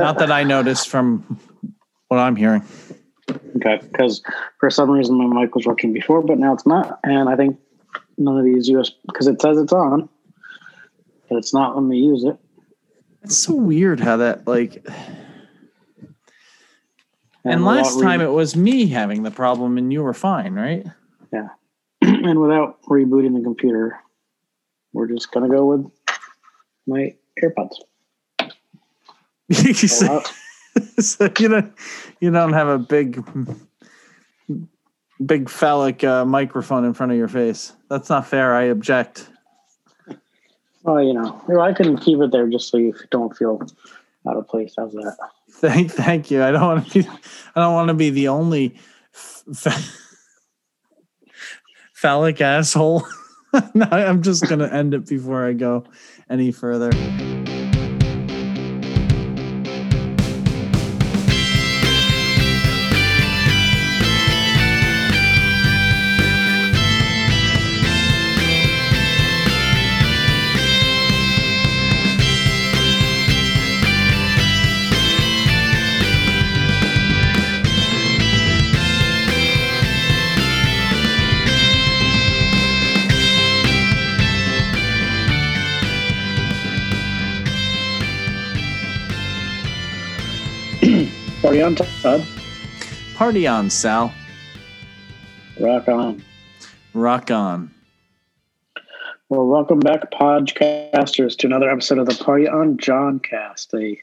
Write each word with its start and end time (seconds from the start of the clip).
not 0.04 0.18
that 0.18 0.32
I 0.32 0.44
noticed 0.44 0.88
from 0.88 1.38
what 2.08 2.18
I'm 2.18 2.36
hearing. 2.36 2.64
Okay, 3.56 3.80
because 3.82 4.22
for 4.58 4.70
some 4.70 4.90
reason 4.90 5.16
my 5.16 5.42
mic 5.42 5.54
was 5.54 5.66
working 5.66 5.92
before, 5.92 6.22
but 6.22 6.38
now 6.38 6.54
it's 6.54 6.66
not, 6.66 6.98
and 7.04 7.28
I 7.28 7.36
think 7.36 7.58
none 8.16 8.38
of 8.38 8.44
these 8.44 8.68
US 8.68 8.90
because 9.06 9.26
it 9.26 9.40
says 9.40 9.58
it's 9.58 9.72
on, 9.72 10.08
but 11.28 11.36
it's 11.36 11.52
not 11.52 11.76
when 11.76 11.88
we 11.88 11.98
use 11.98 12.24
it. 12.24 12.38
It's 13.22 13.36
so 13.36 13.54
weird 13.54 14.00
how 14.00 14.18
that 14.18 14.46
like. 14.46 14.86
And, 17.44 17.64
without 17.64 17.76
last 17.76 18.00
time 18.00 18.20
re- 18.20 18.26
it 18.26 18.30
was 18.30 18.56
me 18.56 18.86
having 18.86 19.22
the 19.22 19.30
problem, 19.30 19.78
and 19.78 19.92
you 19.92 20.02
were 20.02 20.14
fine, 20.14 20.54
right? 20.54 20.86
Yeah. 21.32 21.48
and 22.02 22.40
without 22.40 22.82
rebooting 22.82 23.34
the 23.34 23.42
computer, 23.42 23.98
we're 24.92 25.08
just 25.08 25.30
gonna 25.32 25.48
go 25.48 25.64
with 25.66 25.86
my 26.86 27.14
AirPods. 27.42 27.76
so, 29.74 30.22
so 30.98 31.30
you 31.38 31.48
don't 31.48 31.72
you 32.20 32.30
don't 32.30 32.52
have 32.52 32.68
a 32.68 32.78
big 32.78 33.24
big 35.24 35.48
phallic 35.48 36.04
uh, 36.04 36.24
microphone 36.24 36.84
in 36.84 36.94
front 36.94 37.12
of 37.12 37.18
your 37.18 37.28
face. 37.28 37.72
That's 37.88 38.08
not 38.08 38.26
fair. 38.26 38.54
I 38.54 38.64
object. 38.64 39.28
Well, 40.82 41.02
you 41.02 41.12
know, 41.12 41.42
I 41.60 41.72
can 41.72 41.98
keep 41.98 42.20
it 42.20 42.30
there 42.30 42.46
just 42.48 42.70
so 42.70 42.76
you 42.76 42.94
don't 43.10 43.36
feel 43.36 43.60
out 44.28 44.36
of 44.36 44.48
place. 44.48 44.74
How's 44.76 44.92
that? 44.92 45.16
Thank 45.50 45.90
thank 45.92 46.30
you. 46.30 46.42
I 46.42 46.52
don't 46.52 46.62
want 46.62 46.86
to 46.86 47.02
be 47.02 47.08
I 47.54 47.60
don't 47.60 47.74
want 47.74 47.88
to 47.88 47.94
be 47.94 48.10
the 48.10 48.28
only 48.28 48.78
ph- 49.62 49.90
phallic 51.94 52.40
asshole. 52.40 53.06
no, 53.74 53.86
I'm 53.90 54.22
just 54.22 54.46
gonna 54.46 54.68
end 54.68 54.94
it 54.94 55.06
before 55.06 55.46
I 55.46 55.54
go 55.54 55.84
any 56.28 56.52
further. 56.52 56.90
On, 91.68 91.74
Todd. 91.74 92.26
Party 93.14 93.46
on, 93.46 93.68
Sal. 93.68 94.10
Rock 95.60 95.86
on. 95.88 96.24
Rock 96.94 97.30
on. 97.30 97.70
Well, 99.28 99.46
welcome 99.46 99.78
back, 99.80 100.10
podcasters, 100.10 101.36
to 101.38 101.46
another 101.46 101.68
episode 101.68 101.98
of 101.98 102.06
the 102.06 102.14
Party 102.24 102.48
on 102.48 102.78
John 102.78 103.18
Cast, 103.18 103.74
a 103.74 104.00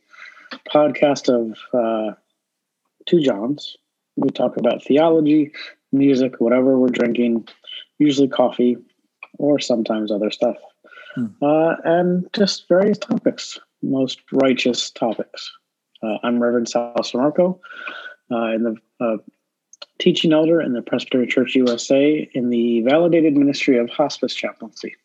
podcast 0.72 1.28
of 1.28 1.58
uh, 1.74 2.14
two 3.08 3.22
Johns. 3.22 3.76
We 4.16 4.30
talk 4.30 4.58
about 4.58 4.84
theology, 4.84 5.52
music, 5.92 6.36
whatever 6.40 6.78
we're 6.78 6.90
drinking, 6.90 7.48
usually 7.98 8.28
coffee 8.28 8.78
or 9.40 9.58
sometimes 9.60 10.12
other 10.12 10.30
stuff, 10.30 10.58
Hmm. 11.16 11.26
uh, 11.42 11.76
and 11.84 12.28
just 12.34 12.68
various 12.68 13.00
topics, 13.00 13.58
most 13.82 14.20
righteous 14.32 14.92
topics. 14.92 15.52
Uh, 16.06 16.20
I'm 16.24 16.42
Reverend 16.42 16.70
Sal 16.70 16.94
Marco, 17.16 17.60
uh, 18.32 18.48
in 18.52 18.64
the 18.64 18.76
uh, 19.00 19.18
teaching 19.98 20.34
elder 20.34 20.62
in 20.62 20.74
the 20.74 20.82
Presbyterian 20.82 21.30
Church 21.30 21.56
USA 21.56 22.30
in 22.34 22.50
the 22.50 22.82
validated 22.82 23.36
ministry 23.36 23.78
of 23.78 23.90
hospice 23.90 24.36
chaplaincy. 24.36 24.96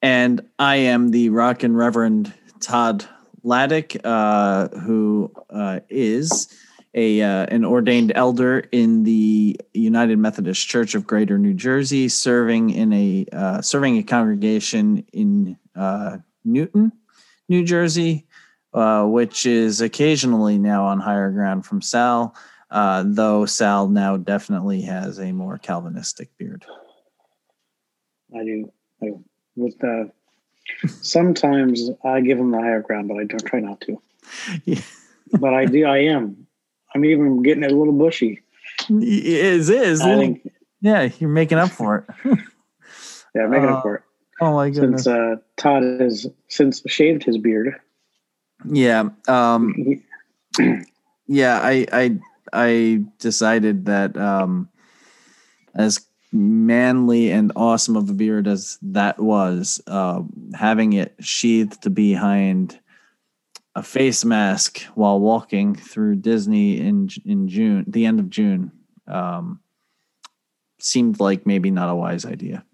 And 0.00 0.46
I 0.58 0.76
am 0.76 1.10
the 1.10 1.30
Rock 1.30 1.62
and 1.62 1.76
Reverend 1.76 2.32
Todd 2.60 3.04
Lattig, 3.44 4.00
uh, 4.04 4.68
who 4.78 5.32
uh, 5.50 5.80
is 5.88 6.54
a 6.94 7.22
uh, 7.22 7.46
an 7.46 7.64
ordained 7.64 8.12
elder 8.14 8.60
in 8.70 9.02
the 9.02 9.58
United 9.74 10.18
Methodist 10.18 10.68
Church 10.68 10.94
of 10.94 11.06
Greater 11.06 11.38
New 11.38 11.54
Jersey, 11.54 12.08
serving 12.08 12.70
in 12.70 12.92
a 12.92 13.26
uh, 13.32 13.60
serving 13.60 13.98
a 13.98 14.02
congregation 14.04 15.04
in 15.12 15.56
Newton, 16.44 16.92
New 17.48 17.64
Jersey, 17.64 18.26
uh, 18.72 19.04
which 19.04 19.46
is 19.46 19.80
occasionally 19.80 20.58
now 20.58 20.84
on 20.86 21.00
higher 21.00 21.30
ground 21.30 21.64
from 21.66 21.82
Sal. 21.82 22.34
Uh, 22.70 23.02
though 23.06 23.44
Sal 23.46 23.88
now 23.88 24.16
definitely 24.16 24.82
has 24.82 25.18
a 25.18 25.32
more 25.32 25.58
Calvinistic 25.58 26.28
beard. 26.38 26.64
I 28.34 28.44
do. 28.44 28.72
I, 29.02 29.06
with 29.56 29.78
the 29.80 30.10
sometimes 31.00 31.90
I 32.04 32.20
give 32.20 32.38
him 32.38 32.50
the 32.52 32.58
higher 32.60 32.80
ground, 32.80 33.08
but 33.08 33.18
I 33.18 33.24
don't 33.24 33.44
try 33.44 33.60
not 33.60 33.80
to. 33.82 34.00
Yeah. 34.64 34.80
But 35.32 35.54
I 35.54 35.64
do. 35.64 35.84
I 35.86 35.98
am. 35.98 36.48
I'm 36.92 37.04
even 37.04 37.40
getting 37.44 37.62
a 37.62 37.68
little 37.68 37.92
bushy. 37.92 38.42
Is 38.88 39.70
is 39.70 40.00
I 40.00 40.16
think. 40.16 40.50
yeah, 40.80 41.08
you're 41.20 41.30
making 41.30 41.58
up 41.58 41.70
for 41.70 41.98
it. 42.24 42.38
Yeah, 43.32 43.46
making 43.46 43.68
Uh, 43.68 43.74
up 43.74 43.82
for 43.82 43.94
it. 43.94 44.02
Oh 44.40 44.54
my 44.54 44.70
goodness. 44.70 45.04
Since 45.04 45.06
uh, 45.06 45.36
Todd 45.56 45.84
has 45.84 46.26
since 46.48 46.82
shaved 46.88 47.22
his 47.22 47.38
beard. 47.38 47.76
Yeah. 48.64 49.08
Um 49.28 49.74
yeah, 51.26 51.60
I 51.62 51.86
I 51.92 52.18
I 52.52 53.04
decided 53.18 53.86
that 53.86 54.16
um 54.16 54.68
as 55.74 56.06
manly 56.32 57.30
and 57.30 57.52
awesome 57.56 57.96
of 57.96 58.08
a 58.08 58.14
beard 58.14 58.46
as 58.46 58.78
that 58.82 59.18
was, 59.18 59.80
uh, 59.86 60.22
having 60.54 60.92
it 60.92 61.14
sheathed 61.20 61.92
behind 61.94 62.78
a 63.74 63.82
face 63.82 64.24
mask 64.24 64.82
while 64.94 65.20
walking 65.20 65.74
through 65.74 66.16
Disney 66.16 66.78
in 66.80 67.08
in 67.24 67.48
June, 67.48 67.84
the 67.88 68.06
end 68.06 68.20
of 68.20 68.30
June, 68.30 68.72
um, 69.06 69.60
seemed 70.80 71.20
like 71.20 71.46
maybe 71.46 71.70
not 71.70 71.88
a 71.90 71.94
wise 71.94 72.24
idea. 72.24 72.64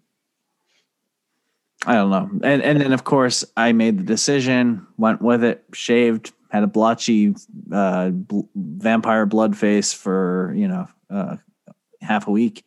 I 1.87 1.95
don't 1.95 2.11
know, 2.11 2.29
and 2.43 2.63
and 2.63 2.81
then 2.81 2.93
of 2.93 3.05
course 3.05 3.45
I 3.57 3.73
made 3.73 3.99
the 3.99 4.05
decision, 4.05 4.87
went 4.97 5.23
with 5.23 5.45
it, 5.45 5.65
shaved, 5.73 6.33
had 6.49 6.65
a 6.65 6.67
blotchy 6.67 7.35
uh, 7.73 8.11
bl- 8.11 8.49
vampire 8.55 9.25
blood 9.25 9.57
face 9.57 9.93
for 9.93 10.53
you 10.57 10.67
know 10.67 10.89
uh, 11.09 11.37
half 12.01 12.27
a 12.27 12.33
week, 12.33 12.65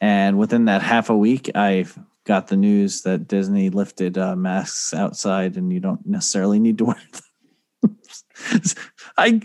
and 0.00 0.38
within 0.38 0.66
that 0.66 0.82
half 0.82 1.08
a 1.08 1.16
week, 1.16 1.50
I 1.54 1.86
got 2.24 2.48
the 2.48 2.56
news 2.56 3.02
that 3.02 3.26
Disney 3.26 3.70
lifted 3.70 4.18
uh, 4.18 4.36
masks 4.36 4.92
outside, 4.92 5.56
and 5.56 5.72
you 5.72 5.80
don't 5.80 6.04
necessarily 6.06 6.58
need 6.58 6.78
to 6.78 6.84
wear 6.84 7.00
them. 7.82 7.98
I, 9.16 9.40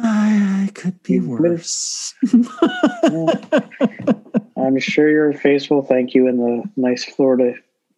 I, 0.00 0.66
I 0.66 0.70
could 0.74 1.02
be 1.02 1.20
worse. 1.20 2.14
I'm 4.56 4.78
sure 4.78 5.08
your 5.08 5.32
face 5.32 5.70
will 5.70 5.82
thank 5.82 6.14
you 6.14 6.28
in 6.28 6.38
the 6.38 6.64
nice 6.76 7.04
Florida 7.04 7.54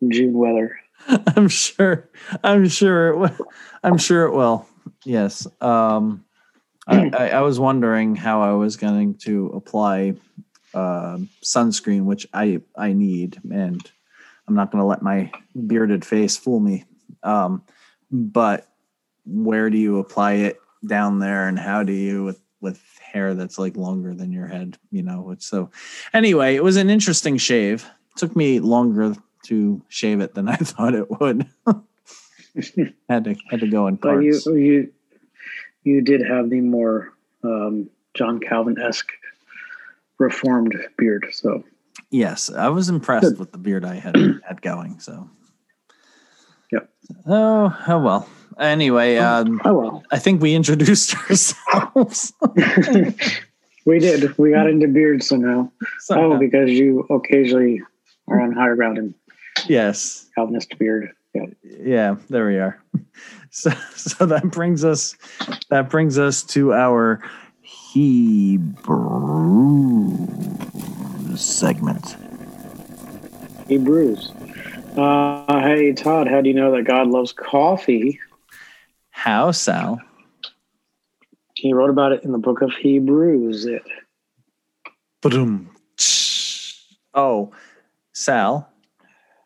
June 0.08 0.34
weather. 0.34 0.78
I'm 1.36 1.48
sure. 1.48 2.08
I'm 2.44 2.68
sure 2.68 3.08
it 3.08 3.16
will. 3.18 3.48
I'm 3.82 3.98
sure 3.98 4.24
it 4.24 4.32
will. 4.32 4.66
Yes. 5.04 5.46
Um, 5.60 6.24
I, 6.86 7.10
I, 7.16 7.28
I 7.30 7.40
was 7.42 7.60
wondering 7.60 8.16
how 8.16 8.42
I 8.42 8.52
was 8.52 8.76
going 8.76 9.14
to 9.18 9.46
apply 9.54 10.14
uh, 10.74 11.18
sunscreen, 11.42 12.04
which 12.04 12.26
I 12.32 12.60
I 12.76 12.92
need, 12.92 13.40
and 13.50 13.80
I'm 14.46 14.54
not 14.54 14.70
going 14.70 14.82
to 14.82 14.86
let 14.86 15.02
my 15.02 15.30
bearded 15.66 16.04
face 16.04 16.36
fool 16.36 16.60
me. 16.60 16.84
Um, 17.22 17.62
but 18.10 18.66
where 19.26 19.70
do 19.70 19.76
you 19.76 19.98
apply 19.98 20.32
it 20.34 20.60
down 20.86 21.18
there, 21.18 21.48
and 21.48 21.58
how 21.58 21.82
do 21.82 21.92
you 21.92 22.24
with 22.24 22.40
with 22.60 22.82
hair 23.00 23.34
that's 23.34 23.58
like 23.58 23.76
longer 23.76 24.14
than 24.14 24.32
your 24.32 24.46
head? 24.46 24.78
You 24.90 25.02
know. 25.02 25.34
So. 25.38 25.70
Anyway, 26.12 26.54
it 26.56 26.64
was 26.64 26.76
an 26.76 26.90
interesting 26.90 27.36
shave. 27.36 27.84
It 28.14 28.18
took 28.18 28.34
me 28.36 28.60
longer 28.60 29.14
to 29.46 29.82
shave 29.88 30.20
it 30.20 30.34
than 30.34 30.48
I 30.48 30.56
thought 30.56 30.94
it 30.94 31.20
would. 31.20 31.46
had 33.08 33.24
to 33.24 33.36
had 33.50 33.60
to 33.60 33.68
go 33.68 33.86
in 33.86 33.96
But 33.96 34.18
you 34.20 34.32
parts. 34.32 34.46
you 34.46 34.92
you 35.84 36.02
did 36.02 36.22
have 36.22 36.50
the 36.50 36.60
more 36.60 37.12
um, 37.44 37.88
John 38.14 38.40
Calvin 38.40 38.78
esque 38.80 39.10
reformed 40.18 40.74
beard. 40.96 41.26
So 41.32 41.64
yes, 42.10 42.50
I 42.50 42.68
was 42.68 42.88
impressed 42.88 43.30
Good. 43.30 43.38
with 43.38 43.52
the 43.52 43.58
beard 43.58 43.84
I 43.84 43.94
had 43.94 44.16
had 44.46 44.60
going. 44.62 45.00
So. 45.00 45.28
Yep. 46.72 46.90
Oh, 47.26 47.84
oh 47.88 47.98
well. 48.00 48.28
Anyway, 48.58 49.16
um, 49.16 49.60
oh 49.64 49.74
well. 49.74 50.04
I 50.10 50.18
think 50.18 50.42
we 50.42 50.54
introduced 50.54 51.14
ourselves. 51.30 52.32
we 53.84 53.98
did. 54.00 54.36
We 54.36 54.50
got 54.50 54.68
into 54.68 54.88
beards 54.88 55.28
somehow. 55.28 55.70
Somehow. 56.00 56.32
Oh, 56.32 56.38
because 56.38 56.70
you 56.70 57.06
occasionally 57.10 57.82
are 58.26 58.40
on 58.40 58.52
higher 58.52 58.74
ground 58.74 58.98
in 58.98 59.14
yes. 59.66 60.28
Calvinist 60.34 60.76
beard. 60.78 61.12
Yep. 61.34 61.50
Yeah, 61.62 62.16
there 62.28 62.46
we 62.46 62.58
are. 62.58 62.82
So, 63.50 63.70
so 63.96 64.26
that 64.26 64.50
brings 64.50 64.84
us 64.84 65.16
that 65.70 65.88
brings 65.88 66.18
us 66.18 66.42
to 66.44 66.74
our 66.74 67.22
Hebrew 67.62 68.68
segment. 71.34 72.16
Hebrews. 73.66 74.30
Uh, 74.98 75.60
hey, 75.62 75.94
Todd, 75.94 76.28
how 76.28 76.42
do 76.42 76.50
you 76.50 76.54
know 76.54 76.72
that 76.76 76.84
God 76.84 77.08
loves 77.08 77.32
coffee? 77.32 78.20
How, 79.18 79.50
Sal? 79.50 80.00
He 81.56 81.72
wrote 81.72 81.90
about 81.90 82.12
it 82.12 82.22
in 82.22 82.30
the 82.30 82.38
book 82.38 82.62
of 82.62 82.70
Hebrews. 82.70 83.66
It, 83.66 83.82
Ba-dum. 85.20 85.74
Oh, 87.14 87.50
Sal, 88.12 88.70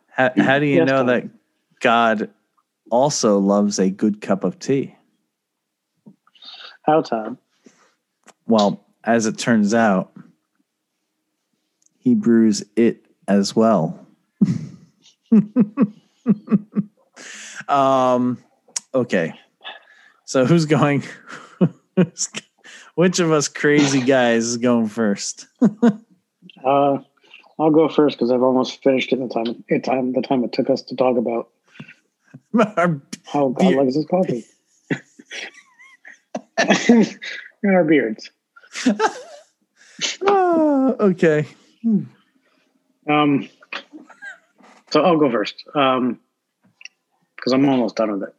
how, 0.09 0.31
how 0.37 0.59
do 0.59 0.67
you 0.67 0.77
Yes, 0.77 0.91
know 0.91 0.99
Tom. 0.99 1.07
that 1.07 1.25
God 1.81 2.29
also 2.91 3.39
loves 3.39 3.79
a 3.79 3.89
good 3.89 4.21
cup 4.21 4.45
of 4.45 4.59
tea? 4.59 4.95
how, 6.83 7.01
Todd? 7.01 7.39
Well, 8.47 8.85
as 9.05 9.25
it 9.25 9.39
turns 9.39 9.73
out, 9.73 10.13
he 11.99 12.15
brews 12.15 12.63
it 12.77 13.07
as 13.27 13.57
well. 13.57 14.07
um, 17.69 18.37
okay. 18.95 19.33
So 20.33 20.47
who's 20.47 20.65
going? 20.65 21.03
Which 22.95 23.19
of 23.21 23.31
us 23.33 23.49
crazy 23.49 24.01
guys 24.01 24.45
is 24.47 24.57
going 24.57 24.89
first? 24.89 25.47
Uh, 26.65 26.99
I'll 27.59 27.71
go 27.71 27.89
first 27.89 28.17
because 28.17 28.31
I've 28.31 28.43
almost 28.43 28.83
finished 28.85 29.13
it 29.13 29.19
in 29.19 29.27
the 29.27 29.35
time, 29.35 29.65
in 29.69 29.83
time 29.83 30.13
the 30.13 30.23
time 30.23 30.45
it 30.45 30.53
took 30.53 30.71
us 30.71 30.81
to 30.83 30.95
talk 30.97 31.17
about 31.17 31.49
Our- 32.77 33.01
how 33.25 33.49
God 33.49 33.59
Beer. 33.59 33.83
likes 33.83 33.97
his 33.97 34.07
coffee. 34.07 34.45
and 37.65 37.75
our 37.75 37.83
beards. 37.85 38.31
Ah, 40.27 40.95
okay. 41.01 41.47
Um, 43.09 43.49
so 44.91 45.03
I'll 45.03 45.19
go 45.19 45.31
first 45.31 45.65
um, 45.75 46.21
because 47.43 47.53
I'm 47.53 47.69
almost 47.69 47.97
done 47.97 48.13
with 48.13 48.29
it. 48.29 48.35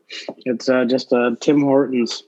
It's 0.45 0.69
uh, 0.69 0.85
just 0.85 1.11
uh, 1.11 1.31
Tim 1.41 1.61
Hortons 1.61 2.23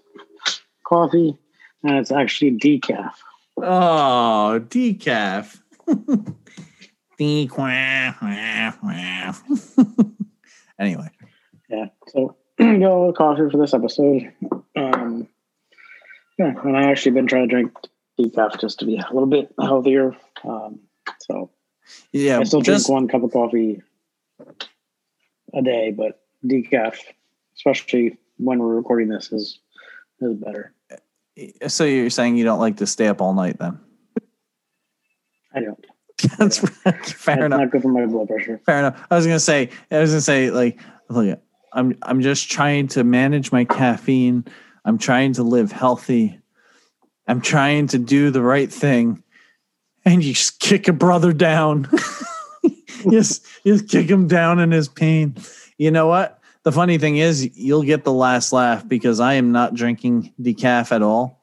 coffee, 0.85 1.37
and 1.83 1.97
it's 1.97 2.11
actually 2.11 2.51
decaf. 2.51 3.13
Oh, 3.57 4.59
decaf. 4.67 5.57
decaf. 7.17 8.17
anyway, 10.79 11.09
Yeah. 11.69 11.85
So 12.09 12.35
go 12.59 13.13
coffee 13.13 13.49
for 13.49 13.57
this 13.57 13.73
episode. 13.73 14.33
Um, 14.75 15.29
yeah, 16.37 16.55
and 16.61 16.75
I 16.75 16.91
actually 16.91 17.13
been 17.13 17.27
trying 17.27 17.47
to 17.47 17.55
drink 17.55 17.71
decaf 18.19 18.59
just 18.59 18.79
to 18.79 18.85
be 18.85 18.97
a 18.97 19.13
little 19.13 19.27
bit 19.27 19.49
healthier. 19.57 20.17
Um, 20.43 20.81
so 21.21 21.51
yeah, 22.11 22.39
I 22.39 22.43
still 22.43 22.59
just 22.59 22.87
drink 22.87 22.93
one 22.93 23.07
cup 23.07 23.23
of 23.23 23.31
coffee 23.31 23.81
a 25.53 25.61
day, 25.61 25.91
but 25.91 26.19
decaf, 26.47 26.97
especially 27.57 28.17
when 28.37 28.59
we're 28.59 28.75
recording 28.75 29.09
this, 29.09 29.31
is 29.31 29.59
is 30.21 30.35
better. 30.35 30.73
so 31.67 31.83
you're 31.83 32.09
saying 32.09 32.37
you 32.37 32.45
don't 32.45 32.59
like 32.59 32.77
to 32.77 32.87
stay 32.87 33.07
up 33.07 33.21
all 33.21 33.33
night 33.33 33.57
then? 33.59 33.79
I 35.53 35.61
don't. 35.61 35.85
That's 36.37 36.57
fair 36.59 36.93
It's 36.95 37.27
enough. 37.27 37.59
not 37.59 37.71
good 37.71 37.81
for 37.81 37.89
my 37.89 38.05
blood 38.05 38.27
pressure. 38.27 38.59
Fair 38.65 38.79
enough. 38.79 39.05
I 39.11 39.15
was 39.15 39.25
gonna 39.25 39.39
say, 39.39 39.69
I 39.91 39.99
was 39.99 40.11
gonna 40.11 40.21
say, 40.21 40.49
like, 40.51 40.79
look, 41.09 41.39
I'm 41.73 41.97
I'm 42.01 42.21
just 42.21 42.49
trying 42.49 42.87
to 42.89 43.03
manage 43.03 43.51
my 43.51 43.65
caffeine. 43.65 44.45
I'm 44.85 44.97
trying 44.97 45.33
to 45.33 45.43
live 45.43 45.71
healthy. 45.71 46.39
I'm 47.27 47.41
trying 47.41 47.87
to 47.87 47.97
do 47.97 48.29
the 48.31 48.41
right 48.41 48.71
thing, 48.71 49.23
and 50.05 50.23
you 50.23 50.33
just 50.33 50.59
kick 50.59 50.87
a 50.87 50.93
brother 50.93 51.33
down. 51.33 51.87
you 52.63 53.11
just, 53.11 53.45
you 53.63 53.73
just 53.77 53.89
kick 53.89 54.07
him 54.09 54.27
down 54.27 54.59
in 54.59 54.71
his 54.71 54.87
pain. 54.87 55.35
You 55.77 55.91
know 55.91 56.07
what? 56.07 56.39
The 56.63 56.71
funny 56.71 56.97
thing 56.97 57.17
is, 57.17 57.55
you'll 57.57 57.83
get 57.83 58.03
the 58.03 58.13
last 58.13 58.51
laugh 58.51 58.87
because 58.87 59.19
I 59.19 59.33
am 59.35 59.51
not 59.51 59.75
drinking 59.75 60.33
decaf 60.41 60.91
at 60.91 61.01
all. 61.01 61.41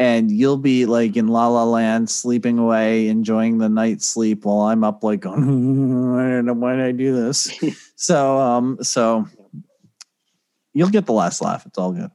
And 0.00 0.30
you'll 0.30 0.58
be 0.58 0.86
like 0.86 1.16
in 1.16 1.26
La 1.26 1.48
La 1.48 1.64
Land, 1.64 2.08
sleeping 2.08 2.58
away, 2.58 3.08
enjoying 3.08 3.58
the 3.58 3.68
night's 3.68 4.06
sleep 4.06 4.44
while 4.44 4.60
I'm 4.60 4.84
up, 4.84 5.02
like 5.02 5.20
going, 5.20 5.42
I 6.18 6.30
don't 6.30 6.46
know 6.46 6.52
why 6.52 6.76
did 6.76 6.84
I 6.84 6.92
do 6.92 7.14
this. 7.16 7.50
so, 7.96 8.38
um, 8.38 8.78
so 8.82 9.26
you'll 10.72 10.90
get 10.90 11.06
the 11.06 11.12
last 11.12 11.42
laugh. 11.42 11.66
It's 11.66 11.78
all 11.78 11.92
good. 11.92 12.10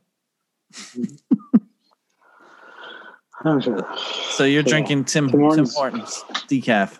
Sure. 3.61 3.85
So 4.31 4.45
you're 4.45 4.63
So, 4.63 4.69
drinking 4.69 5.03
Tim 5.03 5.29
Tim 5.29 5.41
Hortons. 5.41 5.75
Hortons 5.75 6.23
decaf. 6.47 6.97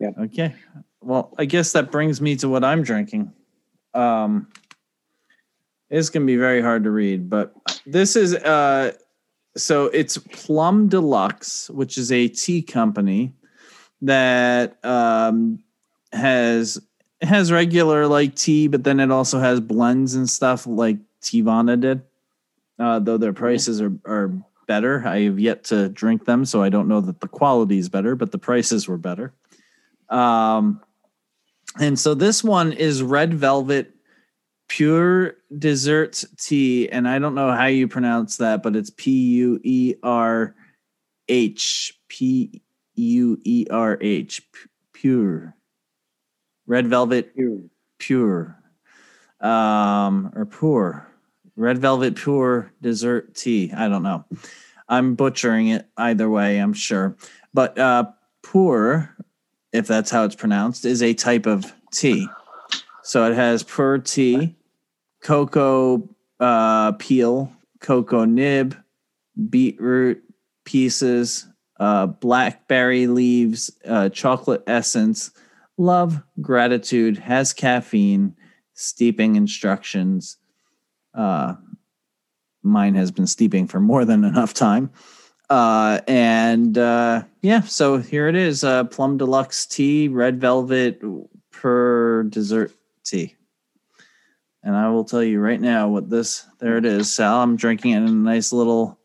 Yeah. 0.00 0.10
Okay. 0.18 0.54
Well, 1.02 1.34
I 1.38 1.44
guess 1.46 1.72
that 1.72 1.90
brings 1.90 2.20
me 2.20 2.36
to 2.36 2.48
what 2.48 2.64
I'm 2.64 2.82
drinking. 2.82 3.32
Um, 3.94 4.48
it's 5.88 6.10
gonna 6.10 6.26
be 6.26 6.36
very 6.36 6.62
hard 6.62 6.84
to 6.84 6.90
read, 6.90 7.28
but 7.28 7.54
this 7.86 8.16
is 8.16 8.34
uh, 8.34 8.92
so 9.56 9.86
it's 9.86 10.18
Plum 10.18 10.88
Deluxe, 10.88 11.70
which 11.70 11.98
is 11.98 12.12
a 12.12 12.28
tea 12.28 12.62
company 12.62 13.34
that 14.02 14.82
um 14.84 15.62
has 16.12 16.80
has 17.22 17.52
regular 17.52 18.06
like 18.06 18.34
tea, 18.34 18.68
but 18.68 18.84
then 18.84 19.00
it 19.00 19.10
also 19.10 19.38
has 19.38 19.60
blends 19.60 20.14
and 20.14 20.28
stuff 20.28 20.66
like 20.66 20.98
Teavana 21.22 21.80
did. 21.80 22.02
Uh, 22.78 22.98
though 22.98 23.18
their 23.18 23.32
prices 23.32 23.80
are 23.80 23.92
are 24.04 24.32
better. 24.66 25.02
I 25.04 25.22
have 25.22 25.40
yet 25.40 25.64
to 25.64 25.88
drink 25.88 26.26
them, 26.26 26.44
so 26.44 26.62
I 26.62 26.68
don't 26.68 26.86
know 26.86 27.00
that 27.00 27.20
the 27.20 27.26
quality 27.26 27.78
is 27.78 27.88
better, 27.88 28.14
but 28.14 28.30
the 28.30 28.38
prices 28.38 28.86
were 28.86 28.96
better. 28.96 29.34
Um, 30.08 30.80
and 31.78 31.98
so 31.98 32.14
this 32.14 32.42
one 32.42 32.72
is 32.72 33.02
red 33.02 33.34
velvet 33.34 33.94
pure 34.68 35.34
dessert 35.58 36.24
tea, 36.38 36.88
and 36.88 37.08
I 37.08 37.18
don't 37.18 37.34
know 37.34 37.50
how 37.52 37.66
you 37.66 37.88
pronounce 37.88 38.36
that, 38.38 38.62
but 38.62 38.76
it's 38.76 38.90
P 38.90 39.10
U 39.10 39.60
E 39.62 39.94
R 40.02 40.54
H 41.28 41.92
P 42.08 42.62
U 42.94 43.38
E 43.44 43.66
R 43.70 43.98
H 44.00 44.42
pure. 44.92 45.54
Red 46.66 46.86
velvet 46.86 47.32
You. 47.34 47.68
pure. 47.98 48.56
Um 49.40 50.32
or 50.36 50.46
poor. 50.46 51.06
Red 51.56 51.78
velvet 51.78 52.14
pure 52.14 52.72
dessert 52.80 53.34
tea. 53.34 53.72
I 53.76 53.88
don't 53.88 54.02
know. 54.02 54.24
I'm 54.88 55.14
butchering 55.14 55.68
it 55.68 55.88
either 55.96 56.28
way 56.28 56.58
i'm 56.58 56.72
sure. 56.74 57.16
But 57.54 57.78
uh 57.78 58.04
poor 58.42 59.16
if 59.72 59.86
that's 59.86 60.10
how 60.10 60.24
it's 60.24 60.34
pronounced 60.34 60.84
is 60.84 61.02
a 61.02 61.14
type 61.14 61.46
of 61.46 61.72
tea. 61.92 62.28
So 63.02 63.30
it 63.30 63.34
has 63.34 63.62
pure 63.62 63.98
tea 63.98 64.56
cocoa 65.22 66.08
uh 66.38 66.92
peel 66.92 67.52
cocoa 67.80 68.24
nib 68.24 68.74
beetroot 69.48 70.22
pieces 70.64 71.46
uh 71.78 72.06
blackberry 72.06 73.06
leaves 73.06 73.70
uh 73.86 74.08
chocolate 74.08 74.62
essence. 74.66 75.30
Love 75.76 76.22
gratitude 76.40 77.18
has 77.18 77.52
caffeine 77.52 78.34
steeping 78.74 79.36
instructions. 79.36 80.36
Uh 81.14 81.54
mine 82.62 82.94
has 82.94 83.10
been 83.10 83.26
steeping 83.26 83.66
for 83.66 83.80
more 83.80 84.04
than 84.04 84.24
enough 84.24 84.52
time 84.52 84.90
uh 85.50 86.00
and 86.06 86.78
uh 86.78 87.22
yeah 87.42 87.60
so 87.60 87.98
here 87.98 88.28
it 88.28 88.36
is 88.36 88.62
uh 88.62 88.84
plum 88.84 89.18
deluxe 89.18 89.66
tea 89.66 90.06
red 90.06 90.40
velvet 90.40 91.02
per 91.50 92.22
dessert 92.24 92.72
tea. 93.04 93.34
And 94.62 94.76
i 94.76 94.88
will 94.88 95.04
tell 95.04 95.24
you 95.24 95.40
right 95.40 95.60
now 95.60 95.88
what 95.88 96.08
this 96.08 96.46
there 96.60 96.76
it 96.76 96.84
is 96.84 97.12
sal. 97.12 97.42
I'm 97.42 97.56
drinking 97.56 97.92
it 97.92 97.96
in 97.98 98.04
a 98.04 98.12
nice 98.12 98.52
little 98.52 98.98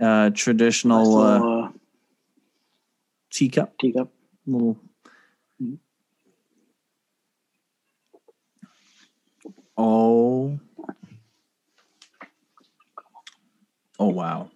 uh 0.00 0.30
traditional 0.30 1.18
uh, 1.18 1.32
Little, 1.38 1.64
uh, 1.64 1.68
teacup. 3.30 3.78
teacup. 3.78 4.08
little 4.46 4.78
oh. 9.76 10.58
Oh 14.00 14.08
wow 14.08 14.48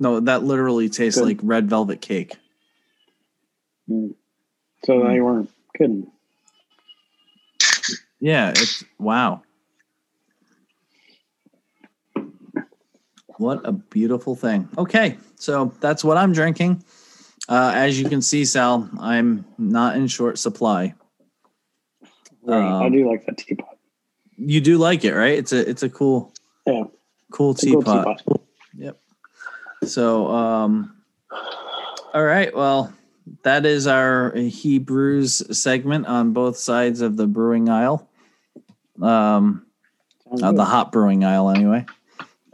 no 0.00 0.20
that 0.20 0.42
literally 0.44 0.88
tastes 0.88 1.18
Good. 1.20 1.26
like 1.28 1.38
red 1.42 1.68
velvet 1.68 2.00
cake 2.00 2.36
Mm. 3.90 4.14
So 4.84 4.98
Mm. 5.00 5.12
they 5.12 5.20
weren't 5.20 5.50
kidding. 5.76 6.10
yeah 8.20 8.50
it's 8.50 8.84
wow 8.98 9.42
what 13.38 13.60
a 13.64 13.72
beautiful 13.72 14.34
thing 14.34 14.68
okay 14.76 15.16
so 15.36 15.72
that's 15.80 16.02
what 16.04 16.16
i'm 16.16 16.32
drinking 16.32 16.82
uh, 17.48 17.72
as 17.74 17.98
you 18.00 18.08
can 18.08 18.20
see 18.20 18.44
sal 18.44 18.88
i'm 19.00 19.44
not 19.58 19.96
in 19.96 20.06
short 20.08 20.38
supply 20.38 20.94
Right. 22.42 22.64
I 22.64 22.86
Um, 22.86 22.92
do 22.92 23.06
like 23.10 23.26
that 23.26 23.36
teapot. 23.36 23.76
You 24.38 24.62
do 24.62 24.78
like 24.78 25.04
it, 25.04 25.12
right? 25.12 25.36
It's 25.36 25.52
a 25.52 25.68
it's 25.68 25.82
a 25.82 25.90
cool 25.90 26.32
Yeah. 26.66 26.84
cool 27.30 27.50
It's 27.50 27.62
a 27.64 27.66
cool 27.72 27.82
teapot. 27.82 28.22
So, 29.84 30.28
um, 30.28 30.96
all 32.12 32.24
right. 32.24 32.54
Well, 32.54 32.92
that 33.42 33.66
is 33.66 33.86
our 33.86 34.34
Hebrews 34.34 35.58
segment 35.58 36.06
on 36.06 36.32
both 36.32 36.56
sides 36.56 37.00
of 37.00 37.16
the 37.16 37.26
brewing 37.26 37.68
aisle. 37.68 38.08
Um, 39.00 39.66
uh, 40.42 40.52
the 40.52 40.64
hot 40.64 40.92
brewing 40.92 41.24
aisle, 41.24 41.50
anyway. 41.50 41.86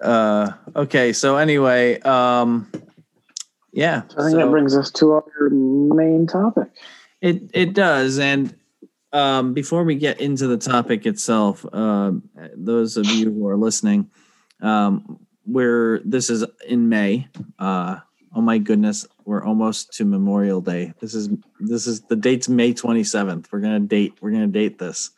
Uh, 0.00 0.52
okay. 0.76 1.12
So 1.12 1.36
anyway, 1.36 2.00
um, 2.00 2.70
yeah. 3.72 4.02
I 4.16 4.22
think 4.22 4.30
so- 4.30 4.36
that 4.38 4.50
brings 4.50 4.76
us 4.76 4.90
to 4.92 5.12
our 5.12 5.50
main 5.50 6.26
topic. 6.26 6.68
It 7.20 7.50
it 7.54 7.72
does, 7.72 8.18
and 8.18 8.54
um, 9.14 9.54
before 9.54 9.84
we 9.84 9.94
get 9.94 10.20
into 10.20 10.46
the 10.46 10.58
topic 10.58 11.06
itself, 11.06 11.64
um, 11.72 12.28
those 12.54 12.98
of 12.98 13.06
you 13.06 13.32
who 13.32 13.48
are 13.48 13.56
listening, 13.56 14.10
um, 14.60 15.23
we're 15.46 16.00
this 16.04 16.30
is 16.30 16.44
in 16.66 16.88
May. 16.88 17.28
Uh, 17.58 17.98
oh 18.34 18.40
my 18.40 18.58
goodness, 18.58 19.06
we're 19.24 19.44
almost 19.44 19.92
to 19.94 20.04
Memorial 20.04 20.60
Day. 20.60 20.92
This 21.00 21.14
is 21.14 21.28
this 21.60 21.86
is 21.86 22.02
the 22.02 22.16
date's 22.16 22.48
May 22.48 22.72
twenty 22.72 23.04
seventh. 23.04 23.52
We're 23.52 23.60
gonna 23.60 23.80
date. 23.80 24.14
We're 24.20 24.30
gonna 24.30 24.46
date 24.46 24.78
this. 24.78 25.10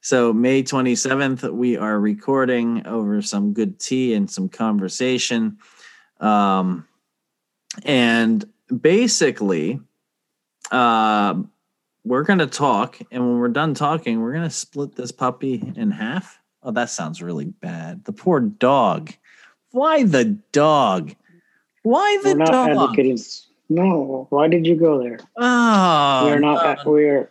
So 0.00 0.32
May 0.32 0.62
twenty 0.62 0.94
seventh, 0.94 1.42
we 1.44 1.76
are 1.76 1.98
recording 2.00 2.86
over 2.86 3.22
some 3.22 3.52
good 3.52 3.78
tea 3.78 4.14
and 4.14 4.30
some 4.30 4.48
conversation, 4.48 5.58
um, 6.20 6.86
and 7.84 8.44
basically 8.80 9.80
uh, 10.70 11.34
we're 12.04 12.24
gonna 12.24 12.46
talk, 12.46 12.98
and 13.10 13.26
when 13.26 13.38
we're 13.38 13.48
done 13.48 13.74
talking, 13.74 14.20
we're 14.20 14.32
gonna 14.32 14.50
split 14.50 14.94
this 14.94 15.12
puppy 15.12 15.72
in 15.76 15.90
half. 15.90 16.38
Oh, 16.62 16.72
that 16.72 16.90
sounds 16.90 17.22
really 17.22 17.46
bad. 17.46 18.04
The 18.04 18.12
poor 18.12 18.40
dog. 18.40 19.12
Why 19.72 20.04
the 20.04 20.38
dog? 20.52 21.14
Why 21.82 22.18
the 22.22 22.30
We're 22.30 22.36
not 22.36 22.52
dog? 22.52 22.68
advocating. 22.70 23.18
No, 23.68 24.26
why 24.30 24.48
did 24.48 24.66
you 24.66 24.74
go 24.76 25.00
there? 25.02 25.20
Oh, 25.36 26.26
we 26.26 26.32
are 26.32 26.40
not. 26.40 26.84
no. 26.84 26.90
We 26.92 27.04
are. 27.06 27.30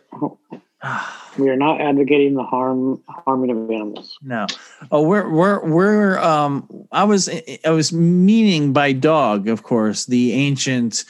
We 1.38 1.48
are 1.48 1.56
not 1.56 1.80
advocating 1.80 2.34
the 2.34 2.42
harm 2.42 3.00
harming 3.08 3.50
of 3.50 3.70
animals. 3.70 4.18
No. 4.20 4.46
Oh, 4.90 5.02
we're 5.02 5.30
we're 5.30 5.64
we're 5.64 6.18
um 6.18 6.68
I 6.90 7.04
was 7.04 7.28
I 7.64 7.70
was 7.70 7.92
meaning 7.92 8.72
by 8.72 8.92
dog, 8.92 9.46
of 9.48 9.62
course, 9.62 10.06
the 10.06 10.32
ancient 10.32 11.04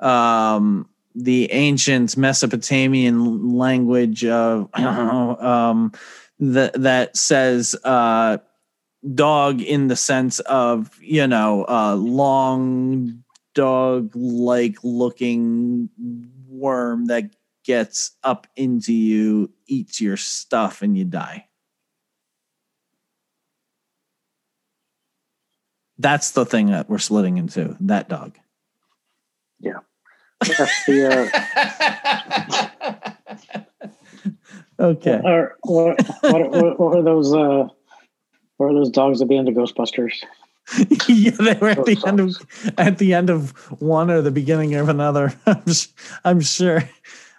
um 0.00 0.88
the 1.14 1.52
ancient 1.52 2.16
Mesopotamian 2.16 3.54
language 3.54 4.24
of 4.24 4.70
um 4.74 5.92
that 6.40 6.72
that 6.74 7.16
says 7.16 7.76
uh 7.84 8.38
dog 9.14 9.60
in 9.60 9.88
the 9.88 9.96
sense 9.96 10.40
of, 10.40 10.90
you 11.00 11.26
know, 11.26 11.64
uh 11.68 11.94
long 11.94 13.22
dog 13.54 14.10
like 14.14 14.76
looking 14.82 15.88
worm 16.48 17.06
that 17.06 17.30
gets 17.64 18.12
up 18.22 18.46
into 18.56 18.92
you, 18.92 19.50
eats 19.66 20.00
your 20.00 20.16
stuff 20.16 20.82
and 20.82 20.96
you 20.96 21.04
die. 21.04 21.48
That's 25.98 26.32
the 26.32 26.44
thing 26.44 26.66
that 26.70 26.88
we're 26.90 26.98
splitting 26.98 27.38
into. 27.38 27.76
That 27.80 28.08
dog. 28.08 28.36
That's 30.40 30.84
the. 30.84 31.30
Uh, 32.78 34.30
okay. 34.80 35.20
or, 35.24 35.56
what, 35.62 36.06
what, 36.20 36.50
what, 36.50 36.80
what 36.80 36.98
are 36.98 37.02
those? 37.02 37.34
Uh, 37.34 37.68
what 38.56 38.70
are 38.70 38.74
those 38.74 38.90
dogs 38.90 39.20
at 39.20 39.28
the 39.28 39.36
end 39.36 39.48
of 39.48 39.54
Ghostbusters? 39.54 40.24
yeah, 41.08 41.30
they 41.30 41.54
were 41.54 41.70
at 41.70 41.84
the 41.84 42.02
end 42.06 42.20
of 42.20 42.36
at 42.76 42.98
the 42.98 43.14
end 43.14 43.30
of 43.30 43.50
one 43.80 44.10
or 44.10 44.20
the 44.20 44.30
beginning 44.30 44.74
of 44.74 44.88
another. 44.88 45.32
I'm, 45.46 45.64
I'm 46.24 46.40
sure. 46.40 46.88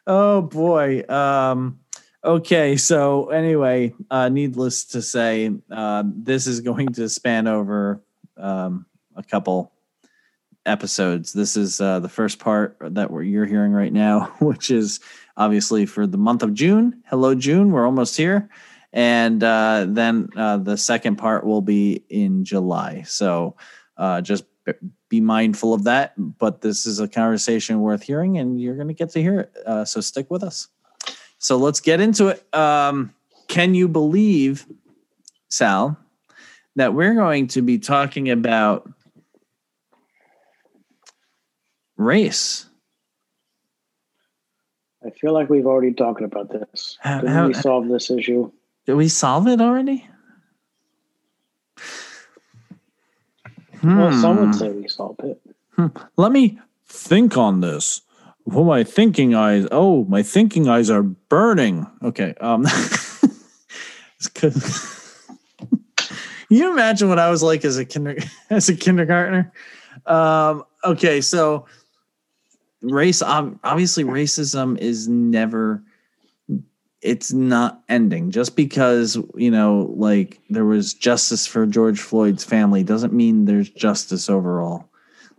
Oh 0.05 0.41
boy. 0.41 1.03
Um, 1.09 1.79
okay. 2.23 2.77
So 2.77 3.29
anyway, 3.29 3.93
uh, 4.09 4.29
needless 4.29 4.85
to 4.85 5.01
say, 5.01 5.51
uh, 5.69 6.03
this 6.05 6.47
is 6.47 6.61
going 6.61 6.93
to 6.93 7.09
span 7.09 7.47
over 7.47 8.01
um, 8.37 8.85
a 9.15 9.23
couple 9.23 9.73
episodes. 10.65 11.33
This 11.33 11.57
is 11.57 11.81
uh, 11.81 11.99
the 11.99 12.09
first 12.09 12.39
part 12.39 12.77
that 12.79 13.11
we're, 13.11 13.23
you're 13.23 13.45
hearing 13.45 13.71
right 13.71 13.93
now, 13.93 14.33
which 14.39 14.71
is 14.71 14.99
obviously 15.35 15.85
for 15.85 16.07
the 16.07 16.17
month 16.17 16.43
of 16.43 16.53
June. 16.53 17.01
Hello, 17.07 17.35
June. 17.35 17.71
We're 17.71 17.85
almost 17.85 18.15
here. 18.15 18.49
And 18.97 19.43
uh, 19.43 19.85
then 19.87 20.27
uh, 20.35 20.57
the 20.57 20.75
second 20.75 21.17
part 21.17 21.45
will 21.45 21.61
be 21.61 22.03
in 22.09 22.43
July. 22.43 23.03
So 23.03 23.55
uh, 23.95 24.21
just 24.21 24.43
be 25.07 25.21
mindful 25.21 25.75
of 25.75 25.83
that. 25.83 26.13
But 26.17 26.61
this 26.61 26.87
is 26.87 26.99
a 26.99 27.07
conversation 27.07 27.79
worth 27.81 28.01
hearing, 28.01 28.39
and 28.39 28.59
you're 28.59 28.73
going 28.73 28.87
to 28.87 28.95
get 28.95 29.11
to 29.11 29.21
hear 29.21 29.41
it. 29.41 29.55
Uh, 29.67 29.85
so 29.85 30.01
stick 30.01 30.31
with 30.31 30.41
us. 30.41 30.69
So 31.37 31.57
let's 31.57 31.79
get 31.79 32.01
into 32.01 32.29
it. 32.29 32.55
Um, 32.55 33.13
can 33.47 33.75
you 33.75 33.87
believe, 33.87 34.65
Sal, 35.47 35.95
that 36.75 36.95
we're 36.95 37.13
going 37.13 37.49
to 37.49 37.61
be 37.61 37.77
talking 37.77 38.31
about 38.31 38.89
race? 41.97 42.65
I 45.05 45.11
feel 45.11 45.33
like 45.33 45.51
we've 45.51 45.67
already 45.67 45.93
talked 45.93 46.23
about 46.23 46.49
this. 46.49 46.97
How- 46.99 47.21
Didn't 47.21 47.35
how- 47.35 47.47
we 47.47 47.53
solve 47.53 47.87
this 47.89 48.09
issue? 48.09 48.51
Did 48.87 48.95
we 48.95 49.09
solve 49.09 49.47
it 49.47 49.61
already? 49.61 50.07
Well, 53.83 54.11
some 54.13 54.37
Hmm. 54.37 54.45
would 54.47 54.55
say 54.55 54.71
we 54.71 54.87
solved 54.87 55.21
it. 55.23 55.39
Let 56.17 56.31
me 56.31 56.59
think 56.87 57.37
on 57.37 57.59
this. 57.61 58.01
Well, 58.45 58.63
my 58.63 58.83
thinking 58.83 59.35
eyes. 59.35 59.67
Oh, 59.71 60.05
my 60.05 60.23
thinking 60.23 60.67
eyes 60.67 60.89
are 60.89 61.03
burning. 61.03 61.85
Okay. 62.01 62.33
Um, 62.41 62.65
you 66.49 66.71
imagine 66.71 67.09
what 67.09 67.19
I 67.19 67.29
was 67.29 67.43
like 67.43 67.63
as 67.65 67.77
a 67.77 67.85
kinder 67.85 68.15
as 68.49 68.69
a 68.69 68.75
kindergartner. 68.75 69.51
Um, 70.05 70.63
okay, 70.83 71.21
so 71.21 71.65
race. 72.81 73.21
ob- 73.21 73.59
Obviously, 73.63 74.03
racism 74.05 74.77
is 74.79 75.07
never. 75.07 75.83
It's 77.01 77.31
not 77.31 77.83
ending. 77.87 78.31
Just 78.31 78.55
because 78.55 79.17
you 79.35 79.51
know, 79.51 79.93
like 79.95 80.39
there 80.49 80.65
was 80.65 80.93
justice 80.93 81.45
for 81.45 81.65
George 81.65 81.99
Floyd's 81.99 82.43
family, 82.43 82.83
doesn't 82.83 83.13
mean 83.13 83.45
there's 83.45 83.69
justice 83.69 84.29
overall 84.29 84.89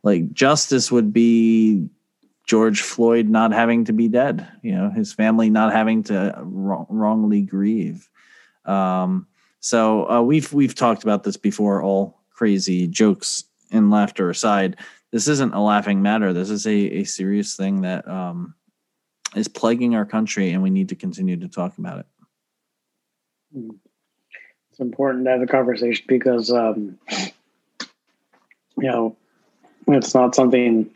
like 0.02 0.32
justice 0.32 0.90
would 0.90 1.12
be 1.12 1.88
George 2.46 2.82
Floyd 2.82 3.28
not 3.28 3.52
having 3.52 3.84
to 3.86 3.92
be 3.92 4.08
dead, 4.08 4.48
you 4.62 4.74
know, 4.74 4.90
his 4.90 5.12
family 5.12 5.50
not 5.50 5.72
having 5.72 6.02
to 6.04 6.34
wrong, 6.42 6.86
wrongly 6.88 7.42
grieve. 7.42 8.08
Um, 8.64 9.26
so 9.60 10.08
uh, 10.10 10.22
we've 10.22 10.52
we've 10.52 10.74
talked 10.74 11.02
about 11.02 11.24
this 11.24 11.36
before. 11.36 11.82
All 11.82 12.22
crazy 12.30 12.86
jokes 12.86 13.44
and 13.70 13.90
laughter 13.90 14.30
aside, 14.30 14.76
this 15.10 15.28
isn't 15.28 15.52
a 15.52 15.60
laughing 15.60 16.00
matter. 16.00 16.32
This 16.32 16.50
is 16.50 16.66
a, 16.66 17.00
a 17.00 17.04
serious 17.04 17.56
thing 17.56 17.82
that 17.82 18.06
um, 18.08 18.54
is 19.34 19.48
plaguing 19.48 19.94
our 19.94 20.04
country, 20.04 20.50
and 20.50 20.62
we 20.62 20.70
need 20.70 20.88
to 20.88 20.96
continue 20.96 21.36
to 21.36 21.48
talk 21.48 21.78
about 21.78 22.00
it. 22.00 22.06
It's 24.70 24.80
important 24.80 25.24
to 25.24 25.30
have 25.30 25.42
a 25.42 25.46
conversation 25.46 26.04
because, 26.08 26.50
um, 26.50 26.98
you 28.76 28.88
know, 28.88 29.16
it's 29.88 30.14
not 30.14 30.34
something 30.34 30.90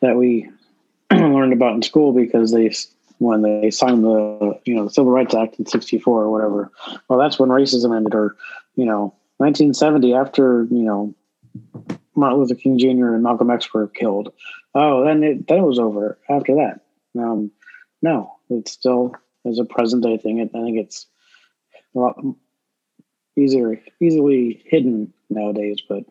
that 0.00 0.16
we 0.16 0.50
learned 1.12 1.52
about 1.52 1.74
in 1.74 1.82
school 1.82 2.12
because 2.12 2.52
they, 2.52 2.72
when 3.18 3.42
they 3.42 3.70
signed 3.70 4.04
the, 4.04 4.60
you 4.64 4.74
know, 4.74 4.84
the 4.84 4.90
Civil 4.90 5.10
Rights 5.10 5.34
Act 5.34 5.58
in 5.58 5.66
'64 5.66 6.22
or 6.22 6.30
whatever. 6.30 6.70
Well, 7.08 7.18
that's 7.18 7.38
when 7.38 7.50
racism 7.50 7.96
ended, 7.96 8.14
or 8.14 8.36
you 8.76 8.84
know, 8.84 9.14
1970 9.38 10.14
after 10.14 10.66
you 10.70 10.82
know 10.82 11.14
Martin 12.14 12.38
Luther 12.38 12.54
King 12.54 12.78
Jr. 12.78 13.14
and 13.14 13.22
Malcolm 13.22 13.50
X 13.50 13.72
were 13.72 13.88
killed. 13.88 14.32
Oh, 14.74 15.04
then 15.04 15.22
it 15.22 15.46
then 15.48 15.58
it 15.58 15.66
was 15.66 15.78
over 15.78 16.18
after 16.28 16.54
that. 16.56 16.80
Um, 17.18 17.50
no, 18.02 18.34
it's 18.50 18.72
still 18.72 19.14
as 19.46 19.58
a 19.58 19.64
present 19.64 20.02
day 20.04 20.18
thing. 20.18 20.40
I 20.40 20.46
think 20.46 20.78
it's 20.78 21.06
a 21.94 21.98
lot 21.98 22.16
easier, 23.36 23.80
easily 24.00 24.62
hidden 24.66 25.12
nowadays, 25.30 25.80
but 25.88 26.04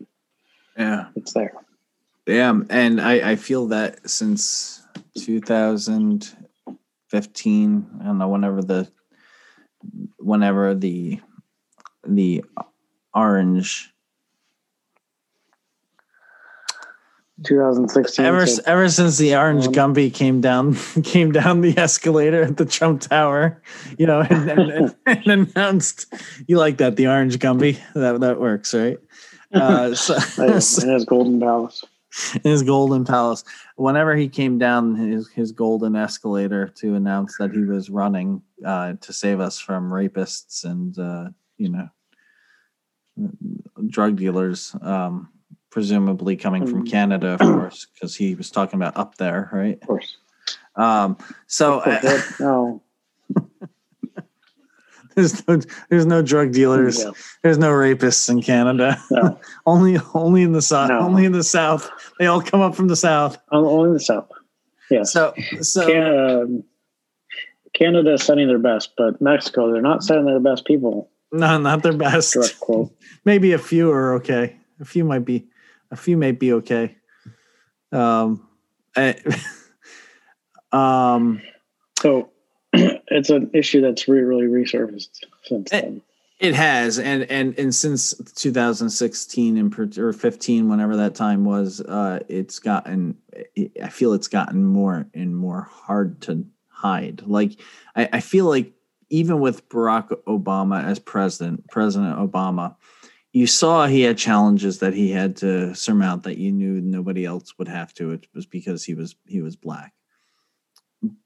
Yeah. 0.78 1.08
it's 1.16 1.34
there. 1.34 1.54
Yeah, 2.26 2.60
and 2.70 3.00
I, 3.00 3.32
I 3.32 3.36
feel 3.38 3.68
that 3.68 4.10
since 4.10 4.86
2015, 5.18 7.88
I 8.02 8.04
don't 8.04 8.18
know, 8.18 8.28
whenever 8.28 8.62
the 8.62 8.92
whenever 10.18 10.76
the 10.76 11.22
the 12.06 12.44
orange 13.14 13.94
2016. 17.44 18.26
Ever 18.26 18.46
so- 18.46 18.62
ever 18.66 18.90
since 18.90 19.18
the 19.18 19.36
orange 19.36 19.68
Um, 19.68 19.74
Gumby 19.74 20.14
came 20.14 20.42
down 20.42 20.76
came 21.04 21.32
down 21.32 21.62
the 21.62 21.78
escalator 21.78 22.44
at 22.44 22.58
the 22.58 22.66
Trump 22.66 23.02
Tower, 23.02 23.62
you 23.98 24.06
know, 24.06 24.22
and, 24.22 24.50
and, 24.50 24.96
and, 25.06 25.28
announced 25.56 26.14
you 26.48 26.58
like 26.58 26.78
that 26.78 26.96
the 26.96 27.08
orange 27.08 27.40
Gumby 27.40 27.80
that 27.94 28.20
that 28.22 28.40
works 28.40 28.74
right. 28.74 28.98
Uh, 29.54 29.96
so, 29.96 30.14
in 30.44 30.90
his 30.90 31.06
golden 31.06 31.40
palace. 31.40 31.86
in 32.44 32.52
his 32.52 32.64
golden 32.64 33.06
palace. 33.06 33.46
Whenever 33.78 34.14
he 34.14 34.28
came 34.28 34.58
down 34.58 34.94
his 34.96 35.30
his 35.30 35.54
golden 35.54 35.96
escalator 35.96 36.68
to 36.80 36.96
announce 36.96 37.38
that 37.38 37.54
he 37.54 37.64
was 37.64 37.90
running 37.90 38.42
uh, 38.66 38.94
to 39.00 39.14
save 39.14 39.40
us 39.40 39.58
from 39.58 39.90
rapists 39.90 40.66
and 40.66 41.00
uh, 41.00 41.30
you 41.58 41.70
know 41.70 41.88
drug 43.88 44.18
dealers, 44.18 44.76
um, 44.82 45.30
presumably 45.78 46.36
coming 46.36 46.66
from 46.66 46.84
Mm. 46.84 46.90
Canada, 46.90 47.28
of 47.34 47.40
course, 47.60 47.86
because 47.94 48.16
he 48.16 48.34
was 48.34 48.50
talking 48.50 48.80
about 48.80 48.98
up 48.98 49.18
there, 49.18 49.48
right? 49.54 49.78
Of 49.80 49.88
course. 49.88 50.18
Um, 50.76 51.18
so 51.46 51.82
uh, 51.82 52.22
no. 52.40 52.82
there's 55.16 55.48
no 55.48 55.60
there's 55.90 56.08
no 56.08 56.24
drug 56.24 56.52
dealers, 56.52 57.04
Yeah. 57.04 57.12
there's 57.44 57.60
no 57.60 57.70
rapists 57.70 58.28
in 58.28 58.42
Canada. 58.42 59.00
No. 59.12 59.40
only 59.68 60.00
only 60.16 60.42
in 60.42 60.54
the 60.54 60.64
south. 60.64 60.90
No. 60.90 60.98
Only 61.00 61.26
in 61.26 61.32
the 61.32 61.44
south. 61.44 61.92
They 62.18 62.26
all 62.26 62.42
come 62.42 62.62
up 62.62 62.74
from 62.74 62.88
the 62.88 62.96
south. 62.96 63.38
Only 63.52 63.90
in 63.90 63.94
the 63.94 64.00
South. 64.00 64.32
Yes. 64.90 65.12
So 65.14 65.34
so 65.62 65.86
Canada, 65.86 66.42
um, 66.42 66.64
Canada 67.76 68.14
is 68.14 68.24
sending 68.24 68.48
their 68.48 68.58
best, 68.58 68.94
but 68.98 69.22
Mexico, 69.22 69.72
they're 69.72 69.82
not 69.84 70.04
sending 70.04 70.26
their 70.26 70.40
best 70.40 70.66
people. 70.66 71.12
no, 71.32 71.60
not 71.60 71.84
their 71.84 71.94
best. 71.94 72.36
Maybe 73.26 73.52
a 73.54 73.60
few 73.60 73.92
are 73.92 74.14
okay. 74.16 74.56
A 74.80 74.86
few 74.86 75.04
might 75.04 75.26
be, 75.26 75.46
a 75.92 75.96
few 75.96 76.18
may 76.18 76.32
be 76.32 76.54
okay. 76.54 76.96
Um, 77.92 78.48
eh, 78.96 79.14
um, 80.72 81.42
So 82.00 82.30
it's 82.74 83.30
an 83.30 83.50
issue 83.54 83.82
that's 83.82 84.08
really, 84.08 84.24
really 84.24 84.48
resurfaced 84.64 85.24
since 85.44 85.72
Eh, 85.72 85.82
then. 85.82 86.02
it 86.40 86.54
has, 86.54 87.00
and 87.00 87.24
and 87.32 87.58
and 87.58 87.74
since 87.74 88.14
2016 88.36 89.58
and 89.58 89.98
or 89.98 90.14
15, 90.14 90.70
whenever 90.70 90.96
that 90.98 91.16
time 91.16 91.46
was, 91.46 91.82
uh, 91.82 92.20
it's 92.28 92.60
gotten. 92.60 93.18
I 93.82 93.90
feel 93.90 94.14
it's 94.14 94.28
gotten 94.28 94.66
more 94.66 95.08
and 95.14 95.36
more 95.36 95.62
hard 95.72 96.22
to 96.24 96.46
hide. 96.68 97.24
Like 97.26 97.60
I, 97.96 98.10
I 98.14 98.20
feel 98.20 98.46
like 98.46 98.74
even 99.10 99.40
with 99.40 99.68
Barack 99.70 100.10
Obama 100.28 100.84
as 100.84 101.00
president, 101.00 101.68
President 101.70 102.18
Obama, 102.18 102.76
you 103.38 103.46
saw 103.46 103.86
he 103.86 104.02
had 104.02 104.18
challenges 104.18 104.80
that 104.80 104.96
he 104.96 105.12
had 105.12 105.36
to 105.38 105.76
surmount 105.76 106.24
that 106.24 106.40
you 106.40 106.52
knew 106.52 106.82
nobody 106.82 107.24
else 107.24 107.56
would 107.60 107.68
have 107.68 107.94
to. 107.94 108.12
It 108.12 108.26
was 108.34 108.48
because 108.48 108.84
he 108.84 108.96
was 108.96 109.16
he 109.28 109.44
was 109.44 109.56
black. 109.56 109.94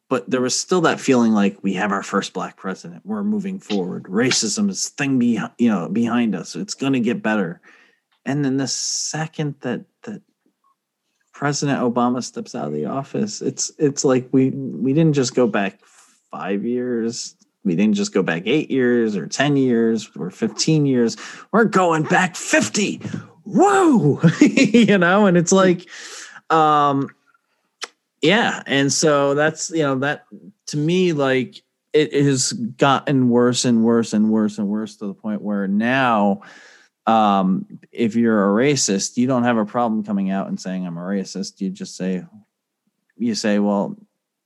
But 0.10 0.30
there 0.30 0.42
was 0.42 0.60
still 0.60 0.82
that 0.82 1.00
feeling 1.00 1.32
like 1.32 1.64
we 1.64 1.76
have 1.76 1.94
our 1.94 2.04
first 2.04 2.34
black 2.34 2.58
president. 2.58 3.06
We're 3.06 3.24
moving 3.24 3.60
forward. 3.60 4.04
Racism 4.04 4.70
is 4.70 4.90
thing 4.90 5.20
behind 5.20 5.54
you 5.58 5.70
know 5.70 5.88
behind 5.88 6.36
us. 6.36 6.54
It's 6.54 6.74
going 6.74 6.94
to 6.94 7.00
get 7.00 7.24
better. 7.24 7.62
And 8.26 8.44
then 8.44 8.58
the 8.58 8.68
second 8.68 9.56
that 9.62 9.86
that 10.04 10.22
President 11.32 11.80
Obama 11.80 12.22
steps 12.22 12.56
out 12.56 12.68
of 12.68 12.74
the 12.74 12.88
office, 12.88 13.42
it's 13.42 13.72
it's 13.78 14.04
like 14.04 14.28
we 14.34 14.50
we 14.50 14.92
didn't 14.92 15.14
just 15.14 15.34
go 15.34 15.48
back 15.48 15.80
five 16.30 16.66
years. 16.66 17.38
We 17.64 17.76
didn't 17.76 17.96
just 17.96 18.14
go 18.14 18.24
back 18.24 18.44
eight 18.46 18.72
years 18.72 19.16
or 19.16 19.28
10 19.28 19.56
years 19.56 20.10
or 20.18 20.32
15 20.32 20.86
years. 20.86 21.18
We're 21.52 21.66
going 21.66 22.04
back 22.04 22.36
50. 22.36 23.02
Whoa. 23.44 24.20
you 24.42 24.98
know, 24.98 25.28
and 25.28 25.38
it's 25.38 25.52
like, 25.52 25.88
um, 26.50 27.10
yeah. 28.22 28.64
And 28.66 28.92
so 28.92 29.36
that's, 29.36 29.70
you 29.70 29.84
know, 29.84 29.96
that 30.00 30.26
to 30.68 30.78
me, 30.78 31.14
like 31.14 31.62
it 31.94 32.14
has 32.14 32.54
gotten 32.54 33.30
worse 33.30 33.66
and 33.66 33.84
worse 33.84 34.14
and 34.14 34.30
worse 34.30 34.58
and 34.58 34.68
worse 34.68 34.96
to 34.98 35.08
the 35.08 35.14
point 35.14 35.42
where 35.42 35.68
now, 35.68 36.42
um, 37.06 37.66
if 37.92 38.16
you're 38.16 38.46
a 38.52 38.64
racist, 38.64 39.18
you 39.18 39.28
don't 39.28 39.44
have 39.44 39.58
a 39.58 39.66
problem 39.66 40.04
coming 40.04 40.30
out 40.30 40.48
and 40.48 40.60
saying 40.60 40.86
I'm 40.86 40.98
a 40.98 41.02
racist. 41.02 41.60
You 41.60 41.70
just 41.70 41.98
say, 41.98 42.24
you 43.18 43.36
say, 43.36 43.60
well, 43.60 43.98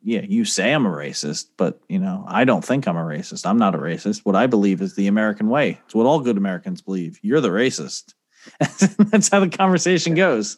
yeah, 0.06 0.22
you 0.22 0.46
say 0.46 0.72
I'm 0.72 0.86
a 0.86 0.90
racist, 0.92 1.48
but 1.58 1.82
you 1.90 1.98
know, 1.98 2.24
I 2.28 2.46
don't 2.46 2.64
think 2.64 2.88
I'm 2.88 2.96
a 2.96 3.04
racist. 3.04 3.44
I'm 3.46 3.58
not 3.58 3.74
a 3.74 3.80
racist. 3.80 4.20
What 4.24 4.36
I 4.36 4.46
believe 4.46 4.80
is 4.82 4.94
the 4.96 5.08
American 5.08 5.50
way. 5.50 5.80
It's 5.86 5.96
what 5.96 6.06
all 6.06 6.20
good 6.20 6.38
Americans 6.38 6.80
believe. 6.82 7.20
You're 7.24 7.42
the 7.42 7.50
racist. 7.50 8.14
That's 8.60 9.30
how 9.30 9.40
the 9.40 9.50
conversation 9.50 10.14
goes. 10.14 10.58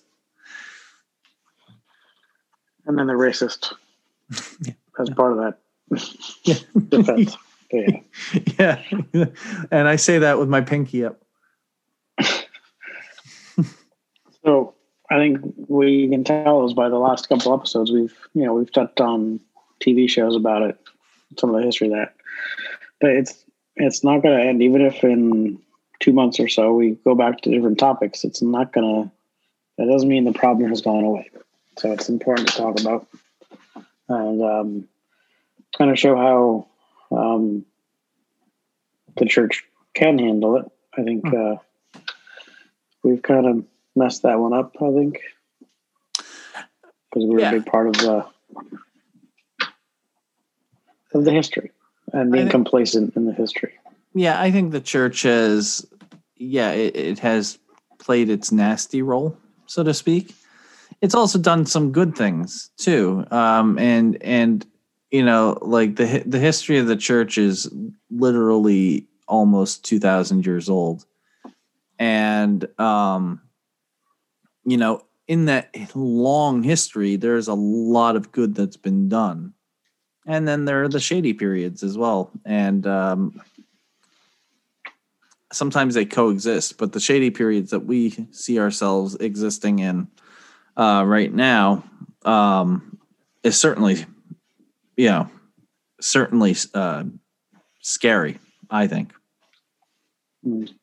And 2.85 2.99
then 2.99 3.07
the 3.07 3.13
racist 3.13 3.73
Yeah. 4.61 4.73
as 4.99 5.09
part 5.11 5.31
of 5.31 5.37
that 5.39 5.59
Yeah. 6.43 6.55
defense. 6.89 7.37
Yeah. 7.71 8.81
yeah. 9.13 9.25
And 9.71 9.87
I 9.87 9.95
say 9.95 10.19
that 10.19 10.39
with 10.39 10.49
my 10.49 10.59
pinky 10.61 11.05
up. 11.05 11.21
So 14.43 14.73
I 15.09 15.17
think 15.17 15.39
we 15.67 16.09
can 16.09 16.23
tell 16.23 16.65
is 16.65 16.73
by 16.73 16.89
the 16.89 16.97
last 16.97 17.29
couple 17.29 17.53
episodes 17.53 17.91
we've 17.91 18.15
you 18.33 18.45
know 18.45 18.53
we've 18.53 18.71
touched 18.71 18.99
on 18.99 19.39
TV 19.79 20.09
shows 20.09 20.35
about 20.35 20.63
it, 20.63 20.77
some 21.37 21.49
of 21.49 21.55
the 21.55 21.65
history 21.65 21.87
of 21.87 21.93
that. 21.93 22.15
But 22.99 23.11
it's 23.11 23.45
it's 23.75 24.03
not 24.03 24.21
going 24.21 24.37
to 24.37 24.43
end 24.43 24.61
even 24.61 24.81
if 24.81 25.03
in 25.03 25.59
two 25.99 26.13
months 26.13 26.39
or 26.39 26.47
so 26.47 26.73
we 26.73 26.91
go 27.03 27.15
back 27.15 27.41
to 27.41 27.51
different 27.51 27.79
topics. 27.79 28.23
It's 28.23 28.41
not 28.41 28.73
going 28.73 29.03
to. 29.05 29.11
That 29.77 29.91
doesn't 29.91 30.09
mean 30.09 30.23
the 30.23 30.33
problem 30.33 30.69
has 30.69 30.81
gone 30.81 31.03
away. 31.03 31.29
So 31.77 31.91
it's 31.91 32.09
important 32.09 32.47
to 32.49 32.57
talk 32.57 32.79
about 32.79 33.07
and 34.09 34.41
um, 34.41 34.87
kind 35.77 35.91
of 35.91 35.99
show 35.99 36.15
how 36.15 36.67
um, 37.15 37.65
the 39.17 39.25
church 39.25 39.63
can 39.93 40.17
handle 40.17 40.57
it. 40.57 40.65
I 40.97 41.03
think 41.03 41.31
uh, 41.31 41.57
we've 43.03 43.21
kind 43.21 43.45
of 43.45 43.65
messed 43.97 44.21
that 44.23 44.39
one 44.39 44.53
up. 44.53 44.75
I 44.81 44.91
think 44.93 45.19
because 46.15 47.25
we 47.27 47.29
were 47.29 47.39
Yeah. 47.41 47.49
a 47.49 47.53
big 47.59 47.65
part 47.65 47.87
of 47.87 47.93
the 47.93 48.25
of 51.13 51.25
the 51.25 51.31
history 51.31 51.71
and 52.13 52.31
being 52.31 52.45
think- 52.45 52.51
complacent 52.51 53.15
in 53.15 53.25
the 53.25 53.33
history. 53.33 53.73
Yeah, 54.13 54.41
I 54.41 54.51
think 54.51 54.71
the 54.71 54.81
church 54.81 55.21
has, 55.23 55.85
yeah, 56.37 56.71
it, 56.71 56.95
it 56.95 57.19
has 57.19 57.59
played 57.99 58.29
its 58.29 58.51
nasty 58.51 59.01
role, 59.01 59.37
so 59.67 59.83
to 59.83 59.93
speak. 59.93 60.33
It's 61.01 61.13
also 61.13 61.37
done 61.37 61.65
some 61.65 61.91
good 61.91 62.15
things 62.15 62.71
too, 62.77 63.25
um, 63.31 63.77
and 63.77 64.21
and 64.23 64.65
you 65.11 65.23
know, 65.23 65.57
like 65.61 65.95
the 65.95 66.23
the 66.25 66.39
history 66.39 66.77
of 66.79 66.87
the 66.87 66.95
church 66.95 67.37
is 67.37 67.69
literally 68.09 69.05
almost 69.27 69.85
two 69.85 69.99
thousand 69.99 70.45
years 70.45 70.69
old, 70.69 71.05
and 71.99 72.67
um, 72.79 73.41
you 74.67 74.77
know, 74.77 75.01
in 75.27 75.45
that 75.45 75.75
long 75.95 76.61
history, 76.61 77.15
there's 77.15 77.47
a 77.47 77.53
lot 77.53 78.15
of 78.15 78.31
good 78.31 78.53
that's 78.53 78.77
been 78.77 79.09
done, 79.09 79.53
and 80.25 80.47
then 80.47 80.65
there 80.65 80.83
are 80.83 80.89
the 80.89 80.99
shady 80.99 81.33
periods 81.33 81.83
as 81.83 81.97
well, 81.97 82.31
and 82.45 82.85
um, 82.85 83.41
sometimes 85.51 85.95
they 85.95 86.05
coexist, 86.05 86.77
but 86.77 86.91
the 86.91 86.99
shady 86.99 87.31
periods 87.31 87.71
that 87.71 87.85
we 87.85 88.11
see 88.31 88.59
ourselves 88.59 89.15
existing 89.15 89.79
in 89.79 90.07
uh, 90.75 91.03
right 91.05 91.33
now 91.33 91.83
um, 92.25 92.99
is 93.43 93.59
certainly, 93.59 94.05
you 94.97 95.07
know, 95.07 95.29
certainly 96.01 96.55
uh, 96.73 97.05
scary. 97.81 98.39
I 98.69 98.87
think. 98.87 99.13
Mm. 100.45 100.73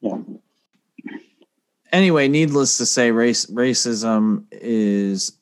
Yeah. 0.00 0.18
Anyway, 1.92 2.26
needless 2.26 2.78
to 2.78 2.86
say, 2.86 3.10
race 3.10 3.46
racism 3.46 4.44
is 4.50 5.32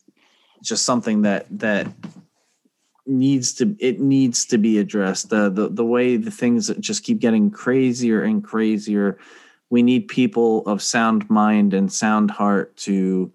just 0.62 0.84
something 0.84 1.22
that 1.22 1.46
that 1.58 1.86
needs 3.06 3.54
to 3.54 3.76
it 3.78 4.00
needs 4.00 4.44
to 4.46 4.58
be 4.58 4.78
addressed. 4.78 5.30
The 5.30 5.48
the 5.48 5.68
the 5.68 5.84
way 5.84 6.16
the 6.16 6.30
things 6.30 6.68
just 6.80 7.04
keep 7.04 7.20
getting 7.20 7.50
crazier 7.50 8.22
and 8.22 8.42
crazier. 8.42 9.18
We 9.70 9.84
need 9.84 10.08
people 10.08 10.66
of 10.66 10.82
sound 10.82 11.30
mind 11.30 11.72
and 11.72 11.92
sound 11.92 12.32
heart 12.32 12.76
to 12.78 13.32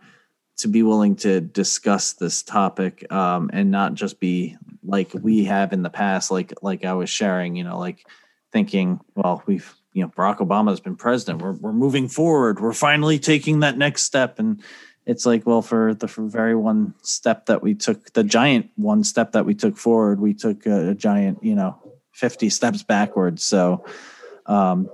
to 0.57 0.67
be 0.67 0.83
willing 0.83 1.15
to 1.17 1.41
discuss 1.41 2.13
this 2.13 2.43
topic 2.43 3.11
um, 3.11 3.49
and 3.53 3.71
not 3.71 3.93
just 3.93 4.19
be 4.19 4.57
like 4.83 5.09
we 5.13 5.45
have 5.45 5.73
in 5.73 5.83
the 5.83 5.89
past, 5.89 6.31
like 6.31 6.53
like 6.61 6.83
I 6.85 6.93
was 6.93 7.09
sharing, 7.09 7.55
you 7.55 7.63
know, 7.63 7.79
like 7.79 8.05
thinking, 8.51 8.99
well, 9.15 9.41
we've 9.45 9.73
you 9.95 10.03
know 10.03 10.09
Barack 10.09 10.39
Obama's 10.39 10.81
been 10.81 10.97
president. 10.97 11.41
We're 11.41 11.53
we're 11.53 11.73
moving 11.73 12.09
forward. 12.09 12.59
We're 12.59 12.73
finally 12.73 13.17
taking 13.17 13.61
that 13.61 13.77
next 13.77 14.03
step, 14.03 14.39
and 14.39 14.61
it's 15.05 15.25
like, 15.25 15.47
well, 15.47 15.61
for 15.61 15.93
the 15.93 16.07
for 16.07 16.27
very 16.27 16.53
one 16.53 16.93
step 17.01 17.45
that 17.45 17.63
we 17.63 17.75
took, 17.75 18.11
the 18.11 18.23
giant 18.23 18.69
one 18.75 19.05
step 19.05 19.31
that 19.31 19.45
we 19.45 19.55
took 19.55 19.77
forward, 19.77 20.19
we 20.19 20.33
took 20.33 20.65
a, 20.65 20.89
a 20.89 20.95
giant, 20.95 21.41
you 21.41 21.55
know, 21.55 21.79
fifty 22.11 22.49
steps 22.49 22.83
backwards. 22.83 23.41
So, 23.41 23.85
um, 24.47 24.89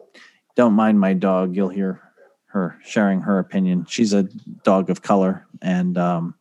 don't 0.55 0.73
mind 0.73 0.99
my 0.99 1.13
dog. 1.13 1.55
You'll 1.55 1.69
hear 1.69 1.99
her 2.45 2.77
sharing 2.83 3.21
her 3.21 3.39
opinion. 3.39 3.87
She's 3.89 4.13
a 4.13 4.23
dog 4.63 4.91
of 4.91 5.01
color, 5.01 5.47
and 5.63 5.97
um, 5.97 6.35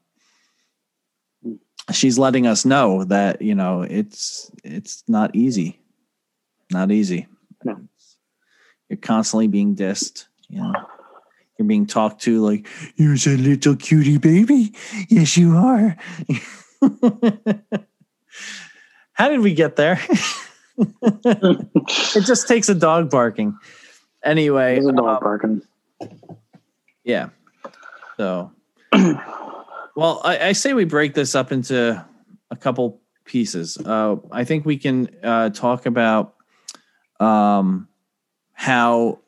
she's 1.92 2.18
letting 2.18 2.46
us 2.46 2.66
know 2.66 3.04
that 3.04 3.40
you 3.40 3.54
know 3.54 3.80
it's 3.80 4.50
it's 4.62 5.02
not 5.08 5.34
easy, 5.34 5.80
not 6.70 6.90
easy. 6.90 7.26
No. 7.64 7.80
You're 8.90 8.98
constantly 8.98 9.46
being 9.46 9.74
dissed. 9.76 10.26
You 10.48 10.58
know, 10.58 10.74
you're 11.56 11.68
being 11.68 11.86
talked 11.86 12.22
to 12.22 12.44
like 12.44 12.66
you're 12.96 13.14
a 13.14 13.36
little 13.36 13.76
cutie 13.76 14.18
baby. 14.18 14.74
Yes, 15.08 15.36
you 15.36 15.56
are. 15.56 15.96
How 19.12 19.28
did 19.28 19.40
we 19.40 19.54
get 19.54 19.76
there? 19.76 20.00
it 21.02 22.24
just 22.24 22.48
takes 22.48 22.68
a 22.68 22.74
dog 22.74 23.10
barking. 23.10 23.56
Anyway, 24.24 24.78
a 24.78 24.92
dog 24.92 24.98
um, 24.98 25.18
barking. 25.20 25.62
yeah. 27.04 27.28
So, 28.16 28.50
well, 28.92 30.20
I, 30.24 30.48
I 30.48 30.52
say 30.52 30.72
we 30.72 30.84
break 30.84 31.14
this 31.14 31.36
up 31.36 31.52
into 31.52 32.04
a 32.50 32.56
couple 32.56 33.00
pieces. 33.24 33.78
Uh, 33.78 34.16
I 34.32 34.44
think 34.44 34.66
we 34.66 34.78
can 34.78 35.08
uh, 35.22 35.50
talk 35.50 35.86
about 35.86 36.34
um, 37.20 37.86
how 38.60 39.18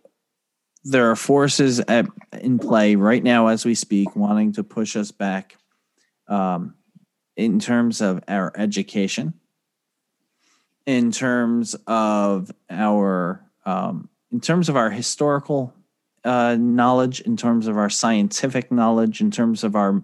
there 0.85 1.11
are 1.11 1.17
forces 1.17 1.81
at, 1.81 2.05
in 2.43 2.59
play 2.59 2.97
right 2.97 3.23
now 3.23 3.47
as 3.47 3.65
we 3.65 3.75
speak, 3.75 4.15
wanting 4.15 4.53
to 4.53 4.63
push 4.63 4.95
us 4.95 5.11
back 5.11 5.57
um, 6.29 6.75
in 7.35 7.59
terms 7.59 8.03
of 8.03 8.23
our 8.29 8.53
education, 8.59 9.33
in 10.85 11.11
terms 11.11 11.75
of 11.87 12.51
our 12.69 13.43
um, 13.65 14.11
in 14.31 14.39
terms 14.39 14.69
of 14.69 14.77
our 14.77 14.91
historical 14.91 15.73
uh, 16.25 16.55
knowledge, 16.61 17.23
in 17.23 17.35
terms 17.39 17.69
of 17.69 17.79
our 17.79 17.89
scientific 17.89 18.71
knowledge, 18.71 19.23
in 19.23 19.31
terms 19.31 19.65
of 19.65 19.75
our 19.75 20.03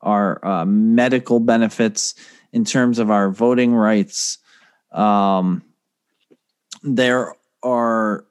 our 0.00 0.42
uh, 0.42 0.64
medical 0.64 1.38
benefits, 1.38 2.14
in 2.50 2.64
terms 2.64 2.98
of 2.98 3.10
our 3.10 3.28
voting 3.28 3.74
rights. 3.74 4.38
Um, 4.90 5.64
there 6.82 7.34
are 7.62 8.24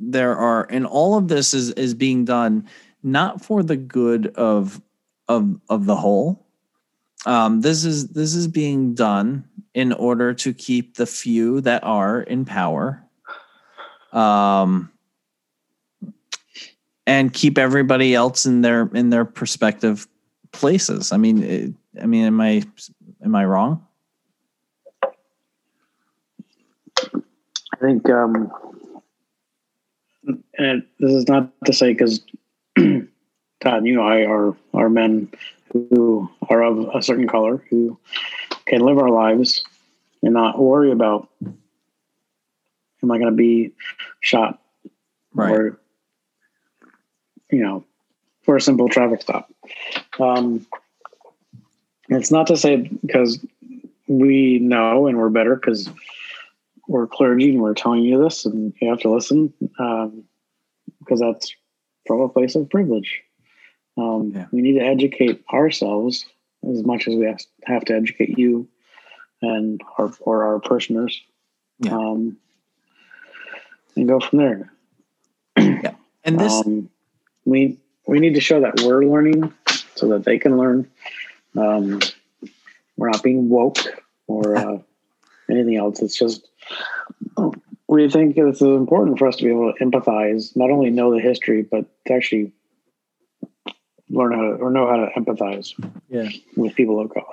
there 0.00 0.36
are 0.36 0.66
and 0.70 0.86
all 0.86 1.16
of 1.16 1.28
this 1.28 1.54
is 1.54 1.70
is 1.72 1.94
being 1.94 2.24
done 2.24 2.66
not 3.02 3.44
for 3.44 3.62
the 3.62 3.76
good 3.76 4.28
of 4.28 4.80
of 5.28 5.60
of 5.68 5.86
the 5.86 5.96
whole. 5.96 6.46
Um, 7.26 7.60
this 7.60 7.84
is 7.84 8.08
this 8.08 8.34
is 8.34 8.48
being 8.48 8.94
done 8.94 9.44
in 9.74 9.92
order 9.92 10.32
to 10.34 10.52
keep 10.54 10.96
the 10.96 11.06
few 11.06 11.60
that 11.60 11.84
are 11.84 12.22
in 12.22 12.44
power 12.44 13.04
um, 14.12 14.90
and 17.06 17.32
keep 17.32 17.58
everybody 17.58 18.14
else 18.14 18.46
in 18.46 18.62
their 18.62 18.90
in 18.94 19.10
their 19.10 19.24
perspective 19.24 20.08
places. 20.52 21.12
I 21.12 21.18
mean 21.18 21.42
it, 21.42 21.72
i 22.00 22.06
mean 22.06 22.24
am 22.24 22.40
i 22.40 22.62
am 23.24 23.34
i 23.34 23.44
wrong? 23.44 23.86
I 27.80 27.86
think, 27.86 28.08
um, 28.10 28.50
and 30.58 30.84
this 30.98 31.12
is 31.12 31.28
not 31.28 31.50
to 31.64 31.72
say 31.72 31.92
because 31.92 32.20
Todd, 32.76 33.86
you 33.86 33.94
know, 33.94 34.02
I 34.02 34.24
are 34.24 34.56
are 34.74 34.88
men 34.88 35.30
who 35.72 36.28
are 36.48 36.62
of 36.62 36.90
a 36.94 37.02
certain 37.02 37.28
color 37.28 37.62
who 37.70 37.98
can 38.66 38.80
live 38.80 38.98
our 38.98 39.10
lives 39.10 39.64
and 40.22 40.34
not 40.34 40.58
worry 40.58 40.90
about 40.90 41.28
am 43.02 43.10
I 43.10 43.18
going 43.18 43.30
to 43.30 43.36
be 43.36 43.72
shot 44.20 44.60
right 45.32 45.52
or 45.52 45.80
you 47.50 47.62
know 47.62 47.84
for 48.42 48.56
a 48.56 48.60
simple 48.60 48.88
traffic 48.88 49.22
stop. 49.22 49.52
Um, 50.18 50.66
it's 52.08 52.30
not 52.30 52.46
to 52.48 52.56
say 52.56 52.76
because 52.76 53.44
we 54.08 54.58
know 54.58 55.06
and 55.06 55.18
we're 55.18 55.28
better 55.28 55.54
because 55.54 55.88
we're 56.90 57.06
clergy 57.06 57.50
and 57.50 57.62
we're 57.62 57.72
telling 57.72 58.02
you 58.02 58.20
this 58.20 58.44
and 58.44 58.74
you 58.80 58.90
have 58.90 58.98
to 58.98 59.08
listen 59.08 59.54
um, 59.78 60.24
because 60.98 61.20
that's 61.20 61.54
from 62.04 62.20
a 62.20 62.28
place 62.28 62.56
of 62.56 62.68
privilege. 62.68 63.22
Um, 63.96 64.32
Yeah. 64.34 64.46
We 64.50 64.60
need 64.60 64.76
to 64.80 64.84
educate 64.84 65.44
ourselves 65.52 66.26
as 66.68 66.82
much 66.82 67.06
as 67.06 67.14
we 67.14 67.26
have- 67.26 67.84
to 67.84 67.94
educate 67.94 68.36
you 68.36 68.66
and 69.40 69.80
our 69.98 70.12
or 70.20 70.42
our 70.44 70.58
parishioners. 70.58 71.22
Yeah. 71.78 71.96
Um, 71.96 72.36
and 73.94 74.08
go 74.08 74.18
from 74.18 74.38
there. 74.40 74.72
Yeah, 75.56 75.94
and 76.24 76.40
this 76.40 76.52
um, 76.52 76.90
we 77.44 77.78
we 78.06 78.18
need 78.18 78.34
to 78.34 78.40
show 78.40 78.60
that 78.60 78.80
we're 78.82 79.04
learning 79.04 79.52
so 79.94 80.08
that 80.08 80.24
they 80.24 80.38
can 80.38 80.58
learn. 80.58 80.90
Um, 81.56 82.00
we're 82.96 83.10
not 83.10 83.22
being 83.22 83.48
woke 83.48 83.78
or 84.26 84.56
uh, 84.56 84.78
anything 85.48 85.76
else. 85.76 86.02
It's 86.02 86.18
just 86.18 86.49
we 87.88 88.08
think 88.08 88.36
it's 88.36 88.60
important 88.60 89.18
for 89.18 89.26
us 89.26 89.36
to 89.36 89.44
be 89.44 89.50
able 89.50 89.72
to 89.72 89.84
empathize, 89.84 90.56
not 90.56 90.70
only 90.70 90.90
know 90.90 91.12
the 91.12 91.20
history, 91.20 91.62
but 91.62 91.86
to 92.06 92.14
actually 92.14 92.52
learn 94.08 94.32
how 94.32 94.42
to 94.42 94.48
or 94.54 94.70
know 94.70 94.88
how 94.88 94.96
to 94.96 95.08
empathize 95.16 95.72
yeah 96.08 96.28
with 96.56 96.74
people 96.74 97.00
of 97.00 97.12
color. 97.12 97.26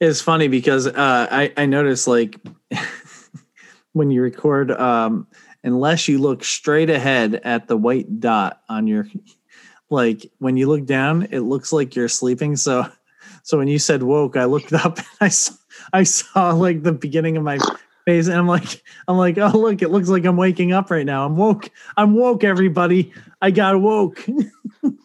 It's 0.00 0.20
funny 0.20 0.48
because 0.48 0.86
uh, 0.86 0.92
I 1.30 1.52
I 1.56 1.66
noticed 1.66 2.06
like 2.06 2.36
when 3.92 4.10
you 4.10 4.22
record, 4.22 4.70
um, 4.72 5.26
unless 5.64 6.06
you 6.06 6.18
look 6.18 6.44
straight 6.44 6.90
ahead 6.90 7.40
at 7.44 7.66
the 7.66 7.76
white 7.76 8.20
dot 8.20 8.60
on 8.68 8.86
your, 8.86 9.08
like 9.90 10.30
when 10.38 10.56
you 10.56 10.68
look 10.68 10.84
down, 10.84 11.28
it 11.30 11.40
looks 11.40 11.72
like 11.72 11.96
you're 11.96 12.08
sleeping. 12.08 12.56
So, 12.56 12.86
so 13.42 13.58
when 13.58 13.68
you 13.68 13.78
said 13.78 14.02
woke, 14.02 14.36
I 14.36 14.44
looked 14.44 14.72
up 14.72 14.98
and 14.98 15.06
I 15.20 15.28
saw 15.28 15.54
I 15.92 16.02
saw 16.02 16.52
like 16.52 16.82
the 16.82 16.92
beginning 16.92 17.36
of 17.36 17.42
my 17.42 17.58
face, 18.06 18.28
and 18.28 18.36
I'm 18.38 18.46
like 18.46 18.82
I'm 19.08 19.16
like 19.18 19.36
oh 19.38 19.50
look, 19.50 19.82
it 19.82 19.90
looks 19.90 20.08
like 20.08 20.24
I'm 20.24 20.36
waking 20.38 20.72
up 20.72 20.90
right 20.90 21.04
now. 21.04 21.26
I'm 21.26 21.36
woke. 21.36 21.68
I'm 21.96 22.14
woke. 22.14 22.44
Everybody, 22.44 23.12
I 23.42 23.50
got 23.50 23.78
woke. 23.80 24.24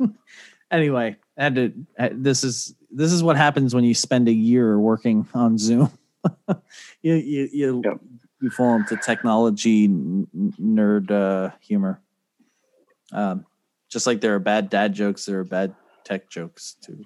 anyway, 0.71 1.17
I 1.37 1.43
had 1.43 1.55
to. 1.55 1.73
This 2.13 2.43
is 2.45 2.73
this 2.89 3.11
is 3.11 3.23
what 3.23 3.35
happens 3.37 3.75
when 3.75 3.83
you 3.83 3.93
spend 3.93 4.29
a 4.29 4.33
year 4.33 4.79
working 4.79 5.27
on 5.33 5.57
Zoom. 5.57 5.91
you 7.01 7.15
you 7.15 7.49
you, 7.51 7.81
Yep. 7.83 7.99
you 8.41 8.49
fall 8.51 8.75
into 8.75 8.95
technology 8.97 9.87
nerd 9.87 11.11
uh, 11.11 11.51
humor. 11.59 11.99
Um, 13.11 13.45
just 13.89 14.07
like 14.07 14.21
there 14.21 14.35
are 14.35 14.39
bad 14.39 14.69
dad 14.69 14.93
jokes, 14.93 15.25
there 15.25 15.39
are 15.39 15.43
bad 15.43 15.75
tech 16.03 16.29
jokes 16.29 16.75
too. 16.81 17.03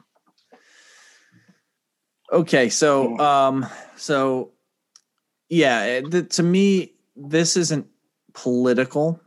Okay, 2.31 2.69
so 2.69 3.17
um, 3.19 3.65
so 3.95 4.51
yeah, 5.49 6.01
th- 6.01 6.29
to 6.35 6.43
me, 6.43 6.93
this 7.15 7.57
isn't 7.57 7.87
political. 8.33 9.19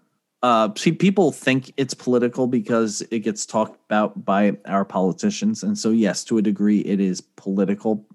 Uh, 0.42 0.68
see, 0.76 0.92
people 0.92 1.32
think 1.32 1.72
it's 1.76 1.94
political 1.94 2.46
because 2.46 3.02
it 3.10 3.20
gets 3.20 3.44
talked 3.44 3.78
about 3.86 4.24
by 4.24 4.56
our 4.66 4.84
politicians, 4.84 5.62
and 5.62 5.76
so 5.76 5.90
yes, 5.90 6.24
to 6.24 6.38
a 6.38 6.42
degree, 6.42 6.80
it 6.80 7.00
is 7.00 7.20
political. 7.20 8.06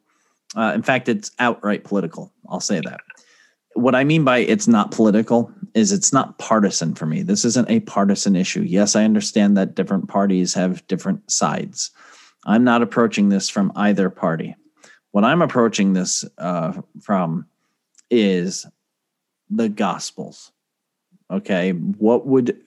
Uh, 0.56 0.72
in 0.76 0.84
fact, 0.84 1.10
it's 1.10 1.32
outright 1.40 1.84
political. 1.84 2.32
I'll 2.50 2.60
say 2.60 2.80
that. 2.82 3.02
What 3.76 3.96
I 3.96 4.04
mean 4.04 4.24
by 4.24 4.40
it's 4.40 4.68
not 4.68 4.92
political 4.92 5.52
is 5.74 5.92
it's 5.92 6.14
not 6.14 6.38
partisan 6.38 6.94
for 6.94 7.08
me. 7.08 7.24
This 7.24 7.44
isn't 7.44 7.70
a 7.70 7.80
partisan 7.82 8.36
issue. 8.36 8.62
Yes, 8.62 8.96
I 8.96 9.04
understand 9.04 9.58
that 9.58 9.76
different 9.76 10.08
parties 10.08 10.54
have 10.54 10.86
different 10.88 11.30
sides. 11.32 11.90
I'm 12.46 12.64
not 12.64 12.84
approaching 12.84 13.30
this 13.30 13.50
from 13.50 13.72
either 13.76 14.10
party. 14.10 14.56
What 15.12 15.24
I'm 15.24 15.42
approaching 15.42 15.94
this 15.94 16.24
uh, 16.38 16.74
from 17.02 17.48
is 18.10 18.66
the 19.50 19.70
Gospels. 19.70 20.52
Okay, 21.32 21.72
what 21.72 22.28
would 22.28 22.60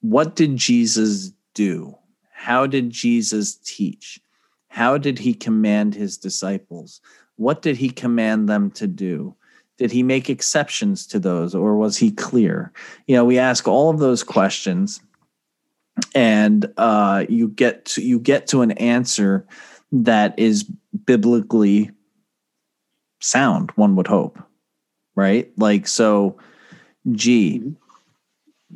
what 0.00 0.36
did 0.36 0.56
Jesus 0.56 1.32
do? 1.54 1.96
How 2.32 2.66
did 2.66 2.90
Jesus 2.90 3.56
teach? 3.56 4.20
How 4.68 4.96
did 4.96 5.18
he 5.18 5.34
command 5.34 5.94
his 5.94 6.16
disciples? 6.16 7.00
What 7.36 7.62
did 7.62 7.76
he 7.76 7.90
command 7.90 8.48
them 8.48 8.70
to 8.72 8.86
do? 8.86 9.34
Did 9.76 9.90
he 9.90 10.02
make 10.02 10.28
exceptions 10.30 11.06
to 11.08 11.18
those 11.18 11.54
or 11.54 11.76
was 11.76 11.96
he 11.96 12.10
clear? 12.10 12.72
You 13.06 13.16
know, 13.16 13.24
we 13.24 13.38
ask 13.38 13.66
all 13.66 13.90
of 13.90 13.98
those 13.98 14.22
questions 14.22 15.00
and 16.14 16.72
uh, 16.76 17.26
you 17.28 17.48
get 17.48 17.84
to 17.86 18.02
you 18.02 18.18
get 18.18 18.46
to 18.48 18.62
an 18.62 18.72
answer 18.72 19.46
that 19.92 20.38
is 20.38 20.64
biblically 21.04 21.90
sound, 23.20 23.70
one 23.76 23.96
would 23.96 24.06
hope. 24.06 24.38
Right? 25.14 25.50
Like 25.56 25.86
so 25.86 26.38
G 27.10 27.74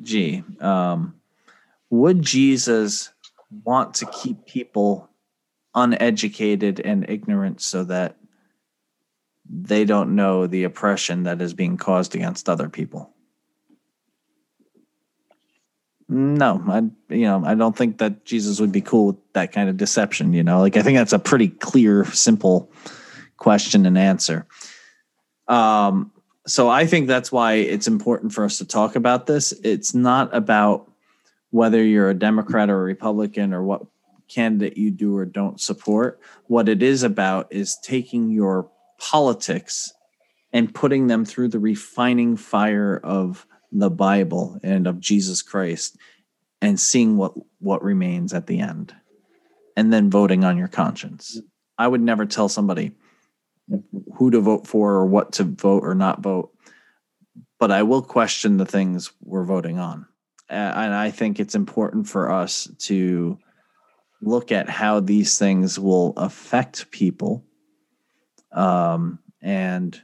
G 0.03 0.43
um 0.61 1.15
would 1.91 2.23
Jesus 2.23 3.11
want 3.65 3.95
to 3.95 4.07
keep 4.07 4.47
people 4.47 5.11
uneducated 5.75 6.81
and 6.81 7.09
ignorant 7.09 7.61
so 7.61 7.85
that 7.85 8.17
they 9.49 9.85
don't 9.85 10.15
know 10.15 10.47
the 10.47 10.65
oppression 10.65 11.25
that 11.25 11.43
is 11.43 11.53
being 11.53 11.77
caused 11.77 12.15
against 12.15 12.49
other 12.49 12.69
people. 12.69 13.11
No, 16.09 16.63
I 16.69 16.79
you 17.15 17.23
know 17.23 17.43
I 17.45 17.55
don't 17.55 17.77
think 17.77 17.99
that 17.99 18.25
Jesus 18.25 18.61
would 18.61 18.73
be 18.73 18.81
cool 18.81 19.07
with 19.09 19.33
that 19.33 19.53
kind 19.53 19.69
of 19.69 19.77
deception. 19.77 20.33
You 20.33 20.43
know, 20.43 20.61
like 20.61 20.77
I 20.77 20.83
think 20.83 20.99
that's 20.99 21.13
a 21.13 21.19
pretty 21.19 21.49
clear, 21.49 22.05
simple 22.07 22.71
question 23.43 23.87
and 23.87 23.99
answer. 23.99 24.47
Um, 25.49 26.13
so 26.47 26.69
I 26.69 26.87
think 26.87 27.09
that's 27.09 27.33
why 27.33 27.55
it's 27.55 27.89
important 27.89 28.33
for 28.33 28.45
us 28.45 28.59
to 28.59 28.65
talk 28.65 28.95
about 28.95 29.27
this. 29.27 29.51
It's 29.65 29.95
not 29.95 30.33
about 30.33 30.89
whether 31.51 31.83
you're 31.83 32.09
a 32.09 32.15
Democrat 32.15 32.71
or 32.71 32.81
a 32.81 32.85
Republican 32.85 33.53
or 33.53 33.65
what 33.65 33.83
candidate 34.29 34.79
you 34.79 34.93
do 34.93 35.17
or 35.17 35.27
don't 35.27 35.61
support. 35.61 36.21
What 36.47 36.69
it 36.69 36.85
is 36.85 37.03
about 37.03 37.49
is 37.51 37.77
taking 37.83 38.31
your 38.31 38.71
politics 38.99 39.93
and 40.53 40.73
putting 40.73 41.09
them 41.09 41.25
through 41.25 41.49
the 41.49 41.59
refining 41.59 42.37
fire 42.37 43.01
of 43.03 43.45
the 43.73 43.91
Bible 43.91 44.61
and 44.63 44.87
of 44.87 45.01
Jesus 45.01 45.43
Christ 45.43 45.97
and 46.61 46.79
seeing 46.79 47.17
what 47.17 47.33
what 47.59 47.83
remains 47.83 48.33
at 48.33 48.47
the 48.47 48.61
end 48.61 48.95
and 49.77 49.93
then 49.93 50.11
voting 50.11 50.45
on 50.45 50.57
your 50.57 50.69
conscience. 50.69 51.41
I 51.77 51.89
would 51.89 52.03
never 52.03 52.25
tell 52.25 52.49
somebody 52.49 52.93
who 54.15 54.31
to 54.31 54.41
vote 54.41 54.67
for 54.67 54.93
or 54.93 55.07
what 55.07 55.33
to 55.33 55.45
vote 55.45 55.85
or 55.85 55.95
not 55.95 56.21
vote, 56.21 56.53
but 57.59 57.71
I 57.71 57.83
will 57.83 58.03
question 58.03 58.57
the 58.57 58.67
things 58.67 59.13
we're 59.23 59.45
voting 59.45 59.79
on. 59.79 60.07
And 60.49 60.93
I 60.95 61.11
think 61.11 61.41
it's 61.41 61.55
important 61.55 62.09
for 62.09 62.31
us 62.31 62.69
to 62.81 63.39
look 64.21 64.53
at 64.53 64.69
how 64.69 65.01
these 65.01 65.39
things 65.39 65.79
will 65.79 66.13
affect 66.17 66.91
people 66.91 67.45
um, 68.53 69.19
and 69.41 70.01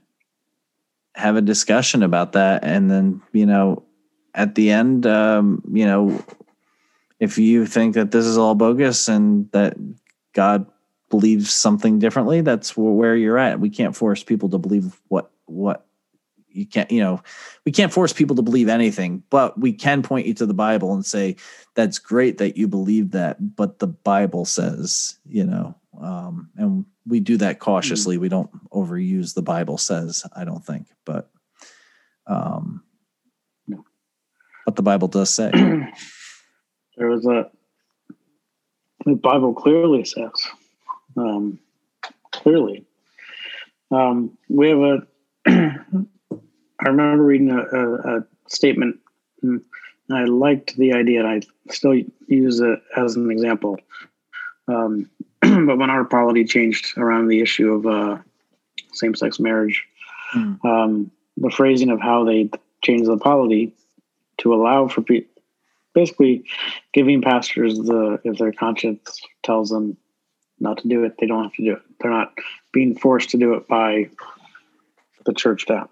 have 1.15 1.37
a 1.37 1.43
discussion 1.43 2.03
about 2.03 2.33
that 2.33 2.63
and 2.63 2.91
then 2.91 3.21
you 3.33 3.45
know 3.45 3.83
at 4.35 4.55
the 4.55 4.71
end 4.71 5.05
um, 5.07 5.63
you 5.73 5.85
know 5.85 6.25
if 7.19 7.39
you 7.39 7.67
think 7.67 7.95
that 7.95 8.13
this 8.13 8.25
is 8.25 8.39
all 8.39 8.55
bogus 8.55 9.09
and 9.09 9.51
that 9.51 9.77
god 10.33 10.67
believes 11.11 11.51
something 11.51 11.99
differently 11.99 12.41
that's 12.41 12.77
where 12.77 13.17
you're 13.17 13.39
at 13.39 13.61
we 13.61 13.71
can't 13.71 13.97
force 13.97 14.23
people 14.23 14.49
to 14.49 14.59
believe 14.59 15.01
what 15.09 15.31
what 15.47 15.87
you 16.51 16.67
can't 16.67 16.91
you 16.91 17.01
know 17.01 17.23
we 17.65 17.73
can't 17.73 17.93
force 17.93 18.13
people 18.13 18.37
to 18.37 18.43
believe 18.43 18.69
anything 18.69 19.23
but 19.31 19.59
we 19.59 19.73
can 19.73 20.03
point 20.03 20.27
you 20.27 20.35
to 20.35 20.47
the 20.47 20.55
bible 20.55 20.93
and 20.93 21.05
say 21.07 21.37
that's 21.75 21.99
great 21.99 22.39
that 22.39 22.57
you 22.57 22.67
believe 22.67 23.13
that 23.13 23.57
but 23.57 23.79
the 23.79 23.87
bible 23.87 24.45
says 24.45 25.19
you 25.27 25.45
know 25.45 25.75
um, 26.01 26.49
and 26.57 26.85
we 27.07 27.19
do 27.19 27.37
that 27.37 27.59
cautiously 27.59 28.17
mm-hmm. 28.17 28.23
we 28.23 28.29
don't 28.29 28.71
overuse 28.71 29.35
the 29.35 29.43
bible 29.43 29.79
says 29.79 30.25
i 30.37 30.45
don't 30.45 30.65
think 30.65 30.87
but 31.05 31.31
um 32.27 32.83
no. 33.67 33.85
what 34.65 34.77
the 34.77 34.83
bible 34.83 35.09
does 35.09 35.31
say 35.31 35.51
there 36.97 37.09
was 37.09 37.25
a 37.27 37.51
the 39.07 39.15
bible 39.15 39.55
clearly 39.55 40.05
says 40.05 40.49
um 41.19 41.59
clearly 42.31 42.85
um 43.91 44.37
we 44.49 44.69
have 44.69 44.79
a 44.79 45.07
I 46.81 46.89
remember 46.89 47.25
reading 47.25 47.51
a, 47.51 47.59
a, 47.59 48.19
a 48.19 48.25
statement, 48.47 48.99
and 49.43 49.63
I 50.11 50.25
liked 50.25 50.77
the 50.77 50.93
idea, 50.93 51.25
and 51.25 51.29
I 51.29 51.73
still 51.73 51.95
use 52.27 52.61
it 52.61 52.81
as 52.97 53.17
an 53.17 53.31
example. 53.31 53.79
Um, 54.69 55.11
but 55.41 55.79
when 55.79 55.91
our 55.91 56.05
polity 56.05 56.45
changed 56.45 56.97
around 56.97 57.29
the 57.29 57.41
issue 57.41 57.73
of 57.73 57.87
uh, 57.87 58.19
same-sex 58.93 59.41
marriage, 59.41 59.85
mm. 60.35 60.65
um, 60.65 61.11
the 61.37 61.51
phrasing 61.51 61.91
of 61.91 62.01
how 62.01 62.25
they 62.25 62.51
changed 62.83 63.07
the 63.07 63.17
polity 63.17 63.75
to 64.39 64.55
allow 64.55 64.87
for 64.87 65.03
pe- 65.03 65.27
basically 65.95 66.45
giving 66.93 67.23
pastors 67.23 67.77
the 67.77 68.21
if 68.23 68.39
their 68.39 68.53
conscience 68.53 69.21
tells 69.43 69.71
them 69.71 69.97
not 70.61 70.79
to 70.79 70.89
do 70.89 71.05
it, 71.05 71.15
they 71.19 71.27
don't 71.27 71.45
have 71.45 71.53
to 71.55 71.65
do 71.65 71.73
it. 71.75 71.83
They're 72.01 72.11
not 72.11 72.33
being 72.73 72.97
forced 72.97 73.31
to 73.31 73.37
do 73.37 73.55
it 73.55 73.69
by 73.69 74.11
the 75.25 75.33
church 75.35 75.67
down. 75.67 75.89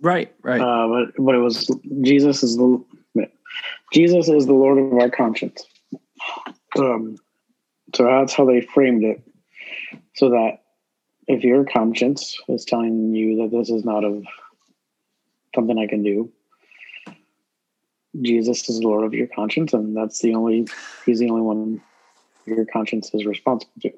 Right, 0.00 0.32
right. 0.42 0.60
Uh, 0.60 0.88
but 0.88 1.24
but 1.24 1.34
it 1.34 1.38
was 1.38 1.70
Jesus 2.02 2.42
is 2.42 2.56
the 2.56 2.82
Jesus 3.92 4.28
is 4.28 4.46
the 4.46 4.52
Lord 4.52 4.78
of 4.78 4.92
our 4.98 5.10
conscience. 5.10 5.64
Um, 6.78 7.16
so 7.94 8.04
that's 8.04 8.32
how 8.32 8.44
they 8.44 8.60
framed 8.60 9.04
it, 9.04 9.22
so 10.14 10.30
that 10.30 10.58
if 11.26 11.42
your 11.42 11.64
conscience 11.64 12.36
is 12.48 12.64
telling 12.64 13.14
you 13.14 13.42
that 13.42 13.56
this 13.56 13.70
is 13.70 13.84
not 13.84 14.04
of 14.04 14.24
something 15.54 15.78
I 15.78 15.86
can 15.86 16.02
do, 16.02 16.32
Jesus 18.22 18.68
is 18.68 18.80
the 18.80 18.86
Lord 18.86 19.04
of 19.04 19.12
your 19.12 19.26
conscience, 19.26 19.72
and 19.72 19.96
that's 19.96 20.20
the 20.20 20.34
only 20.34 20.66
He's 21.04 21.18
the 21.18 21.30
only 21.30 21.42
one 21.42 21.80
your 22.46 22.64
conscience 22.66 23.10
is 23.12 23.26
responsible 23.26 23.72
to. 23.82 23.92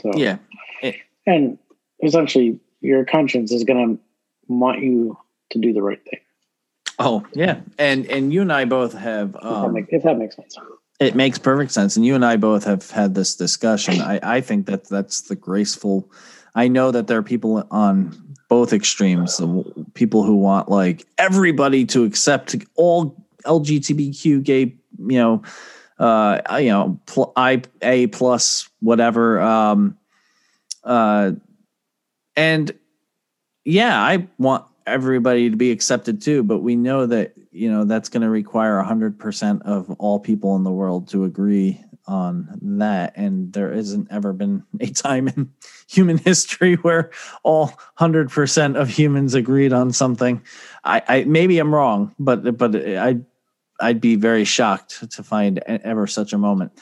So 0.00 0.12
yeah, 0.14 0.38
it, 0.82 0.96
and 1.26 1.58
essentially 2.02 2.58
your 2.80 3.04
conscience 3.04 3.52
is 3.52 3.64
going 3.64 3.96
to 3.96 4.02
want 4.48 4.80
you 4.80 5.16
to 5.50 5.58
do 5.58 5.72
the 5.72 5.82
right 5.82 6.02
thing. 6.04 6.20
Oh 6.98 7.24
yeah, 7.34 7.60
and 7.78 8.06
and 8.06 8.32
you 8.32 8.42
and 8.42 8.52
I 8.52 8.64
both 8.64 8.92
have. 8.94 9.36
Um, 9.36 9.40
if, 9.40 9.42
that 9.42 9.54
um, 9.54 9.72
make, 9.72 9.86
if 9.90 10.02
that 10.02 10.18
makes 10.18 10.36
sense. 10.36 10.56
It 11.00 11.16
makes 11.16 11.38
perfect 11.38 11.72
sense, 11.72 11.96
and 11.96 12.06
you 12.06 12.14
and 12.14 12.24
I 12.24 12.36
both 12.36 12.64
have 12.64 12.90
had 12.90 13.14
this 13.14 13.34
discussion. 13.34 14.00
I 14.00 14.20
I 14.22 14.40
think 14.40 14.66
that 14.66 14.88
that's 14.88 15.22
the 15.22 15.34
graceful. 15.34 16.08
I 16.54 16.68
know 16.68 16.90
that 16.90 17.06
there 17.06 17.18
are 17.18 17.22
people 17.22 17.66
on 17.70 18.34
both 18.48 18.74
extremes, 18.74 19.40
people 19.94 20.22
who 20.24 20.36
want 20.36 20.68
like 20.68 21.06
everybody 21.16 21.86
to 21.86 22.04
accept 22.04 22.54
all 22.74 23.16
LGBTQ 23.46 24.42
gay, 24.42 24.76
you 24.98 25.18
know, 25.18 25.42
uh, 26.02 26.58
you 26.58 26.70
know, 26.70 27.00
pl- 27.06 27.32
I 27.36 27.62
a 27.80 28.08
plus 28.08 28.68
whatever. 28.80 29.40
Um, 29.40 29.96
uh, 30.82 31.32
and 32.36 32.72
yeah, 33.64 34.02
I 34.02 34.26
want 34.38 34.64
everybody 34.86 35.50
to 35.50 35.56
be 35.56 35.70
accepted 35.70 36.20
too 36.20 36.42
but 36.42 36.58
we 36.58 36.74
know 36.74 37.06
that 37.06 37.34
you 37.52 37.70
know 37.70 37.84
that's 37.84 38.08
going 38.08 38.22
to 38.22 38.28
require 38.28 38.82
100% 38.82 39.62
of 39.62 39.90
all 39.98 40.18
people 40.18 40.56
in 40.56 40.64
the 40.64 40.72
world 40.72 41.08
to 41.08 41.24
agree 41.24 41.80
on 42.06 42.58
that 42.60 43.12
and 43.14 43.52
there 43.52 43.72
isn't 43.72 44.08
ever 44.10 44.32
been 44.32 44.64
a 44.80 44.86
time 44.88 45.28
in 45.28 45.52
human 45.88 46.18
history 46.18 46.74
where 46.76 47.10
all 47.44 47.68
100% 47.98 48.76
of 48.76 48.88
humans 48.88 49.34
agreed 49.34 49.72
on 49.72 49.92
something 49.92 50.42
i, 50.84 51.02
I 51.06 51.24
maybe 51.24 51.58
i'm 51.58 51.74
wrong 51.74 52.12
but 52.18 52.58
but 52.58 52.74
i 52.74 53.20
i'd 53.82 54.00
be 54.00 54.16
very 54.16 54.44
shocked 54.44 55.10
to 55.10 55.22
find 55.22 55.58
ever 55.60 56.06
such 56.06 56.32
a 56.32 56.38
moment. 56.38 56.72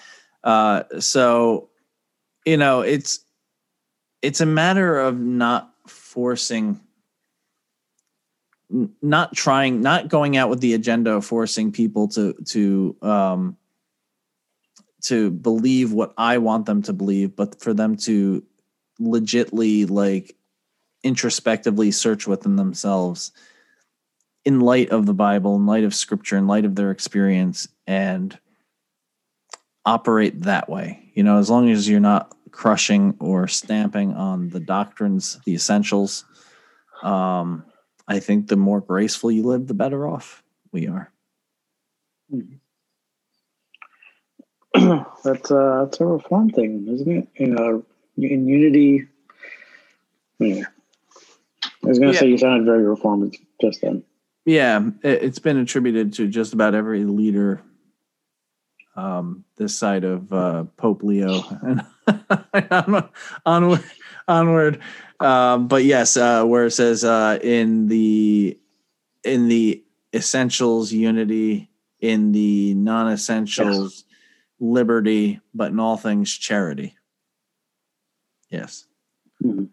Uh 0.44 0.84
so 0.98 1.68
you 2.46 2.56
know 2.56 2.80
it's 2.80 3.20
it's 4.22 4.40
a 4.40 4.46
matter 4.46 4.98
of 4.98 5.18
not 5.18 5.72
forcing 5.86 6.80
not 9.02 9.34
trying 9.34 9.80
not 9.80 10.08
going 10.08 10.36
out 10.36 10.48
with 10.48 10.60
the 10.60 10.74
agenda 10.74 11.12
of 11.12 11.24
forcing 11.24 11.72
people 11.72 12.08
to 12.08 12.34
to 12.46 12.96
um 13.02 13.56
to 15.02 15.30
believe 15.30 15.92
what 15.92 16.12
I 16.18 16.38
want 16.38 16.66
them 16.66 16.82
to 16.82 16.92
believe, 16.92 17.34
but 17.34 17.60
for 17.60 17.72
them 17.72 17.96
to 17.98 18.44
legitly 19.00 19.88
like 19.88 20.36
introspectively 21.02 21.90
search 21.90 22.26
within 22.26 22.56
themselves 22.56 23.32
in 24.44 24.60
light 24.60 24.90
of 24.90 25.06
the 25.06 25.14
Bible, 25.14 25.56
in 25.56 25.66
light 25.66 25.84
of 25.84 25.94
scripture, 25.94 26.36
in 26.36 26.46
light 26.46 26.64
of 26.64 26.74
their 26.74 26.90
experience, 26.90 27.68
and 27.86 28.38
operate 29.84 30.42
that 30.42 30.68
way. 30.68 31.10
You 31.14 31.22
know, 31.22 31.38
as 31.38 31.50
long 31.50 31.70
as 31.70 31.88
you're 31.88 32.00
not 32.00 32.34
crushing 32.50 33.16
or 33.20 33.46
stamping 33.48 34.14
on 34.14 34.48
the 34.48 34.60
doctrines, 34.60 35.38
the 35.44 35.54
essentials, 35.54 36.24
um, 37.02 37.64
I 38.08 38.18
think 38.18 38.48
the 38.48 38.56
more 38.56 38.80
graceful 38.80 39.30
you 39.30 39.44
live, 39.44 39.66
the 39.66 39.74
better 39.74 40.06
off 40.06 40.42
we 40.72 40.88
are. 40.88 41.12
that's 45.24 45.50
uh 45.50 45.84
that's 45.84 46.00
a 46.00 46.06
reform 46.06 46.50
thing, 46.50 46.86
isn't 46.88 47.10
it? 47.10 47.28
In 47.36 47.58
uh, 47.58 47.80
in 48.16 48.46
unity. 48.46 49.06
Yeah. 50.38 50.64
I 51.64 51.88
was 51.88 51.98
gonna 51.98 52.12
yeah. 52.12 52.20
say 52.20 52.28
you 52.28 52.38
sounded 52.38 52.64
very 52.64 52.84
reformed 52.84 53.36
just 53.60 53.80
then. 53.80 54.04
Yeah, 54.50 54.90
it's 55.04 55.38
been 55.38 55.58
attributed 55.58 56.14
to 56.14 56.26
just 56.26 56.54
about 56.54 56.74
every 56.74 57.04
leader 57.04 57.62
um, 58.96 59.44
this 59.56 59.78
side 59.78 60.02
of 60.02 60.32
uh, 60.32 60.64
Pope 60.76 61.04
Leo 61.04 61.40
and 61.62 63.08
onward, 63.46 63.84
onward 64.26 64.80
um, 65.20 65.68
but 65.68 65.84
yes, 65.84 66.16
uh, 66.16 66.44
where 66.44 66.64
it 66.64 66.72
says 66.72 67.04
uh, 67.04 67.38
in 67.40 67.86
the 67.86 68.58
in 69.22 69.46
the 69.46 69.84
essentials 70.12 70.92
unity, 70.92 71.70
in 72.00 72.32
the 72.32 72.74
non-essentials 72.74 73.92
yes. 73.94 74.04
liberty, 74.58 75.38
but 75.54 75.70
in 75.70 75.78
all 75.78 75.96
things 75.96 76.36
charity. 76.36 76.96
Yes. 78.50 78.84
Mm-hmm. 79.44 79.66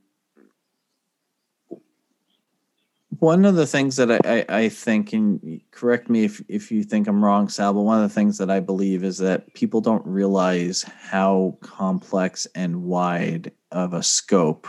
One 3.19 3.45
of 3.45 3.55
the 3.55 3.67
things 3.67 3.95
that 3.95 4.11
I, 4.11 4.19
I, 4.25 4.45
I, 4.49 4.69
think, 4.69 5.13
and 5.13 5.61
correct 5.71 6.09
me 6.09 6.25
if, 6.25 6.41
if 6.47 6.71
you 6.71 6.83
think 6.83 7.07
I'm 7.07 7.23
wrong, 7.23 7.49
Sal, 7.49 7.73
but 7.73 7.81
one 7.81 8.01
of 8.01 8.09
the 8.09 8.13
things 8.13 8.37
that 8.37 8.49
I 8.49 8.59
believe 8.59 9.03
is 9.03 9.17
that 9.19 9.53
people 9.53 9.81
don't 9.81 10.05
realize 10.05 10.83
how 10.83 11.57
complex 11.61 12.47
and 12.55 12.83
wide 12.83 13.51
of 13.71 13.93
a 13.93 14.03
scope 14.03 14.67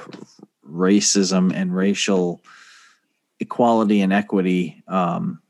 racism 0.69 1.53
and 1.55 1.75
racial 1.75 2.43
equality 3.41 4.01
and 4.01 4.13
equity, 4.13 4.83
um, 4.89 5.41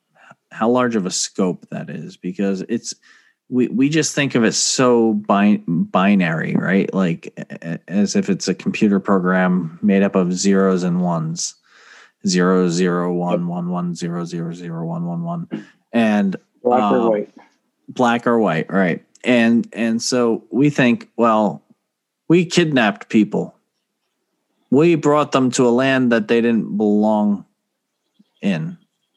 how 0.51 0.69
large 0.69 0.97
of 0.97 1.07
a 1.07 1.11
scope 1.11 1.69
that 1.71 1.91
is, 1.91 2.17
because 2.17 2.63
it's, 2.69 2.95
we, 3.49 3.69
we 3.69 3.89
just 3.89 4.15
think 4.15 4.35
of 4.35 4.45
it 4.45 4.53
so 4.53 5.15
bi- 5.15 5.63
binary, 5.67 6.55
right? 6.55 6.93
Like 6.93 7.33
as 7.89 8.15
if 8.15 8.29
it's 8.29 8.49
a 8.49 8.55
computer 8.55 9.01
program 9.01 9.79
made 9.83 10.03
up 10.03 10.15
of 10.15 10.33
zeros 10.33 10.83
and 10.83 11.01
ones 11.01 11.55
zero 12.27 12.69
zero 12.69 13.13
one 13.13 13.47
one 13.47 13.71
one 13.71 13.95
zero 13.95 14.25
zero 14.25 14.53
zero 14.53 14.85
one 14.85 15.07
one 15.07 15.23
one, 15.23 15.67
and 15.93 16.37
black 16.63 16.83
um, 16.83 16.95
or 16.95 17.11
white, 17.11 17.35
black 17.89 18.27
or 18.27 18.39
white, 18.39 18.71
right? 18.73 19.05
And 19.25 19.69
and 19.73 20.03
so 20.03 20.45
we 20.51 20.71
think, 20.71 21.09
well, 21.17 21.63
we 22.29 22.45
kidnapped 22.45 23.09
people. 23.09 23.55
We 24.71 24.95
brought 24.97 25.33
them 25.33 25.51
to 25.53 25.67
a 25.67 25.71
land 25.71 26.13
that 26.13 26.29
they 26.29 26.41
didn't 26.41 26.77
belong 26.77 27.47
in. 28.43 28.77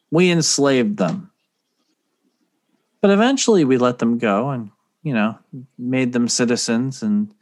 We 0.09 0.31
enslaved 0.31 0.97
them. 0.97 1.31
But 3.01 3.11
eventually 3.11 3.65
we 3.65 3.77
let 3.77 3.99
them 3.99 4.17
go 4.17 4.49
and, 4.49 4.71
you 5.03 5.13
know, 5.13 5.37
made 5.77 6.13
them 6.13 6.27
citizens 6.27 7.01
and 7.03 7.33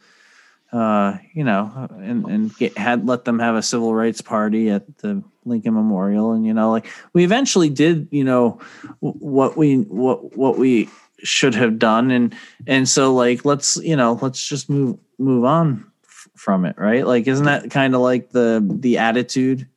uh, 0.72 1.18
you 1.34 1.44
know, 1.44 1.88
and 2.00 2.26
and 2.26 2.56
get, 2.58 2.78
had 2.78 3.08
let 3.08 3.26
them 3.26 3.40
have 3.40 3.56
a 3.56 3.62
civil 3.62 3.96
rights 3.96 4.22
party 4.22 4.70
at 4.70 4.98
the 5.00 5.24
Lincoln 5.46 5.74
Memorial, 5.74 6.32
and 6.34 6.46
you 6.46 6.54
know, 6.54 6.72
like 6.72 6.88
we 7.14 7.24
eventually 7.24 7.70
did, 7.70 8.08
you 8.12 8.24
know, 8.24 8.60
what 9.00 9.58
we 9.58 9.78
what 9.78 10.38
what 10.38 10.58
we 10.58 10.90
should 11.24 11.56
have 11.56 11.80
done, 11.80 12.12
and 12.12 12.36
and 12.68 12.88
so 12.88 13.14
like 13.14 13.46
let's 13.46 13.78
you 13.78 13.96
know 13.96 14.20
let's 14.22 14.48
just 14.48 14.70
move 14.70 15.00
move 15.18 15.44
on 15.44 15.86
f- 16.04 16.30
from 16.36 16.66
it, 16.66 16.78
right? 16.78 17.06
Like, 17.06 17.28
isn't 17.28 17.46
that 17.46 17.72
kind 17.72 17.96
of 17.96 18.02
like 18.02 18.30
the 18.30 18.64
the 18.64 19.00
attitude? 19.00 19.68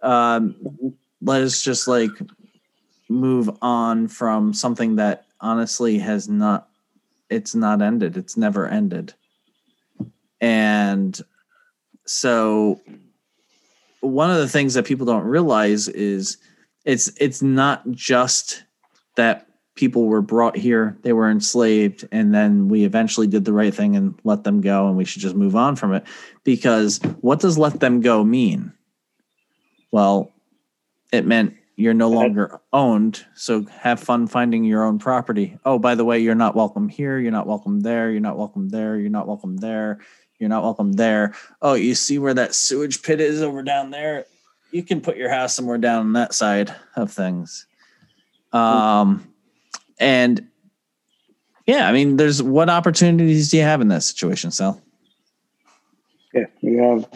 Um, 0.00 0.94
let 1.22 1.42
us 1.42 1.60
just 1.60 1.88
like 1.88 2.10
move 3.08 3.50
on 3.60 4.06
from 4.06 4.54
something 4.54 4.96
that 4.96 5.26
honestly 5.40 5.98
has 5.98 6.28
not 6.28 6.68
it's 7.28 7.54
not 7.54 7.82
ended 7.82 8.16
it's 8.16 8.36
never 8.36 8.66
ended 8.66 9.12
and 10.40 11.20
so 12.06 12.80
one 14.00 14.30
of 14.30 14.38
the 14.38 14.48
things 14.48 14.74
that 14.74 14.84
people 14.84 15.06
don't 15.06 15.24
realize 15.24 15.88
is 15.88 16.36
it's 16.84 17.10
it's 17.18 17.42
not 17.42 17.90
just 17.90 18.64
that 19.16 19.46
people 19.74 20.04
were 20.06 20.22
brought 20.22 20.56
here, 20.56 20.96
they 21.02 21.12
were 21.12 21.30
enslaved, 21.30 22.06
and 22.12 22.32
then 22.32 22.68
we 22.68 22.84
eventually 22.84 23.26
did 23.26 23.44
the 23.44 23.52
right 23.52 23.74
thing 23.74 23.96
and 23.96 24.14
let 24.24 24.44
them 24.44 24.60
go, 24.60 24.86
and 24.86 24.96
we 24.96 25.04
should 25.04 25.22
just 25.22 25.34
move 25.34 25.56
on 25.56 25.76
from 25.76 25.92
it. 25.92 26.04
Because 26.44 26.98
what 27.20 27.40
does 27.40 27.58
let 27.58 27.80
them 27.80 28.00
go 28.00 28.22
mean? 28.22 28.72
Well, 29.90 30.32
it 31.12 31.26
meant 31.26 31.54
you're 31.76 31.94
no 31.94 32.08
longer 32.08 32.60
owned, 32.72 33.24
so 33.34 33.64
have 33.64 33.98
fun 33.98 34.28
finding 34.28 34.62
your 34.64 34.84
own 34.84 34.98
property. 34.98 35.58
Oh, 35.64 35.78
by 35.78 35.96
the 35.96 36.04
way, 36.04 36.20
you're 36.20 36.36
not 36.36 36.54
welcome 36.54 36.88
here, 36.88 37.18
you're 37.18 37.32
not 37.32 37.48
welcome 37.48 37.80
there, 37.80 38.10
you're 38.10 38.20
not 38.20 38.38
welcome 38.38 38.68
there, 38.68 38.96
you're 38.96 39.10
not 39.10 39.26
welcome 39.26 39.56
there. 39.56 39.98
You're 40.44 40.50
not 40.50 40.62
welcome 40.62 40.92
there. 40.92 41.32
Oh, 41.62 41.72
you 41.72 41.94
see 41.94 42.18
where 42.18 42.34
that 42.34 42.54
sewage 42.54 43.02
pit 43.02 43.18
is 43.18 43.40
over 43.40 43.62
down 43.62 43.88
there? 43.90 44.26
You 44.72 44.82
can 44.82 45.00
put 45.00 45.16
your 45.16 45.30
house 45.30 45.54
somewhere 45.54 45.78
down 45.78 46.00
on 46.00 46.12
that 46.12 46.34
side 46.34 46.74
of 46.96 47.10
things. 47.10 47.64
Um, 48.52 49.26
and 49.98 50.46
yeah, 51.66 51.88
I 51.88 51.92
mean, 51.92 52.18
there's 52.18 52.42
what 52.42 52.68
opportunities 52.68 53.50
do 53.50 53.56
you 53.56 53.62
have 53.62 53.80
in 53.80 53.88
that 53.88 54.02
situation, 54.02 54.50
Sal? 54.50 54.82
Yeah, 56.34 56.44
we 56.60 56.74
have 56.74 57.08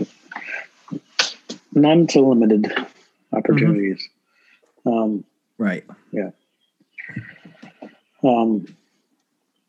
none 1.74 2.06
to 2.06 2.22
limited 2.22 2.72
opportunities. 3.34 4.08
Mm-hmm. 4.86 4.98
Um, 4.98 5.24
right. 5.58 5.84
Yeah. 6.12 6.30
Um, 8.24 8.74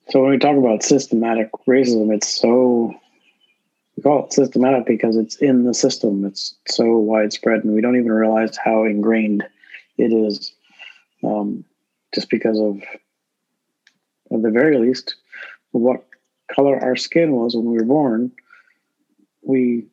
so 0.08 0.22
when 0.22 0.32
we 0.32 0.38
talk 0.38 0.56
about 0.56 0.82
systematic 0.82 1.52
racism, 1.68 2.16
it's 2.16 2.30
so 2.30 2.96
we 4.00 4.04
call 4.04 4.24
it 4.24 4.32
systematic 4.32 4.86
because 4.86 5.18
it's 5.18 5.36
in 5.38 5.66
the 5.66 5.74
system. 5.74 6.24
It's 6.24 6.56
so 6.70 6.86
widespread, 6.98 7.66
and 7.66 7.76
we 7.76 7.82
don't 7.82 7.98
even 7.98 8.14
realize 8.14 8.56
how 8.56 8.86
ingrained 8.86 9.46
it 9.98 10.14
is. 10.14 10.54
Um, 11.22 11.66
just 12.16 12.30
because 12.30 12.58
of, 12.58 12.82
at 14.32 14.42
the 14.42 14.52
very 14.52 14.78
least, 14.78 15.16
what 15.72 16.06
color 16.50 16.82
our 16.82 16.96
skin 16.96 17.34
was 17.34 17.58
when 17.58 17.66
we 17.66 17.78
were 17.78 17.84
born, 17.84 18.32
we 19.42 19.86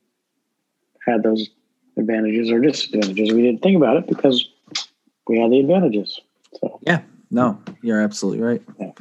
had 1.05 1.25
those 1.25 1.49
advantages 1.97 2.49
or 2.49 2.61
disadvantages. 2.61 3.33
We 3.33 3.43
didn't 3.43 3.63
think 3.63 3.77
about 3.77 3.97
it 3.97 4.07
because 4.07 4.49
we 5.27 5.41
had 5.41 5.51
the 5.51 5.59
advantages. 5.59 6.21
So 6.61 6.79
yeah, 6.83 7.03
no, 7.33 7.61
you're 7.83 8.01
absolutely 8.01 8.45
right. 8.45 8.63
Yeah. 8.79 8.93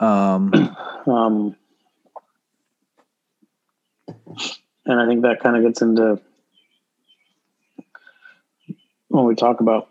Um, 0.00 0.76
um, 1.06 1.56
and 4.86 5.00
I 5.00 5.06
think 5.06 5.22
that 5.22 5.40
kind 5.40 5.56
of 5.56 5.62
gets 5.62 5.82
into 5.82 6.20
when 9.08 9.24
we 9.24 9.34
talk 9.34 9.60
about 9.60 9.88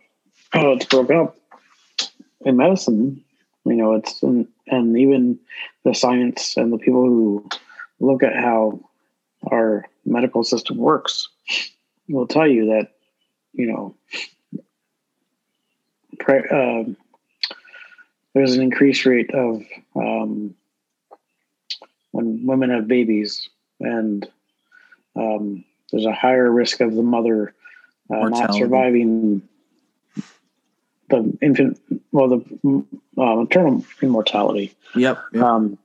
how 0.52 0.72
it's 0.72 0.86
broken 0.86 1.18
up 1.18 1.38
in 2.42 2.58
medicine. 2.58 3.24
You 3.66 3.76
know, 3.76 3.94
it's 3.94 4.24
and, 4.24 4.48
and 4.68 4.98
even 4.98 5.40
the 5.84 5.94
science 5.94 6.56
and 6.58 6.72
the 6.72 6.78
people 6.78 7.06
who 7.06 7.50
look 8.00 8.24
at 8.24 8.36
how 8.36 8.80
our 9.52 9.86
medical 10.06 10.44
system 10.44 10.78
works 10.78 11.30
will 12.08 12.28
tell 12.28 12.48
you 12.48 12.68
that 12.68 12.92
you 13.54 13.68
know 13.68 13.96
pre- 16.20 16.48
uh, 16.50 16.84
there's 18.34 18.56
an 18.56 18.62
increased 18.62 19.06
rate 19.06 19.32
of 19.34 19.64
um, 19.96 20.56
when 22.12 22.46
women 22.46 22.70
have 22.70 22.88
babies 22.88 23.50
and 23.80 24.28
um, 25.16 25.64
there's 25.92 26.06
a 26.06 26.14
higher 26.14 26.52
risk 26.52 26.80
of 26.82 26.96
the 26.96 27.04
mother 27.04 27.54
uh, 28.14 28.30
not 28.30 28.54
surviving 28.54 29.42
the 31.10 31.38
infant, 31.42 31.80
well, 32.12 32.30
the 32.30 32.86
uh, 33.18 33.36
maternal 33.36 33.86
immortality. 34.02 34.76
Yep. 34.96 35.20
yep. 35.34 35.44
Um, 35.44 35.78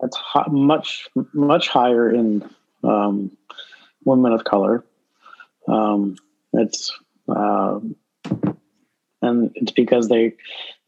that's 0.00 0.16
ho- 0.16 0.50
much 0.50 1.08
much 1.32 1.68
higher 1.68 2.12
in 2.12 2.48
um, 2.84 3.36
women 4.04 4.32
of 4.32 4.44
color. 4.44 4.84
Um, 5.66 6.16
it's 6.52 6.92
uh, 7.28 7.80
and 9.22 9.50
it's 9.54 9.72
because 9.72 10.08
they, 10.08 10.34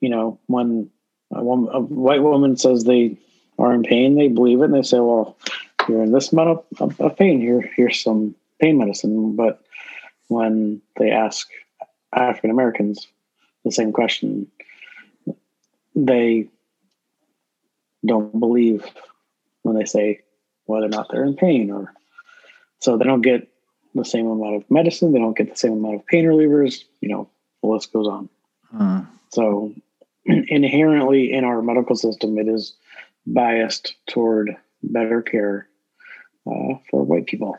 you 0.01 0.09
know, 0.09 0.39
when 0.47 0.91
a, 1.33 1.43
woman, 1.43 1.75
a 1.75 1.81
white 1.81 2.23
woman 2.23 2.57
says 2.57 2.85
they 2.85 3.19
are 3.59 3.75
in 3.75 3.83
pain, 3.83 4.15
they 4.15 4.29
believe 4.29 4.61
it, 4.61 4.67
and 4.67 4.75
they 4.75 4.83
say, 4.83 5.01
"Well, 5.01 5.37
you're 5.91 6.03
in 6.03 6.13
this 6.13 6.33
amount 6.33 6.65
of, 6.81 7.01
of 7.01 7.17
pain. 7.17 7.41
Here, 7.41 7.61
here's 7.77 8.03
some 8.03 8.35
pain 8.61 8.79
medicine." 8.79 9.37
But 9.37 9.63
when 10.29 10.81
they 10.97 11.11
ask 11.11 11.49
African 12.15 12.51
Americans 12.51 13.07
the 13.65 13.73
same 13.73 13.93
question, 13.93 14.47
they 15.95 16.49
don't 18.07 18.39
believe 18.39 18.85
when 19.63 19.77
they 19.77 19.85
say 19.85 20.21
whether 20.67 20.87
or 20.87 20.91
not 20.91 21.09
they're 21.11 21.25
in 21.25 21.37
pain, 21.37 21.71
or 21.71 21.93
so 22.79 22.97
they 22.97 23.05
don't 23.05 23.23
get 23.23 23.49
the 23.95 24.05
same 24.05 24.27
amount 24.27 24.57
of 24.57 24.71
medicine. 24.71 25.13
They 25.13 25.19
don't 25.19 25.37
get 25.37 25.51
the 25.51 25.57
same 25.57 25.73
amount 25.73 25.97
of 25.97 26.07
pain 26.07 26.25
relievers. 26.25 26.85
You 27.01 27.09
know, 27.09 27.31
the 27.63 27.69
list 27.69 27.93
goes 27.93 28.07
on. 28.07 28.29
Hmm. 28.71 29.01
So 29.31 29.75
inherently 30.25 31.33
in 31.33 31.45
our 31.45 31.63
medical 31.63 31.97
system, 31.97 32.39
it 32.39 32.49
is 32.49 32.75
biased 33.27 33.95
toward 34.09 34.57
better 34.83 35.23
care 35.23 35.69
uh, 36.47 36.75
for 36.91 37.05
white 37.05 37.27
people. 37.27 37.59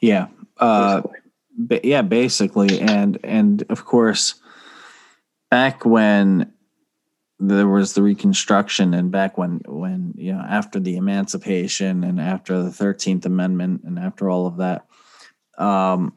Yeah. 0.00 0.28
Uh, 0.58 1.02
ba- 1.56 1.80
yeah, 1.82 2.02
basically, 2.02 2.80
and 2.80 3.18
and 3.24 3.64
of 3.70 3.84
course, 3.84 4.34
back 5.50 5.84
when 5.84 6.52
there 7.40 7.68
was 7.68 7.94
the 7.94 8.02
Reconstruction, 8.02 8.94
and 8.94 9.10
back 9.10 9.36
when 9.36 9.60
when 9.66 10.14
you 10.16 10.32
know 10.32 10.40
after 10.40 10.78
the 10.78 10.96
Emancipation 10.96 12.04
and 12.04 12.20
after 12.20 12.62
the 12.62 12.70
Thirteenth 12.70 13.26
Amendment 13.26 13.82
and 13.84 13.98
after 13.98 14.30
all 14.30 14.46
of 14.46 14.58
that, 14.58 14.86
um, 15.58 16.16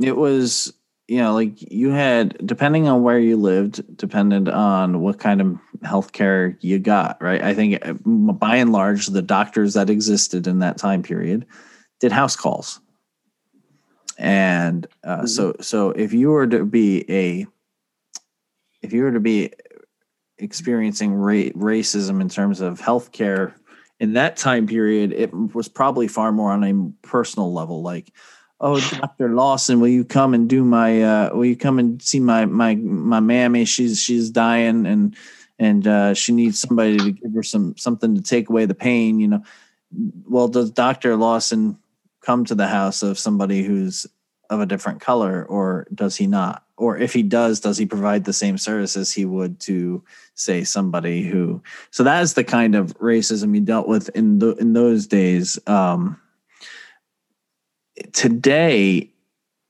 it 0.00 0.16
was 0.16 0.72
you 1.08 1.22
know, 1.22 1.32
like 1.32 1.72
you 1.72 1.90
had, 1.90 2.36
depending 2.46 2.86
on 2.86 3.02
where 3.02 3.18
you 3.18 3.36
lived, 3.38 3.96
depended 3.96 4.48
on 4.48 5.00
what 5.00 5.18
kind 5.18 5.40
of 5.40 5.58
healthcare 5.82 6.56
you 6.60 6.78
got, 6.78 7.20
right? 7.22 7.42
I 7.42 7.54
think 7.54 7.86
uh, 7.86 7.94
by 8.04 8.56
and 8.56 8.72
large, 8.72 9.06
the 9.06 9.22
doctors 9.22 9.74
that 9.74 9.90
existed 9.90 10.46
in 10.46 10.60
that 10.60 10.78
time 10.78 11.02
period 11.02 11.46
did 12.00 12.12
house 12.12 12.36
calls. 12.36 12.80
and 14.18 14.86
uh, 15.04 15.18
mm-hmm. 15.18 15.26
so 15.26 15.54
so 15.60 15.90
if 15.90 16.12
you 16.12 16.30
were 16.30 16.46
to 16.46 16.64
be 16.64 17.04
a 17.08 17.46
if 18.82 18.92
you 18.92 19.02
were 19.02 19.12
to 19.12 19.20
be 19.20 19.52
experiencing 20.38 21.14
ra- 21.14 21.52
racism 21.54 22.20
in 22.20 22.28
terms 22.28 22.60
of 22.60 22.80
healthcare 22.80 23.54
in 24.00 24.12
that 24.12 24.36
time 24.36 24.66
period, 24.66 25.12
it 25.12 25.32
was 25.32 25.68
probably 25.68 26.08
far 26.08 26.30
more 26.32 26.52
on 26.52 26.64
a 26.64 27.06
personal 27.06 27.52
level, 27.52 27.82
like, 27.82 28.12
oh, 28.60 28.80
Doctor 28.90 29.30
Lawson, 29.30 29.80
will 29.80 29.88
you 29.88 30.04
come 30.04 30.34
and 30.34 30.48
do 30.48 30.64
my? 30.64 31.02
Uh, 31.02 31.30
will 31.34 31.44
you 31.44 31.56
come 31.56 31.78
and 31.78 32.00
see 32.00 32.20
my 32.20 32.44
my 32.44 32.74
my 32.76 33.20
mammy? 33.20 33.64
She's 33.64 34.00
she's 34.00 34.30
dying 34.30 34.86
and 34.86 35.16
and 35.58 35.86
uh, 35.86 36.14
she 36.14 36.32
needs 36.32 36.60
somebody 36.60 36.96
to 36.96 37.12
give 37.12 37.32
her 37.34 37.42
some 37.42 37.76
something 37.76 38.14
to 38.14 38.22
take 38.22 38.48
away 38.48 38.66
the 38.66 38.74
pain. 38.74 39.20
You 39.20 39.28
know, 39.28 39.42
well, 40.26 40.48
does 40.48 40.70
Doctor 40.70 41.16
Lawson 41.16 41.78
come 42.20 42.44
to 42.44 42.54
the 42.54 42.68
house 42.68 43.02
of 43.02 43.18
somebody 43.18 43.62
who's 43.62 44.06
of 44.50 44.60
a 44.60 44.66
different 44.66 45.00
color, 45.00 45.44
or 45.44 45.86
does 45.94 46.16
he 46.16 46.26
not? 46.26 46.64
Or 46.76 46.96
if 46.96 47.12
he 47.12 47.22
does, 47.22 47.60
does 47.60 47.76
he 47.76 47.86
provide 47.86 48.24
the 48.24 48.32
same 48.32 48.56
services 48.56 49.12
he 49.12 49.24
would 49.24 49.60
to 49.60 50.02
say 50.34 50.64
somebody 50.64 51.22
who? 51.22 51.62
So 51.90 52.04
that 52.04 52.22
is 52.22 52.34
the 52.34 52.44
kind 52.44 52.74
of 52.74 52.96
racism 52.98 53.54
you 53.54 53.60
dealt 53.60 53.88
with 53.88 54.08
in 54.10 54.38
the 54.38 54.54
in 54.56 54.72
those 54.72 55.06
days. 55.06 55.58
Um, 55.66 56.20
today, 58.12 59.10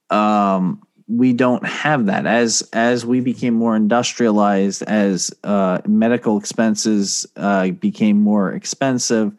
um, 0.09 0.81
we 1.09 1.33
don't 1.33 1.65
have 1.65 2.05
that. 2.05 2.27
As 2.27 2.61
as 2.71 3.05
we 3.05 3.19
became 3.19 3.55
more 3.55 3.75
industrialized 3.75 4.83
as 4.83 5.31
uh, 5.43 5.79
medical 5.87 6.37
expenses 6.37 7.25
uh, 7.35 7.71
became 7.71 8.21
more 8.21 8.53
expensive 8.53 9.33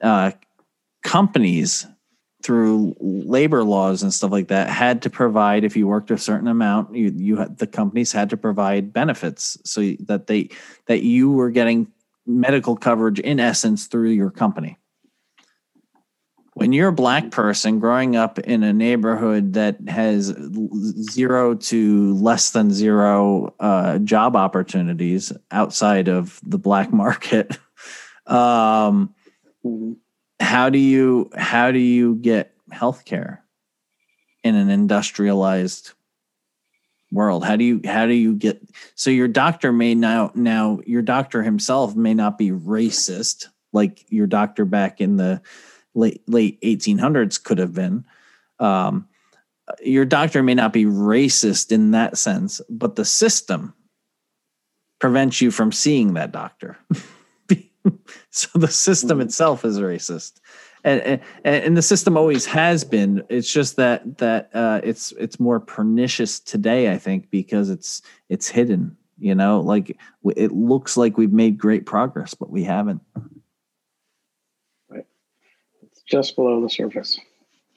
uh, 0.00 0.30
companies 1.02 1.86
through 2.42 2.96
labor 3.00 3.64
laws 3.64 4.02
and 4.02 4.14
stuff 4.14 4.30
like 4.30 4.48
that 4.48 4.70
had 4.70 5.02
to 5.02 5.10
provide 5.10 5.62
if 5.62 5.76
you 5.76 5.86
worked 5.86 6.10
a 6.10 6.16
certain 6.16 6.48
amount 6.48 6.94
you 6.94 7.12
you 7.14 7.36
had, 7.36 7.58
the 7.58 7.66
companies 7.66 8.12
had 8.12 8.30
to 8.30 8.36
provide 8.36 8.92
benefits. 8.92 9.58
So 9.64 9.80
that 10.00 10.28
they 10.28 10.50
that 10.86 11.02
you 11.02 11.32
were 11.32 11.50
getting 11.50 11.90
medical 12.24 12.76
coverage 12.76 13.18
in 13.18 13.40
essence 13.40 13.88
through 13.88 14.10
your 14.10 14.30
company 14.30 14.78
when 16.60 16.74
you're 16.74 16.88
a 16.88 16.92
black 16.92 17.30
person 17.30 17.78
growing 17.78 18.16
up 18.16 18.38
in 18.38 18.62
a 18.62 18.70
neighborhood 18.70 19.54
that 19.54 19.80
has 19.88 20.26
zero 21.10 21.54
to 21.54 22.12
less 22.16 22.50
than 22.50 22.70
zero 22.70 23.54
uh, 23.60 23.96
job 24.00 24.36
opportunities 24.36 25.32
outside 25.50 26.06
of 26.06 26.38
the 26.42 26.58
black 26.58 26.92
market 26.92 27.56
um, 28.26 29.14
how 30.38 30.68
do 30.68 30.78
you 30.78 31.30
how 31.34 31.70
do 31.70 31.78
you 31.78 32.16
get 32.16 32.54
health 32.70 33.06
care 33.06 33.42
in 34.44 34.54
an 34.54 34.68
industrialized 34.68 35.92
world? 37.10 37.42
How 37.42 37.56
do 37.56 37.64
you 37.64 37.80
how 37.86 38.04
do 38.04 38.12
you 38.12 38.34
get 38.34 38.60
so 38.94 39.08
your 39.08 39.28
doctor 39.28 39.72
may 39.72 39.94
now 39.94 40.30
now 40.34 40.80
your 40.84 41.02
doctor 41.02 41.42
himself 41.42 41.96
may 41.96 42.12
not 42.12 42.36
be 42.36 42.50
racist 42.50 43.46
like 43.72 44.04
your 44.10 44.26
doctor 44.26 44.66
back 44.66 45.00
in 45.00 45.16
the 45.16 45.40
late 45.94 46.22
late 46.26 46.60
1800s 46.62 47.42
could 47.42 47.58
have 47.58 47.74
been. 47.74 48.04
Um, 48.58 49.08
your 49.82 50.04
doctor 50.04 50.42
may 50.42 50.54
not 50.54 50.72
be 50.72 50.84
racist 50.84 51.70
in 51.70 51.92
that 51.92 52.18
sense 52.18 52.60
but 52.68 52.96
the 52.96 53.04
system 53.04 53.72
prevents 54.98 55.40
you 55.40 55.50
from 55.50 55.72
seeing 55.72 56.14
that 56.14 56.32
doctor. 56.32 56.76
So 58.30 58.58
the 58.58 58.68
system 58.68 59.18
mm-hmm. 59.18 59.26
itself 59.26 59.64
is 59.64 59.78
racist. 59.80 60.34
And, 60.84 61.00
and, 61.02 61.20
and 61.44 61.76
the 61.76 61.82
system 61.82 62.16
always 62.16 62.46
has 62.46 62.84
been. 62.84 63.24
It's 63.28 63.52
just 63.52 63.76
that 63.76 64.18
that 64.18 64.50
uh, 64.54 64.80
it's 64.82 65.12
it's 65.12 65.40
more 65.40 65.60
pernicious 65.60 66.40
today 66.40 66.90
i 66.90 66.96
think 66.96 67.30
because 67.30 67.70
it's 67.70 68.02
it's 68.28 68.48
hidden 68.48 68.96
you 69.22 69.34
know? 69.34 69.60
Like 69.60 69.98
it 70.34 70.50
looks 70.50 70.96
like 70.96 71.18
we've 71.18 71.32
made 71.32 71.58
great 71.58 71.84
progress 71.84 72.32
but 72.32 72.50
we 72.50 72.64
haven't 72.64 73.02
just 76.10 76.36
below 76.36 76.60
the 76.60 76.70
surface 76.70 77.18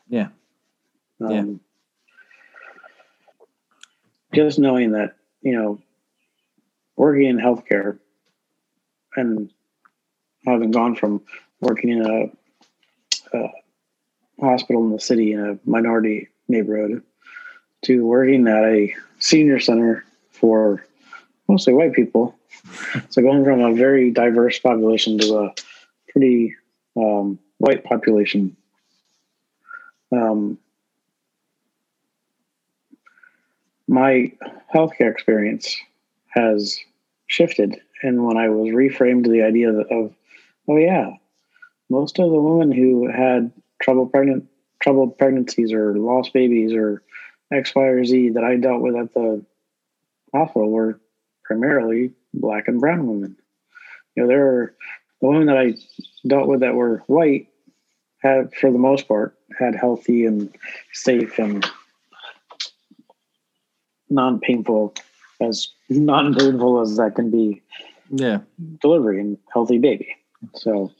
yeah 0.09 0.27
um, 1.21 1.31
yeah 1.31 1.43
just 4.34 4.59
knowing 4.59 4.91
that 4.91 5.15
you 5.41 5.53
know 5.53 5.79
working 6.95 7.27
in 7.27 7.38
healthcare 7.38 7.99
and 9.15 9.51
having 10.45 10.71
gone 10.71 10.95
from 10.95 11.21
working 11.61 11.89
in 11.89 12.05
a, 12.05 13.38
a 13.38 13.51
hospital 14.39 14.84
in 14.84 14.91
the 14.91 14.99
city 14.99 15.34
in 15.34 15.39
a 15.39 15.69
minority 15.69 16.27
neighborhood 16.47 17.01
to 17.84 18.05
working 18.05 18.47
at 18.47 18.63
a 18.63 18.93
senior 19.19 19.59
center 19.59 20.03
for 20.31 20.86
mostly 21.47 21.73
white 21.73 21.93
people. 21.93 22.36
so 23.09 23.21
going 23.21 23.43
from 23.43 23.61
a 23.61 23.73
very 23.73 24.11
diverse 24.11 24.59
population 24.59 25.17
to 25.17 25.38
a 25.38 25.53
pretty 26.09 26.55
um, 26.95 27.39
white 27.64 27.86
population. 27.86 28.57
Um, 30.11 30.57
my 33.88 34.34
healthcare 34.76 35.09
experience 35.09 35.78
has 36.28 36.78
shifted, 37.28 37.80
and 38.01 38.26
when 38.26 38.36
I 38.36 38.49
was 38.49 38.68
reframed 38.68 39.30
the 39.30 39.43
idea 39.43 39.72
of 39.72 40.14
Oh 40.70 40.78
yeah, 40.78 41.11
most 41.89 42.20
of 42.20 42.30
the 42.30 42.39
women 42.39 42.72
who 42.72 43.07
had 43.07 43.51
trouble 43.82 44.07
pregnant 44.07 44.49
troubled 44.82 45.18
pregnancies 45.18 45.72
or 45.72 45.97
lost 45.97 46.34
babies 46.34 46.74
or 46.74 47.01
X, 47.51 47.74
Y, 47.74 47.82
or 47.82 48.03
Z 48.03 48.32
that 48.32 48.43
I 48.43 48.57
dealt 48.57 48.82
with 48.82 48.95
at 48.95 49.14
the 49.14 49.45
hospital 50.34 50.70
were 50.70 50.99
primarily 51.45 52.11
black 52.34 52.68
and 52.68 52.82
brown 52.82 53.07
women. 53.07 53.38
You 54.16 54.24
know, 54.24 54.28
there 54.28 54.47
are 54.47 54.76
the 55.22 55.28
women 55.28 55.47
that 55.47 55.57
I 55.57 55.76
dealt 56.28 56.49
with 56.49 56.59
that 56.59 56.76
were 56.76 57.03
white 57.07 57.47
had, 58.24 58.53
for 58.55 58.71
the 58.71 58.80
most 58.80 59.07
part, 59.07 59.38
had 59.59 59.76
healthy 59.76 60.26
and 60.26 60.49
safe 60.93 61.38
and 61.38 61.65
non-painful 64.09 64.95
as 65.41 65.67
non-painful 65.89 66.82
as 66.82 66.97
that 66.97 67.15
can 67.15 67.30
be. 67.30 67.61
Yeah, 68.09 68.39
delivery 68.82 69.19
and 69.19 69.38
healthy 69.51 69.80
baby. 69.80 70.15
So, 70.55 70.91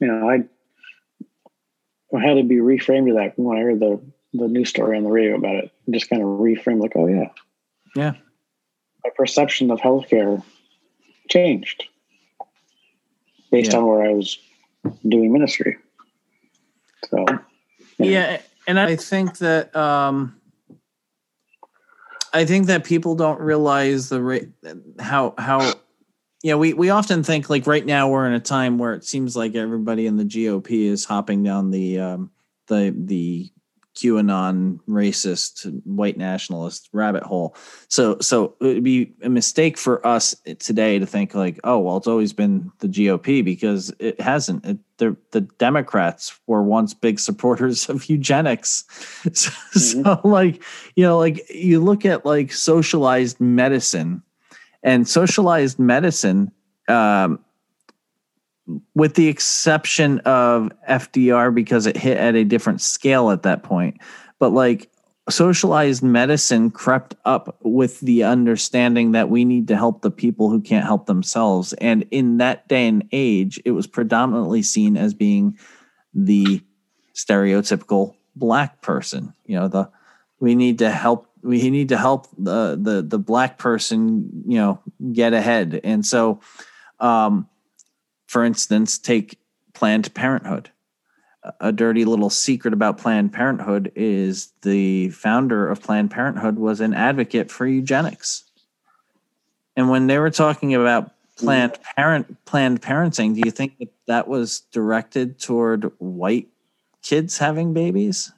you 0.00 0.06
know, 0.06 0.28
I 0.30 0.44
had 2.20 2.34
to 2.34 2.42
be 2.42 2.56
reframed 2.56 3.08
to 3.08 3.14
that 3.14 3.38
when 3.38 3.58
I 3.58 3.62
heard 3.62 3.80
the 3.80 4.00
the 4.32 4.48
news 4.48 4.68
story 4.68 4.96
on 4.96 5.04
the 5.04 5.10
radio 5.10 5.36
about 5.36 5.56
it. 5.56 5.70
just 5.90 6.10
kind 6.10 6.22
of 6.22 6.28
reframed, 6.28 6.80
like, 6.80 6.92
oh 6.96 7.06
yeah, 7.06 7.28
yeah. 7.94 8.12
My 9.04 9.10
perception 9.14 9.70
of 9.70 9.80
healthcare 9.80 10.42
changed 11.28 11.84
based 13.50 13.72
yeah. 13.72 13.78
on 13.78 13.86
where 13.86 14.02
I 14.02 14.12
was 14.12 14.38
doing 15.06 15.32
ministry. 15.32 15.76
So, 17.10 17.24
yeah, 17.98 18.06
yeah 18.06 18.40
and 18.66 18.78
I 18.78 18.96
think 18.96 19.38
that 19.38 19.74
um, 19.76 20.40
I 22.32 22.44
think 22.44 22.66
that 22.66 22.84
people 22.84 23.14
don't 23.14 23.40
realize 23.40 24.08
the 24.08 24.22
rate 24.22 24.48
how 24.98 25.34
how 25.38 25.74
yeah, 26.44 26.56
we, 26.56 26.74
we 26.74 26.90
often 26.90 27.22
think 27.22 27.48
like 27.48 27.66
right 27.66 27.86
now 27.86 28.10
we're 28.10 28.26
in 28.26 28.34
a 28.34 28.40
time 28.40 28.76
where 28.76 28.92
it 28.92 29.02
seems 29.02 29.34
like 29.34 29.54
everybody 29.54 30.06
in 30.06 30.18
the 30.18 30.24
GOP 30.24 30.84
is 30.84 31.06
hopping 31.06 31.42
down 31.42 31.70
the 31.70 31.98
um, 31.98 32.30
the 32.66 32.94
the 32.94 33.50
QAnon 33.94 34.80
racist 34.88 35.66
white 35.84 36.16
nationalist 36.16 36.88
rabbit 36.92 37.22
hole. 37.22 37.56
So 37.88 38.18
so 38.20 38.54
it 38.60 38.66
would 38.66 38.84
be 38.84 39.12
a 39.22 39.28
mistake 39.28 39.78
for 39.78 40.04
us 40.06 40.34
today 40.58 40.98
to 40.98 41.06
think 41.06 41.34
like, 41.34 41.60
oh 41.64 41.78
well, 41.78 41.96
it's 41.96 42.06
always 42.06 42.32
been 42.32 42.70
the 42.80 42.88
GOP 42.88 43.44
because 43.44 43.92
it 43.98 44.20
hasn't. 44.20 44.64
It, 44.64 44.78
the 44.98 45.16
the 45.32 45.40
Democrats 45.40 46.38
were 46.46 46.62
once 46.62 46.94
big 46.94 47.18
supporters 47.18 47.88
of 47.88 48.08
eugenics. 48.08 48.84
So, 49.34 49.50
mm-hmm. 49.50 50.02
so 50.02 50.28
like 50.28 50.62
you 50.96 51.04
know 51.04 51.18
like 51.18 51.48
you 51.50 51.80
look 51.80 52.04
at 52.04 52.24
like 52.24 52.52
socialized 52.52 53.40
medicine 53.40 54.22
and 54.84 55.08
socialized 55.08 55.78
medicine, 55.78 56.52
um, 56.88 57.40
with 58.94 59.14
the 59.14 59.28
exception 59.28 60.20
of 60.20 60.72
FDR 60.88 61.54
because 61.54 61.86
it 61.86 61.96
hit 61.96 62.16
at 62.16 62.34
a 62.34 62.44
different 62.44 62.80
scale 62.80 63.30
at 63.30 63.42
that 63.42 63.62
point, 63.62 63.98
but 64.38 64.50
like 64.50 64.90
socialized 65.28 66.02
medicine 66.02 66.70
crept 66.70 67.14
up 67.24 67.58
with 67.62 68.00
the 68.00 68.24
understanding 68.24 69.12
that 69.12 69.30
we 69.30 69.44
need 69.44 69.68
to 69.68 69.76
help 69.76 70.02
the 70.02 70.10
people 70.10 70.50
who 70.50 70.60
can't 70.60 70.84
help 70.84 71.06
themselves. 71.06 71.72
And 71.74 72.06
in 72.10 72.38
that 72.38 72.68
day 72.68 72.86
and 72.88 73.08
age, 73.12 73.60
it 73.64 73.70
was 73.70 73.86
predominantly 73.86 74.62
seen 74.62 74.96
as 74.96 75.14
being 75.14 75.58
the 76.12 76.62
stereotypical 77.14 78.14
black 78.36 78.82
person. 78.82 79.32
You 79.46 79.60
know, 79.60 79.68
the 79.68 79.90
we 80.40 80.54
need 80.54 80.78
to 80.80 80.90
help 80.90 81.26
we 81.42 81.70
need 81.70 81.90
to 81.90 81.96
help 81.96 82.26
the 82.36 82.78
the 82.80 83.02
the 83.02 83.18
black 83.18 83.58
person 83.58 84.44
you 84.46 84.58
know 84.58 84.80
get 85.12 85.32
ahead 85.32 85.80
and 85.84 86.04
so 86.04 86.40
um 87.00 87.48
for 88.34 88.44
instance 88.44 88.98
take 88.98 89.38
planned 89.72 90.12
parenthood 90.12 90.70
a 91.60 91.72
dirty 91.72 92.04
little 92.04 92.30
secret 92.30 92.72
about 92.72 92.98
Planned 92.98 93.32
Parenthood 93.32 93.92
is 93.94 94.52
the 94.62 95.10
founder 95.10 95.68
of 95.68 95.82
Planned 95.82 96.10
Parenthood 96.10 96.58
was 96.58 96.80
an 96.80 96.94
advocate 96.94 97.50
for 97.50 97.66
eugenics. 97.66 98.44
And 99.76 99.90
when 99.90 100.06
they 100.06 100.18
were 100.18 100.30
talking 100.30 100.74
about 100.74 101.12
planned 101.36 101.78
parent 101.96 102.44
planned 102.44 102.80
parenting, 102.80 103.34
do 103.34 103.42
you 103.44 103.50
think 103.50 103.76
that 103.78 103.92
that 104.06 104.28
was 104.28 104.60
directed 104.72 105.38
toward 105.38 105.90
white 105.98 106.48
kids 107.02 107.36
having 107.38 107.74
babies? 107.74 108.32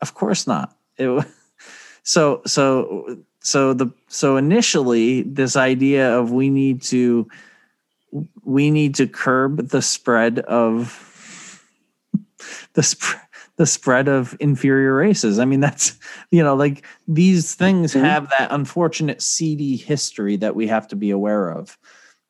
Of 0.00 0.14
course 0.14 0.46
not. 0.46 0.76
It, 0.98 1.26
so 2.02 2.42
so 2.44 3.22
so 3.40 3.72
the 3.72 3.90
so 4.08 4.36
initially 4.36 5.22
this 5.22 5.56
idea 5.56 6.18
of 6.18 6.32
we 6.32 6.50
need 6.50 6.82
to 6.82 7.28
we 8.44 8.70
need 8.70 8.94
to 8.96 9.06
curb 9.06 9.68
the 9.68 9.82
spread 9.82 10.38
of 10.40 11.10
the 12.74 12.82
spread 12.82 13.20
the 13.56 13.66
spread 13.66 14.08
of 14.08 14.36
inferior 14.40 14.96
races. 14.96 15.38
I 15.38 15.44
mean, 15.44 15.60
that's 15.60 15.98
you 16.30 16.42
know, 16.42 16.54
like 16.54 16.84
these 17.06 17.54
things 17.54 17.92
mm-hmm. 17.92 18.04
have 18.04 18.30
that 18.30 18.52
unfortunate 18.52 19.22
seedy 19.22 19.76
history 19.76 20.36
that 20.36 20.56
we 20.56 20.66
have 20.66 20.88
to 20.88 20.96
be 20.96 21.10
aware 21.10 21.50
of. 21.50 21.78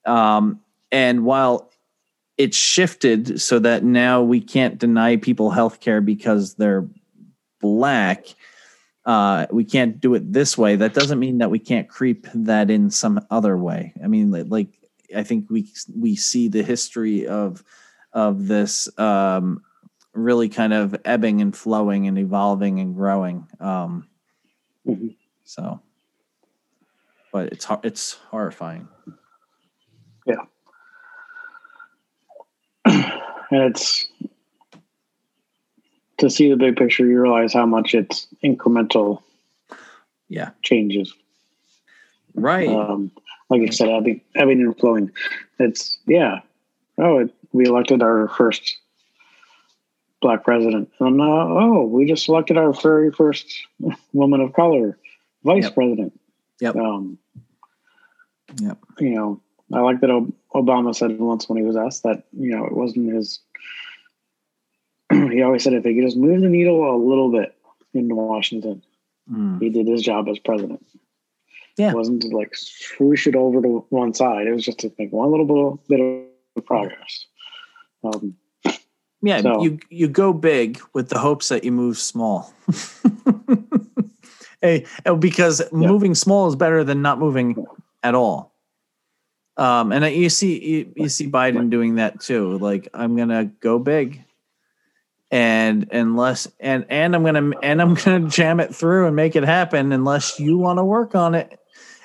Um, 0.05 0.61
and 0.93 1.25
while 1.25 1.71
it's 2.37 2.57
shifted 2.57 3.41
so 3.41 3.59
that 3.61 3.85
now 3.85 4.23
we 4.23 4.41
can't 4.41 4.79
deny 4.79 5.17
people 5.17 5.51
health 5.51 5.81
care 5.81 6.01
because 6.01 6.55
they're 6.55 6.87
black, 7.61 8.27
uh, 9.07 9.47
we 9.51 9.65
can't 9.65 10.01
do 10.01 10.15
it 10.15 10.33
this 10.33 10.59
way. 10.59 10.77
That 10.77 10.95
doesn't 10.95 11.19
mean 11.19 11.39
that 11.39 11.51
we 11.51 11.59
can't 11.59 11.89
creep 11.89 12.27
that 12.35 12.71
in 12.71 12.91
some 12.91 13.25
other 13.31 13.57
way. 13.57 13.95
I 14.03 14.09
mean, 14.09 14.31
like 14.31 14.69
I 15.15 15.23
think 15.23 15.51
we 15.51 15.73
we 15.95 16.17
see 16.17 16.49
the 16.49 16.63
history 16.63 17.27
of 17.27 17.63
of 18.13 18.47
this 18.47 18.89
um, 18.99 19.63
really 20.13 20.49
kind 20.49 20.73
of 20.73 20.97
ebbing 21.05 21.41
and 21.41 21.55
flowing 21.55 22.07
and 22.07 22.19
evolving 22.19 22.81
and 22.81 22.95
growing. 22.95 23.47
Um, 23.61 24.09
mm-hmm. 24.87 25.09
So, 25.45 25.81
but 27.33 27.53
it's 27.53 27.67
it's 27.83 28.13
horrifying. 28.31 28.89
Yeah, 30.27 30.45
and 32.85 33.13
it's 33.51 34.09
to 36.19 36.31
see 36.31 36.51
the 36.51 36.57
big 36.57 36.77
picture. 36.77 37.07
You 37.07 37.21
realize 37.21 37.53
how 37.53 37.67
much 37.67 37.95
it's 37.95 38.27
incremental. 38.43 39.23
Yeah, 40.29 40.51
changes. 40.63 41.13
Right. 42.35 42.69
Um, 42.69 43.13
like 43.59 43.69
I 43.69 43.73
said, 43.73 43.89
ebbing, 43.89 44.21
ebbing 44.35 44.61
and 44.61 44.79
flowing. 44.79 45.11
It's 45.59 45.99
yeah. 46.07 46.41
Oh, 46.99 47.19
it, 47.19 47.35
we 47.53 47.67
elected 47.67 48.03
our 48.03 48.29
first 48.29 48.79
black 50.21 50.45
president. 50.45 50.91
And 51.01 51.21
uh, 51.21 51.25
oh, 51.25 51.85
we 51.85 52.07
just 52.07 52.29
elected 52.29 52.57
our 52.57 52.73
very 52.73 53.13
first 53.13 53.47
woman 54.13 54.41
of 54.41 54.53
color 54.53 54.99
vice 55.45 55.65
yep. 55.65 55.75
president. 55.75 56.21
Yep. 56.61 56.77
Um, 56.77 57.19
yep. 58.61 58.79
You 58.99 59.11
know, 59.11 59.41
I 59.73 59.81
like 59.81 60.01
that 60.01 60.33
Obama 60.55 60.95
said 60.95 61.19
once 61.19 61.49
when 61.49 61.59
he 61.59 61.65
was 61.65 61.77
asked 61.77 62.03
that 62.05 62.25
you 62.33 62.57
know 62.57 62.65
it 62.65 62.73
wasn't 62.73 63.13
his. 63.15 63.41
he 65.13 65.43
always 65.43 65.63
said 65.63 65.75
if 65.75 65.85
he 65.85 65.95
could 65.95 66.05
just 66.05 66.17
move 66.17 66.41
the 66.41 66.49
needle 66.49 66.91
a 66.91 66.97
little 66.97 67.31
bit 67.31 67.55
in 67.93 68.15
Washington, 68.15 68.83
mm. 69.31 69.61
he 69.61 69.69
did 69.69 69.87
his 69.87 70.03
job 70.03 70.29
as 70.29 70.39
president. 70.39 70.85
Yeah. 71.77 71.91
It 71.91 71.97
wasn't 71.97 72.23
to 72.23 72.29
like 72.29 72.55
swoosh 72.55 73.27
it 73.27 73.35
over 73.35 73.61
to 73.61 73.85
one 73.91 74.15
side. 74.15 74.47
It 74.47 74.53
was 74.53 74.65
just 74.65 74.79
to 74.81 74.93
make 74.99 75.13
one 75.13 75.31
little 75.31 75.81
bit 75.89 76.01
of 76.57 76.65
progress. 76.67 77.27
Um, 78.05 78.37
yeah, 79.23 79.41
so, 79.41 79.63
you 79.63 79.79
you 79.89 80.07
go 80.07 80.35
big 80.35 80.81
with 80.93 81.09
the 81.09 81.19
hopes 81.19 81.49
that 81.49 81.65
you 81.65 81.73
move 81.73 81.97
small. 81.97 82.53
hey, 84.61 84.85
oh, 85.07 85.17
because 85.17 85.61
yeah. 85.61 85.69
moving 85.73 86.15
small 86.15 86.47
is 86.47 86.57
better 86.57 86.85
than 86.85 87.01
not 87.01 87.19
moving 87.19 87.65
at 88.03 88.15
all. 88.15 88.53
Um, 89.57 89.93
and 89.93 90.05
you 90.15 90.29
see 90.29 90.63
you, 90.63 90.93
you 90.95 91.09
see 91.09 91.27
Biden 91.27 91.71
doing 91.71 91.95
that 91.95 92.21
too. 92.21 92.59
Like 92.59 92.89
I'm 92.93 93.17
gonna 93.17 93.47
go 93.47 93.79
big, 93.79 94.23
and 95.31 95.89
unless 95.91 96.47
and 96.61 96.85
and 96.91 97.17
I'm 97.17 97.25
gonna 97.25 97.53
and 97.63 97.81
I'm 97.81 97.95
gonna 97.95 98.29
jam 98.29 98.61
it 98.61 98.75
through 98.75 99.07
and 99.07 99.17
make 99.17 99.37
it 99.37 99.45
happen 99.45 99.91
unless 99.91 100.39
you 100.39 100.59
want 100.59 100.79
to 100.79 100.85
work 100.85 101.15
on 101.15 101.35
it. 101.35 101.59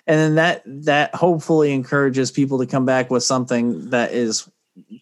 And 0.09 0.17
then 0.19 0.35
that 0.35 0.63
that 0.85 1.13
hopefully 1.13 1.71
encourages 1.71 2.31
people 2.31 2.57
to 2.57 2.65
come 2.65 2.83
back 2.83 3.11
with 3.11 3.21
something 3.21 3.91
that 3.91 4.11
is 4.11 4.49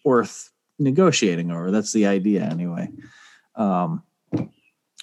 worth 0.04 0.52
negotiating 0.78 1.50
over. 1.50 1.70
That's 1.70 1.94
the 1.94 2.06
idea, 2.06 2.42
anyway. 2.42 2.90
Um, 3.54 4.02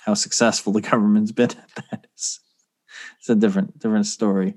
how 0.01 0.13
successful 0.13 0.73
the 0.73 0.81
government's 0.91 1.31
been 1.31 1.49
at 1.49 1.69
that 1.75 2.07
is 2.15 2.39
it's 3.17 3.29
a 3.29 3.35
different 3.35 3.79
different 3.79 4.05
story. 4.05 4.53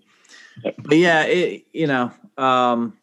But 0.62 0.99
yeah, 0.99 1.22
it, 1.22 1.64
you 1.72 1.86
know, 1.86 2.12
um, 2.36 2.99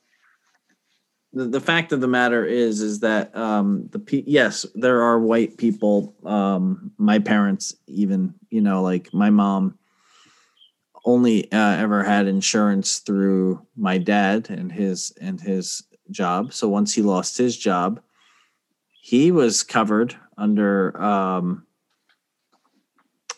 the, 1.33 1.45
the 1.45 1.59
fact 1.59 1.93
of 1.93 1.99
the 1.99 2.07
matter 2.07 2.45
is 2.45 2.79
is 2.79 2.99
that 2.99 3.35
um, 3.35 3.89
the 3.91 4.23
yes, 4.27 4.67
there 4.75 5.01
are 5.01 5.19
white 5.19 5.57
people. 5.57 6.13
Um, 6.23 6.91
my 6.99 7.17
parents, 7.17 7.73
even 7.87 8.35
you 8.51 8.61
know, 8.61 8.83
like 8.83 9.11
my 9.15 9.31
mom, 9.31 9.79
only 11.05 11.51
uh, 11.51 11.75
ever 11.77 12.03
had 12.03 12.27
insurance 12.27 12.97
through 12.99 13.65
my 13.77 13.97
dad 13.97 14.49
and 14.49 14.71
his 14.71 15.13
and 15.21 15.39
his 15.39 15.83
job. 16.11 16.53
So 16.53 16.67
once 16.67 16.93
he 16.93 17.01
lost 17.01 17.37
his 17.37 17.55
job, 17.55 18.01
he 19.01 19.31
was 19.31 19.63
covered 19.63 20.15
under 20.37 20.99
um, 21.01 21.65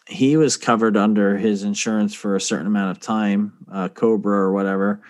he 0.07 0.37
was 0.37 0.55
covered 0.55 0.95
under 0.95 1.37
his 1.37 1.63
insurance 1.63 2.13
for 2.13 2.35
a 2.35 2.41
certain 2.41 2.67
amount 2.67 2.91
of 2.91 3.03
time, 3.03 3.53
uh, 3.71 3.89
Cobra 3.89 4.37
or 4.37 4.53
whatever, 4.53 5.01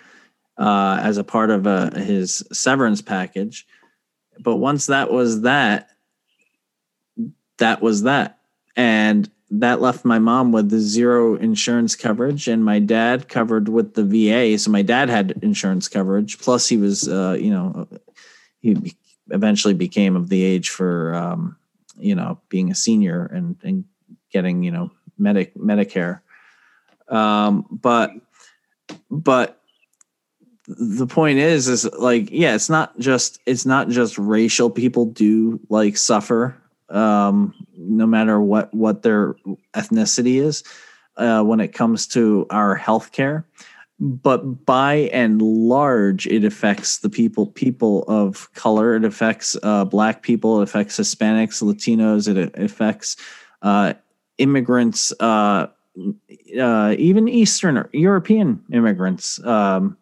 uh, 0.58 1.00
as 1.02 1.18
a 1.18 1.24
part 1.24 1.52
of 1.52 1.68
uh, 1.68 1.92
his 1.92 2.44
severance 2.52 3.02
package. 3.02 3.68
But 4.40 4.56
once 4.56 4.88
that 4.88 5.12
was 5.12 5.42
that, 5.42 5.90
that 7.60 7.82
was 7.82 8.04
that, 8.04 8.40
and 8.76 9.30
that 9.50 9.80
left 9.82 10.04
my 10.04 10.20
mom 10.20 10.52
with 10.52 10.70
the 10.70 10.80
zero 10.80 11.36
insurance 11.36 11.96
coverage, 11.96 12.48
and 12.48 12.66
my 12.66 12.80
dad 12.80 13.30
covered 13.30 13.70
with 13.70 13.94
the 13.94 14.04
VA. 14.04 14.58
So 14.58 14.72
my 14.72 14.82
dad 14.82 15.10
had 15.10 15.40
insurance 15.42 15.88
coverage. 15.88 16.40
Plus, 16.40 16.68
he 16.68 16.78
was, 16.78 17.08
uh, 17.08 17.38
you 17.40 17.52
know, 17.52 17.88
he 18.60 18.96
eventually 19.30 19.74
became 19.74 20.16
of 20.16 20.30
the 20.30 20.44
age 20.44 20.70
for 20.70 21.14
um, 21.14 21.58
you 21.98 22.16
know 22.16 22.40
being 22.50 22.72
a 22.72 22.76
senior 22.76 23.26
and 23.26 23.56
and 23.64 23.86
getting 24.32 24.64
you 24.64 24.72
know 24.72 24.92
medic 25.18 25.56
Medicare. 25.56 26.22
Um, 27.08 27.66
but 27.72 28.12
but 29.10 29.62
the 30.68 31.08
point 31.08 31.40
is 31.40 31.70
is 31.70 31.86
like 31.94 32.30
yeah 32.30 32.54
it's 32.54 32.70
not 32.70 32.98
just 33.00 33.40
it's 33.46 33.66
not 33.66 33.88
just 33.88 34.18
racial 34.18 34.70
people 34.70 35.06
do 35.06 35.60
like 35.70 35.96
suffer 35.96 36.62
um 36.90 37.54
no 37.78 38.06
matter 38.08 38.40
what 38.40 38.74
what 38.74 39.04
their 39.04 39.36
ethnicity 39.74 40.42
is 40.42 40.64
uh 41.18 41.44
when 41.44 41.60
it 41.60 41.74
comes 41.74 42.08
to 42.08 42.46
our 42.50 42.76
health 42.76 43.12
care 43.12 43.46
but 44.00 44.66
by 44.66 45.10
and 45.12 45.42
large 45.42 46.28
it 46.28 46.44
affects 46.44 47.00
the 47.00 47.10
people 47.10 47.48
people 47.48 48.04
of 48.04 48.52
color. 48.54 48.96
It 48.96 49.04
affects 49.04 49.58
uh, 49.64 49.86
black 49.86 50.22
people. 50.22 50.62
It 50.62 50.64
affects 50.64 51.00
hispanics 51.00 51.64
latinos. 51.64 52.28
It, 52.28 52.54
affects 52.60 53.18
uh, 53.62 53.94
immigrants 54.38 55.12
uh, 55.20 55.68
uh 56.62 56.96
even 57.00 57.28
eastern 57.28 57.76
or 57.76 57.90
european 57.92 58.64
immigrants 58.72 59.44
um, 59.44 59.98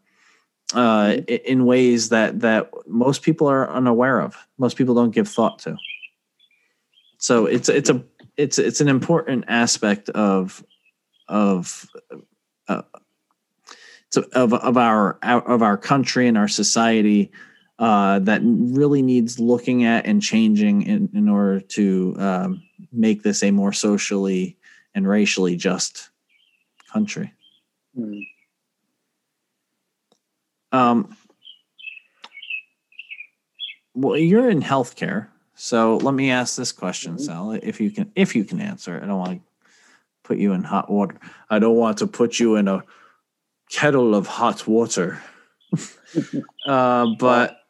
uh, 0.74 1.06
mm-hmm. 1.06 1.36
in 1.46 1.66
ways 1.66 2.10
that 2.10 2.42
that 2.42 2.70
most 2.86 3.22
people 3.22 3.48
are 3.48 3.70
unaware 3.72 4.20
of 4.20 4.36
most 4.58 4.76
people 4.76 4.94
don't 4.94 5.12
give 5.12 5.26
thought 5.26 5.58
to 5.58 5.78
so 7.26 7.48
it's 7.48 7.70
it's 7.70 7.90
a 7.90 8.04
it's 8.38 8.60
it's 8.60 8.82
an 8.82 8.88
important 8.88 9.46
aspect 9.48 10.10
of 10.10 10.64
of 11.28 11.90
uh, 12.68 12.84
of 14.34 14.54
of 14.54 14.78
our 14.78 15.18
of 15.24 15.64
our 15.64 15.76
country 15.76 16.28
and 16.28 16.38
our 16.38 16.48
society 16.48 17.32
uh, 17.80 18.20
that 18.20 18.42
really 18.44 19.02
needs 19.02 19.40
looking 19.40 19.86
at 19.86 20.06
and 20.06 20.22
changing 20.22 20.84
in, 20.84 21.10
in 21.16 21.28
order 21.28 21.62
to 21.62 22.16
um, 22.20 22.64
make 22.92 23.24
this 23.24 23.42
a 23.42 23.50
more 23.50 23.74
socially 23.74 24.56
and 24.94 25.08
racially 25.08 25.56
just 25.56 26.12
country. 26.94 27.34
Mm. 27.98 28.22
Um, 30.72 31.18
well, 33.96 34.16
you're 34.16 34.48
in 34.52 34.62
healthcare, 34.62 35.30
so 35.56 35.98
let 35.98 36.14
me 36.14 36.32
ask 36.32 36.56
this 36.56 36.72
question, 36.72 37.14
mm-hmm. 37.14 37.24
Sal, 37.24 37.52
if 37.52 37.80
you 37.82 37.90
can, 37.92 38.12
if 38.16 38.36
you 38.36 38.44
can 38.44 38.60
answer. 38.62 39.00
I 39.02 39.08
don't 39.08 39.20
want 39.20 39.40
to 39.40 39.46
put 40.24 40.38
you 40.38 40.54
in 40.54 40.64
hot 40.64 40.90
water. 40.90 41.18
I 41.50 41.60
don't 41.60 41.78
want 41.78 41.98
to 42.00 42.08
put 42.08 42.40
you 42.40 42.56
in 42.56 42.68
a 42.68 42.84
kettle 43.70 44.14
of 44.14 44.28
hot 44.28 44.68
water. 44.68 45.22
uh, 46.68 47.08
but 47.18 47.62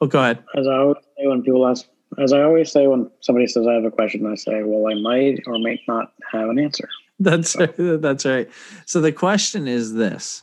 oh, 0.00 0.06
go 0.06 0.20
ahead. 0.20 0.44
As 0.56 0.66
I 0.66 0.76
always 0.78 1.04
say 1.16 1.26
when 1.26 1.42
people 1.42 1.66
ask 1.66 1.86
as 2.18 2.32
I 2.32 2.42
always 2.42 2.70
say 2.70 2.86
when 2.86 3.10
somebody 3.20 3.46
says 3.46 3.66
I 3.66 3.74
have 3.74 3.84
a 3.84 3.90
question, 3.90 4.26
I 4.26 4.34
say, 4.34 4.62
well, 4.62 4.90
I 4.90 4.94
might 5.00 5.40
or 5.46 5.58
might 5.58 5.80
not 5.88 6.12
have 6.30 6.48
an 6.48 6.58
answer. 6.58 6.88
That's 7.18 7.56
right. 7.56 7.74
That's 7.76 8.24
right. 8.24 8.48
So 8.86 9.00
the 9.00 9.12
question 9.12 9.68
is 9.68 9.94
this. 9.94 10.42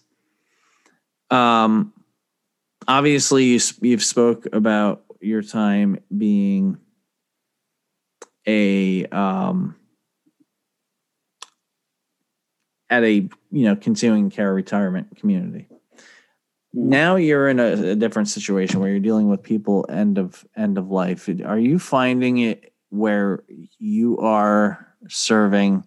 Um, 1.29 1.93
obviously, 2.87 3.45
you 3.45 3.59
you've 3.81 4.03
spoke 4.03 4.47
about 4.53 5.03
your 5.21 5.41
time 5.41 5.99
being 6.15 6.77
a 8.47 9.05
um, 9.07 9.75
at 12.89 13.03
a 13.03 13.29
you 13.51 13.65
know 13.65 13.75
continuing 13.75 14.29
care 14.29 14.53
retirement 14.53 15.15
community. 15.17 15.67
Now 16.73 17.17
you're 17.17 17.49
in 17.49 17.59
a, 17.59 17.91
a 17.91 17.95
different 17.95 18.29
situation 18.29 18.79
where 18.79 18.89
you're 18.89 18.99
dealing 18.99 19.29
with 19.29 19.43
people 19.43 19.85
end 19.89 20.17
of 20.17 20.45
end 20.55 20.77
of 20.77 20.89
life. 20.89 21.29
Are 21.45 21.59
you 21.59 21.79
finding 21.79 22.39
it 22.39 22.73
where 22.89 23.43
you 23.77 24.17
are 24.19 24.87
serving 25.07 25.85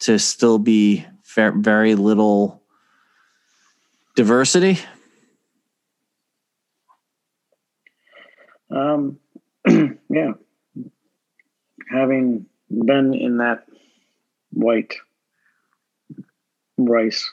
to 0.00 0.18
still 0.18 0.58
be 0.58 1.06
very 1.34 1.94
little 1.94 2.62
diversity? 4.16 4.78
Um, 8.70 9.18
yeah. 9.68 10.32
Having 11.90 12.46
been 12.70 13.14
in 13.14 13.38
that 13.38 13.66
white 14.52 14.94
rice, 16.78 17.30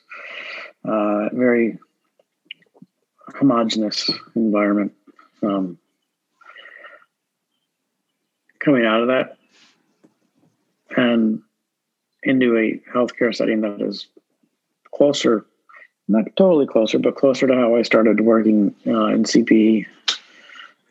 uh, 0.84 1.30
very 1.32 1.78
homogenous 3.36 4.10
environment, 4.36 4.94
um, 5.44 5.78
coming 8.60 8.86
out 8.86 9.02
of 9.02 9.08
that 9.08 9.38
and 10.96 11.42
into 12.24 12.58
a 12.58 12.82
healthcare 12.92 13.34
setting 13.34 13.62
that 13.62 13.82
is 13.82 14.08
closer, 14.94 15.46
not 16.08 16.26
totally 16.36 16.66
closer, 16.66 16.98
but 16.98 17.16
closer 17.16 17.46
to 17.48 17.54
how 17.54 17.76
I 17.76 17.84
started 17.84 18.22
working 18.22 18.74
uh, 18.88 19.08
in 19.08 19.24
CPE 19.24 19.86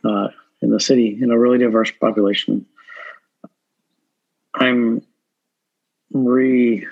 uh, 0.06 0.28
in 0.62 0.70
the 0.70 0.80
city 0.80 1.18
in 1.20 1.30
a 1.30 1.38
really 1.38 1.58
diverse 1.58 1.90
population. 1.90 2.66
I'm 4.54 5.02
re 6.12 6.86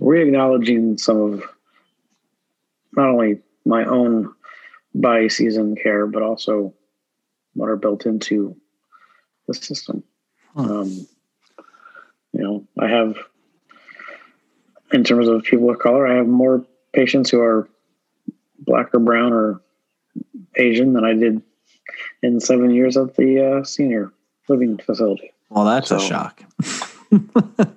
re-acknowledging 0.00 0.98
some 0.98 1.20
of 1.20 1.42
not 2.96 3.08
only 3.08 3.40
my 3.64 3.84
own 3.84 4.32
biases 4.94 5.56
in 5.56 5.76
care, 5.76 6.06
but 6.06 6.22
also 6.22 6.74
what 7.54 7.68
are 7.68 7.76
built 7.76 8.06
into 8.06 8.56
the 9.46 9.54
system. 9.54 10.02
Um, 10.56 11.06
you 12.32 12.42
know, 12.42 12.66
I 12.78 12.88
have, 12.88 13.16
in 14.92 15.04
terms 15.04 15.28
of 15.28 15.44
people 15.44 15.70
of 15.70 15.78
color, 15.78 16.06
I 16.06 16.16
have 16.16 16.26
more 16.26 16.64
patients 16.92 17.30
who 17.30 17.40
are 17.40 17.68
black 18.58 18.92
or 18.94 18.98
brown 18.98 19.32
or 19.32 19.60
Asian 20.56 20.92
than 20.92 21.04
I 21.04 21.14
did 21.14 21.42
in 22.24 22.40
seven 22.40 22.70
years 22.70 22.96
at 22.96 23.14
the 23.16 23.58
uh, 23.58 23.64
senior 23.64 24.10
living 24.48 24.78
facility. 24.78 25.32
Well, 25.50 25.66
that's 25.66 25.88
so, 25.88 25.96
a 25.96 26.00
shock. 26.00 26.42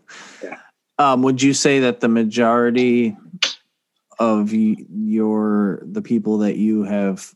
yeah. 0.44 0.58
um, 0.98 1.22
would 1.22 1.42
you 1.42 1.54
say 1.54 1.80
that 1.80 2.00
the 2.00 2.08
majority 2.08 3.16
of 4.20 4.52
your 4.54 5.82
the 5.84 6.02
people 6.02 6.40
that 6.40 6.56
you 6.56 6.84
have 6.84 7.36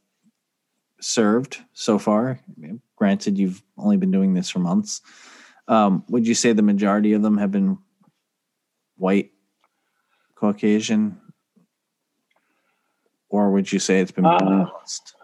served 1.01 1.59
so 1.73 1.99
far, 1.99 2.39
granted 2.95 3.37
you've 3.37 3.61
only 3.77 3.97
been 3.97 4.11
doing 4.11 4.33
this 4.33 4.49
for 4.49 4.59
months, 4.59 5.01
um, 5.67 6.03
would 6.07 6.25
you 6.25 6.33
say 6.33 6.53
the 6.53 6.61
majority 6.61 7.13
of 7.13 7.21
them 7.21 7.37
have 7.37 7.51
been 7.51 7.77
white, 8.95 9.31
Caucasian, 10.35 11.19
or 13.29 13.51
would 13.51 13.71
you 13.71 13.79
say 13.79 13.99
it's 13.99 14.11
been 14.11 14.25
uh, 14.25 14.37
balanced? 14.39 15.15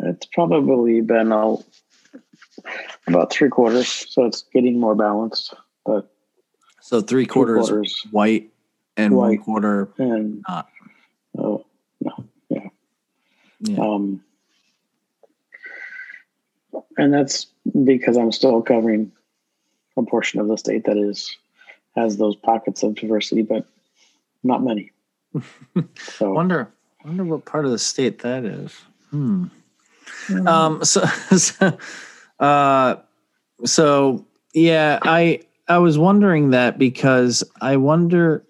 It's 0.00 0.26
probably 0.26 1.00
been 1.00 1.32
a, 1.32 1.56
about 3.06 3.32
three 3.32 3.48
quarters, 3.48 4.06
so 4.08 4.24
it's 4.24 4.42
getting 4.52 4.78
more 4.78 4.94
balanced. 4.94 5.54
But 5.84 6.10
so 6.80 7.00
three 7.00 7.26
quarters, 7.26 7.68
quarters 7.68 8.02
white 8.10 8.50
and 8.96 9.14
white 9.14 9.38
one 9.38 9.44
quarter 9.44 9.88
and 9.98 10.44
not. 10.48 10.68
Oh 11.36 11.64
no, 12.00 12.24
yeah. 12.48 12.68
yeah. 13.60 13.80
Um, 13.80 14.22
and 16.96 17.12
that's 17.12 17.46
because 17.84 18.16
I'm 18.16 18.32
still 18.32 18.62
covering 18.62 19.12
a 19.96 20.02
portion 20.02 20.40
of 20.40 20.48
the 20.48 20.56
state 20.56 20.84
that 20.84 20.96
is 20.96 21.36
has 21.96 22.16
those 22.16 22.36
pockets 22.36 22.82
of 22.82 22.94
diversity, 22.94 23.42
but 23.42 23.66
not 24.42 24.62
many. 24.62 24.92
so 25.96 26.32
wonder 26.32 26.70
wonder 27.04 27.24
what 27.24 27.44
part 27.44 27.64
of 27.64 27.70
the 27.70 27.78
state 27.78 28.20
that 28.20 28.44
is. 28.44 28.72
Hmm. 29.10 29.46
Mm-hmm. 30.28 30.48
Um, 30.48 30.84
so, 30.84 31.04
so, 31.36 31.78
uh, 32.38 32.96
so 33.64 34.26
yeah, 34.54 34.98
I 35.02 35.40
I 35.68 35.78
was 35.78 35.98
wondering 35.98 36.50
that 36.50 36.78
because 36.78 37.44
I 37.60 37.76
wonder. 37.76 38.44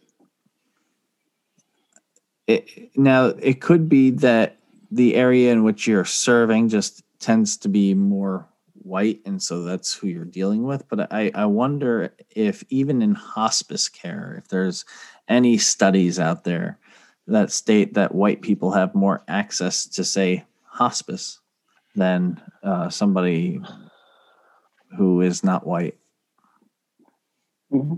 It, 2.46 2.96
now 2.96 3.26
it 3.26 3.60
could 3.60 3.90
be 3.90 4.10
that 4.10 4.56
the 4.90 5.16
area 5.16 5.52
in 5.52 5.64
which 5.64 5.86
you're 5.86 6.06
serving 6.06 6.70
just 6.70 7.02
tends 7.20 7.58
to 7.58 7.68
be 7.68 7.92
more 7.92 8.48
white, 8.74 9.20
and 9.26 9.42
so 9.42 9.64
that's 9.64 9.92
who 9.92 10.06
you're 10.06 10.24
dealing 10.24 10.62
with. 10.62 10.88
But 10.88 11.12
I 11.12 11.30
I 11.34 11.44
wonder 11.44 12.14
if 12.30 12.64
even 12.70 13.02
in 13.02 13.14
hospice 13.14 13.88
care, 13.88 14.36
if 14.38 14.48
there's 14.48 14.86
any 15.28 15.58
studies 15.58 16.18
out 16.18 16.44
there 16.44 16.78
that 17.28 17.52
state 17.52 17.94
that 17.94 18.14
white 18.14 18.42
people 18.42 18.72
have 18.72 18.94
more 18.94 19.22
access 19.28 19.86
to 19.86 20.02
say 20.02 20.44
hospice 20.64 21.40
than 21.98 22.40
uh, 22.62 22.88
somebody 22.88 23.60
who 24.96 25.20
is 25.20 25.44
not 25.44 25.66
white. 25.66 25.96
Mm-hmm. 27.72 27.96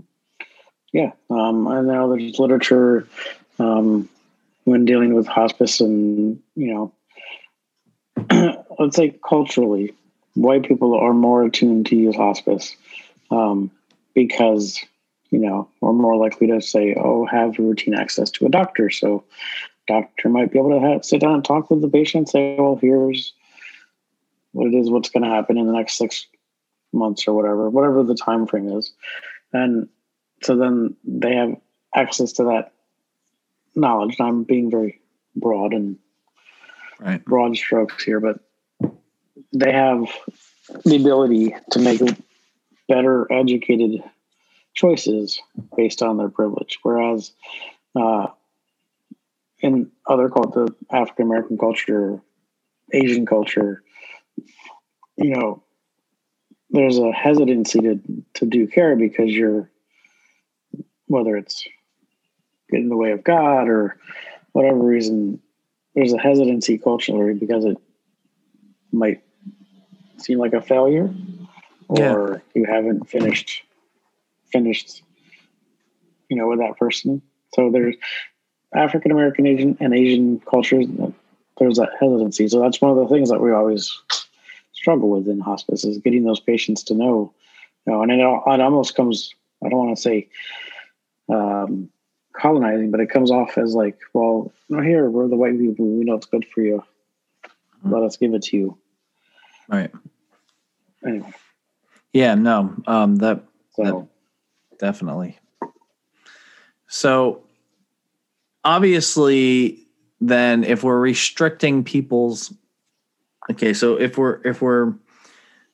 Yeah, 0.91 1.11
um, 1.29 1.67
I 1.67 1.81
know 1.81 2.09
there's 2.09 2.37
literature 2.37 3.07
um, 3.59 4.09
when 4.65 4.85
dealing 4.85 5.13
with 5.13 5.25
hospice, 5.25 5.79
and 5.79 6.41
you 6.55 6.91
know, 8.27 8.63
let's 8.79 8.97
say 8.97 9.17
culturally, 9.27 9.93
white 10.33 10.63
people 10.63 10.93
are 10.93 11.13
more 11.13 11.45
attuned 11.45 11.85
to 11.87 11.95
use 11.95 12.15
hospice 12.15 12.75
um, 13.29 13.71
because 14.13 14.79
you 15.29 15.39
know 15.39 15.69
we're 15.79 15.93
more 15.93 16.17
likely 16.17 16.47
to 16.47 16.59
say, 16.61 16.93
"Oh, 16.95 17.25
have 17.25 17.57
routine 17.57 17.93
access 17.93 18.29
to 18.31 18.45
a 18.45 18.49
doctor." 18.49 18.89
So, 18.89 19.23
doctor 19.87 20.27
might 20.27 20.51
be 20.51 20.59
able 20.59 20.71
to 20.71 20.85
have, 20.85 21.05
sit 21.05 21.21
down 21.21 21.35
and 21.35 21.45
talk 21.45 21.69
with 21.69 21.81
the 21.81 21.87
patient, 21.87 22.27
say, 22.27 22.57
"Well, 22.59 22.75
here's 22.75 23.31
what 24.51 24.67
it 24.67 24.75
is, 24.75 24.89
what's 24.89 25.09
going 25.09 25.23
to 25.23 25.29
happen 25.29 25.57
in 25.57 25.67
the 25.67 25.73
next 25.73 25.97
six 25.97 26.27
months 26.93 27.27
or 27.27 27.33
whatever, 27.33 27.69
whatever 27.69 28.03
the 28.03 28.15
time 28.15 28.47
frame 28.47 28.69
is. 28.77 28.93
And 29.53 29.89
so 30.43 30.55
then 30.55 30.95
they 31.03 31.35
have 31.35 31.55
access 31.95 32.33
to 32.33 32.43
that 32.45 32.73
knowledge. 33.75 34.15
And 34.19 34.27
I'm 34.27 34.43
being 34.43 34.69
very 34.69 34.99
broad 35.35 35.73
and 35.73 35.97
right. 36.99 37.23
broad 37.23 37.55
strokes 37.55 38.03
here, 38.03 38.19
but 38.19 38.39
they 39.53 39.71
have 39.71 40.05
the 40.85 40.95
ability 40.95 41.55
to 41.71 41.79
make 41.79 42.01
better 42.87 43.31
educated 43.31 44.03
choices 44.73 45.41
based 45.75 46.01
on 46.01 46.17
their 46.17 46.29
privilege. 46.29 46.79
Whereas 46.81 47.31
uh, 47.95 48.27
in 49.59 49.91
other 50.07 50.29
the 50.29 50.75
African 50.91 51.25
American 51.25 51.57
culture, 51.57 52.21
Asian 52.91 53.25
culture, 53.25 53.83
you 55.17 55.35
know, 55.35 55.63
there's 56.69 56.97
a 56.97 57.11
hesitancy 57.11 57.79
to 57.79 57.99
to 58.35 58.45
do 58.45 58.67
care 58.67 58.95
because 58.95 59.31
you're 59.31 59.69
whether 61.07 61.35
it's 61.35 61.67
getting 62.69 62.85
in 62.85 62.89
the 62.89 62.95
way 62.95 63.11
of 63.11 63.23
God 63.23 63.67
or 63.67 63.97
whatever 64.53 64.77
reason, 64.77 65.41
there's 65.93 66.13
a 66.13 66.17
hesitancy 66.17 66.77
culturally 66.77 67.33
because 67.33 67.65
it 67.65 67.77
might 68.91 69.21
seem 70.17 70.39
like 70.39 70.53
a 70.53 70.61
failure 70.61 71.13
or 71.89 72.41
yeah. 72.55 72.61
you 72.61 72.65
haven't 72.65 73.09
finished 73.09 73.63
finished 74.51 75.01
you 76.29 76.37
know 76.37 76.47
with 76.47 76.59
that 76.59 76.77
person. 76.77 77.21
So 77.53 77.69
there's 77.69 77.95
African 78.73 79.11
American 79.11 79.45
Asian 79.45 79.77
and 79.81 79.93
Asian 79.93 80.39
cultures 80.39 80.87
there's 81.61 81.77
that 81.77 81.91
hesitancy. 81.99 82.47
So 82.47 82.59
that's 82.59 82.81
one 82.81 82.89
of 82.89 82.97
the 82.97 83.07
things 83.07 83.29
that 83.29 83.39
we 83.39 83.51
always 83.51 83.95
struggle 84.73 85.11
with 85.11 85.27
in 85.27 85.39
hospice 85.39 85.85
is 85.85 85.99
getting 85.99 86.23
those 86.23 86.39
patients 86.39 86.81
to 86.85 86.95
know, 86.95 87.31
you 87.85 87.93
know, 87.93 88.01
and 88.01 88.11
it, 88.11 88.15
it 88.15 88.61
almost 88.61 88.95
comes, 88.95 89.35
I 89.63 89.69
don't 89.69 89.77
want 89.77 89.95
to 89.95 90.01
say 90.01 90.27
um, 91.29 91.87
colonizing, 92.33 92.89
but 92.89 92.99
it 92.99 93.11
comes 93.11 93.29
off 93.29 93.59
as 93.59 93.75
like, 93.75 93.99
well, 94.13 94.51
no, 94.69 94.81
here, 94.81 95.07
we're 95.11 95.27
the 95.27 95.35
white 95.35 95.59
people. 95.59 95.85
We 95.85 96.03
know 96.03 96.15
it's 96.15 96.25
good 96.25 96.47
for 96.51 96.61
you. 96.61 96.83
Mm-hmm. 97.45 97.93
Let 97.93 98.03
us 98.03 98.17
give 98.17 98.33
it 98.33 98.41
to 98.43 98.57
you. 98.57 98.77
Right. 99.69 99.91
anyway. 101.05 101.31
Yeah, 102.11 102.33
no, 102.33 102.75
um, 102.87 103.17
that 103.17 103.43
So 103.75 104.09
definitely. 104.79 105.37
So 106.87 107.43
obviously 108.63 109.87
then 110.21 110.63
if 110.63 110.83
we're 110.83 110.99
restricting 110.99 111.83
people's 111.83 112.53
okay, 113.49 113.73
so 113.73 113.95
if 113.95 114.17
we're 114.17 114.39
if 114.45 114.61
we're 114.61 114.93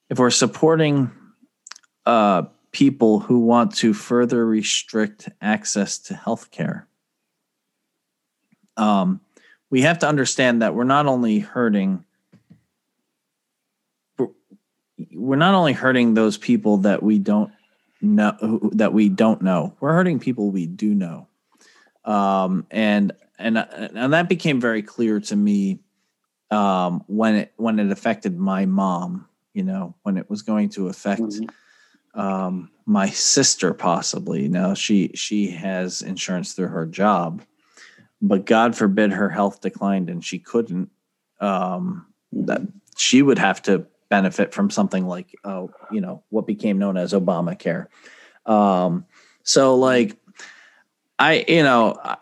if 0.10 0.18
we're 0.18 0.30
supporting 0.32 1.12
uh 2.06 2.44
people 2.72 3.20
who 3.20 3.40
want 3.40 3.76
to 3.76 3.94
further 3.94 4.46
restrict 4.46 5.30
access 5.42 5.98
to 5.98 6.14
healthcare 6.14 6.84
um 8.78 9.20
we 9.70 9.82
have 9.82 10.00
to 10.00 10.08
understand 10.08 10.62
that 10.62 10.74
we're 10.76 10.84
not 10.84 11.06
only 11.06 11.40
hurting 11.40 12.04
we're 15.14 15.36
not 15.36 15.54
only 15.54 15.74
hurting 15.74 16.14
those 16.14 16.38
people 16.38 16.78
that 16.78 17.04
we 17.04 17.20
don't 17.20 17.52
know 18.02 18.60
that 18.74 18.94
we 18.94 19.10
don't 19.10 19.42
know 19.42 19.76
we're 19.80 19.94
hurting 19.94 20.20
people 20.20 20.52
we 20.52 20.66
do 20.66 20.94
know. 20.94 21.28
Um 22.06 22.66
and 22.72 23.12
and 23.38 23.58
and 23.58 24.14
that 24.14 24.30
became 24.30 24.60
very 24.60 24.82
clear 24.82 25.20
to 25.20 25.36
me 25.36 25.80
um 26.52 27.04
when 27.08 27.36
it 27.36 27.54
when 27.58 27.80
it 27.80 27.92
affected 27.92 28.38
my 28.38 28.66
mom 28.66 29.28
you 29.54 29.64
know 29.64 29.96
when 30.04 30.18
it 30.18 30.30
was 30.30 30.42
going 30.42 30.70
to 30.70 30.88
affect 30.88 31.22
Mhm. 31.22 31.50
um 32.14 32.70
my 32.86 33.10
sister 33.10 33.74
possibly 33.74 34.48
now 34.48 34.74
she 34.74 35.12
she 35.14 35.50
has 35.52 36.02
insurance 36.02 36.54
through 36.54 36.70
her 36.70 36.86
job 36.86 37.42
but 38.22 38.46
god 38.46 38.76
forbid 38.76 39.12
her 39.12 39.30
health 39.30 39.62
declined 39.62 40.10
and 40.10 40.24
she 40.24 40.40
couldn't 40.40 40.90
um 41.42 42.06
that 42.32 42.62
she 42.96 43.22
would 43.22 43.38
have 43.40 43.62
to 43.62 43.86
benefit 44.10 44.54
from 44.54 44.70
something 44.70 45.06
like 45.06 45.36
uh, 45.44 45.68
you 45.92 46.00
know 46.02 46.24
what 46.30 46.48
became 46.48 46.80
known 46.80 46.96
as 46.98 47.12
obamacare 47.14 47.88
um 48.46 49.06
so 49.44 49.76
like 49.76 50.18
i 51.20 51.44
you 51.48 51.62
know 51.64 52.00
I- 52.04 52.18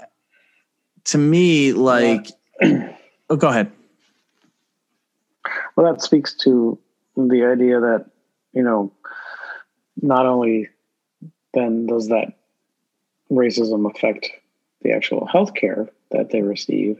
to 1.06 1.18
me 1.18 1.74
like 1.74 2.28
oh 2.62 3.36
go 3.38 3.48
ahead. 3.48 3.72
Well, 5.76 5.92
that 5.92 6.02
speaks 6.02 6.34
to 6.38 6.80
the 7.16 7.46
idea 7.46 7.80
that, 7.80 8.06
you 8.54 8.64
know, 8.64 8.92
not 10.02 10.26
only 10.26 10.70
then 11.54 11.88
does 11.88 12.08
that 12.10 12.34
racism 13.32 13.90
affect 13.90 14.30
the 14.82 14.92
actual 14.92 15.26
health 15.26 15.54
care 15.54 15.90
that 16.12 16.32
they 16.32 16.42
receive, 16.42 17.00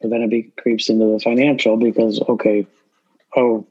but 0.00 0.10
then 0.10 0.22
it 0.22 0.30
be, 0.30 0.52
creeps 0.58 0.88
into 0.88 1.06
the 1.06 1.20
financial 1.20 1.76
because, 1.76 2.20
okay, 2.28 2.66
oh, 3.36 3.66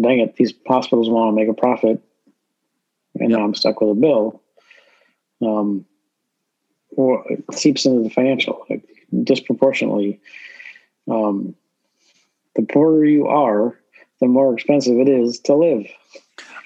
dang 0.00 0.20
it, 0.20 0.36
these 0.36 0.52
hospitals 0.66 1.08
want 1.08 1.30
to 1.30 1.36
make 1.36 1.48
a 1.48 1.54
profit 1.54 2.02
and 3.20 3.30
now 3.30 3.42
I'm 3.42 3.54
stuck 3.54 3.80
with 3.80 3.90
a 3.90 3.94
bill. 3.94 4.42
Um, 5.42 5.86
or 6.96 7.24
it 7.30 7.44
seeps 7.54 7.86
into 7.86 8.02
the 8.02 8.10
financial 8.10 8.64
like, 8.68 8.82
disproportionately. 9.22 10.20
Um, 11.08 11.54
the 12.56 12.62
poorer 12.62 13.04
you 13.04 13.26
are, 13.28 13.78
the 14.20 14.26
more 14.26 14.54
expensive 14.54 14.98
it 14.98 15.08
is 15.08 15.38
to 15.40 15.54
live. 15.54 15.86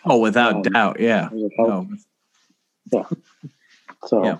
oh 0.06 0.18
without 0.18 0.54
Um, 0.56 0.62
doubt 0.62 1.00
yeah 1.00 1.28
Because 1.28 1.44
of 1.44 1.52
health. 1.58 1.86
no, 2.92 3.06
So 4.06 4.24
Yeah. 4.24 4.38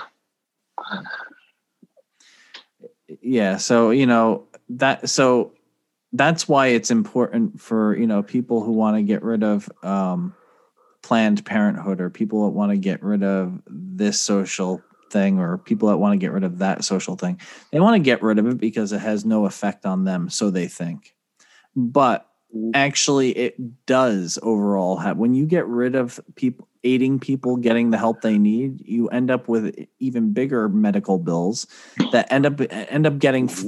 yeah 3.20 3.56
so 3.56 3.90
you 3.90 4.06
know 4.06 4.44
that 4.68 5.08
so 5.08 5.52
that's 6.12 6.48
why 6.48 6.68
it's 6.68 6.90
important 6.90 7.60
for 7.60 7.96
you 7.96 8.06
know 8.06 8.22
people 8.22 8.62
who 8.62 8.72
want 8.72 8.96
to 8.96 9.02
get 9.02 9.22
rid 9.22 9.42
of 9.42 9.68
um 9.84 10.34
planned 11.02 11.44
parenthood 11.44 12.00
or 12.00 12.10
people 12.10 12.44
that 12.44 12.50
want 12.50 12.70
to 12.70 12.76
get 12.78 13.02
rid 13.02 13.22
of 13.22 13.60
this 13.66 14.20
social 14.20 14.82
thing 15.10 15.38
or 15.38 15.58
people 15.58 15.88
that 15.88 15.98
want 15.98 16.12
to 16.12 16.18
get 16.18 16.32
rid 16.32 16.44
of 16.44 16.58
that 16.58 16.84
social 16.84 17.16
thing. 17.16 17.40
They 17.72 17.80
want 17.80 17.94
to 17.96 18.00
get 18.04 18.22
rid 18.22 18.38
of 18.38 18.46
it 18.46 18.58
because 18.58 18.92
it 18.92 19.00
has 19.00 19.24
no 19.24 19.46
effect 19.46 19.84
on 19.86 20.04
them 20.04 20.30
so 20.30 20.50
they 20.50 20.68
think. 20.68 21.14
But 21.76 22.26
Mhm. 22.54 22.72
actually 22.74 23.30
it 23.38 23.86
does 23.86 24.36
overall 24.42 24.96
have 24.96 25.16
when 25.16 25.34
you 25.34 25.46
get 25.46 25.64
rid 25.68 25.94
of 25.94 26.18
people 26.34 26.66
aiding 26.82 27.20
people 27.20 27.56
getting 27.56 27.90
the 27.90 27.96
help 27.98 28.22
they 28.22 28.38
need 28.38 28.80
you 28.84 29.06
end 29.10 29.30
up 29.30 29.46
with 29.46 29.72
even 30.00 30.32
bigger 30.32 30.68
medical 30.68 31.16
bills 31.18 31.68
that 32.10 32.26
end 32.32 32.46
up 32.46 32.60
end 32.72 33.06
up 33.06 33.20
getting 33.20 33.48
f- 33.48 33.62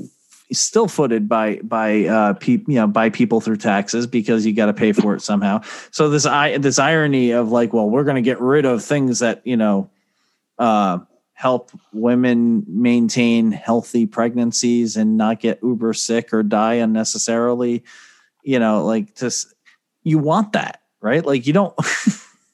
still 0.51 0.88
footed 0.88 1.28
by 1.28 1.61
by 1.62 2.07
uh 2.07 2.32
people 2.34 2.72
you 2.72 2.80
know 2.80 2.88
by 2.88 3.09
people 3.09 3.40
through 3.40 3.57
taxes 3.57 4.05
because 4.05 4.45
you 4.45 4.53
got 4.53 4.66
to 4.66 4.74
pay 4.74 4.90
for 4.93 5.14
it 5.14 5.20
somehow. 5.22 5.61
So 5.93 6.11
this 6.11 6.26
i 6.26 6.59
this 6.59 6.80
irony 6.80 7.30
of 7.30 7.53
like 7.53 7.72
well 7.72 7.88
we're 7.88 8.03
going 8.03 8.16
to 8.16 8.20
get 8.22 8.40
rid 8.40 8.64
of 8.64 8.82
things 8.82 9.20
that 9.20 9.43
you 9.47 9.57
know 9.57 9.90
uh 10.59 10.99
help 11.35 11.70
women 11.93 12.64
maintain 12.66 13.51
healthy 13.51 14.07
pregnancies 14.07 14.97
and 14.97 15.16
not 15.16 15.41
get 15.41 15.62
uber 15.62 15.93
sick 15.93 16.33
or 16.33 16.43
die 16.43 16.74
unnecessarily. 16.74 17.85
You 18.43 18.59
know 18.59 18.85
like 18.85 19.14
just 19.16 19.53
you 20.03 20.18
want 20.18 20.53
that 20.53 20.80
right? 21.03 21.26
Like 21.26 21.47
you 21.47 21.53
don't 21.53 21.74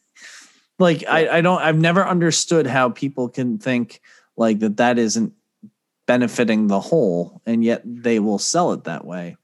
like 0.78 1.04
I, 1.08 1.28
I 1.28 1.40
don't 1.40 1.60
i've 1.60 1.78
never 1.78 2.04
understood 2.04 2.66
how 2.66 2.88
people 2.90 3.28
can 3.28 3.58
think 3.58 4.00
like 4.36 4.60
that 4.60 4.78
that 4.78 4.98
isn't 4.98 5.32
benefiting 6.06 6.66
the 6.66 6.80
whole 6.80 7.42
and 7.44 7.62
yet 7.62 7.82
they 7.84 8.18
will 8.18 8.38
sell 8.38 8.72
it 8.72 8.84
that 8.84 9.04
way. 9.04 9.36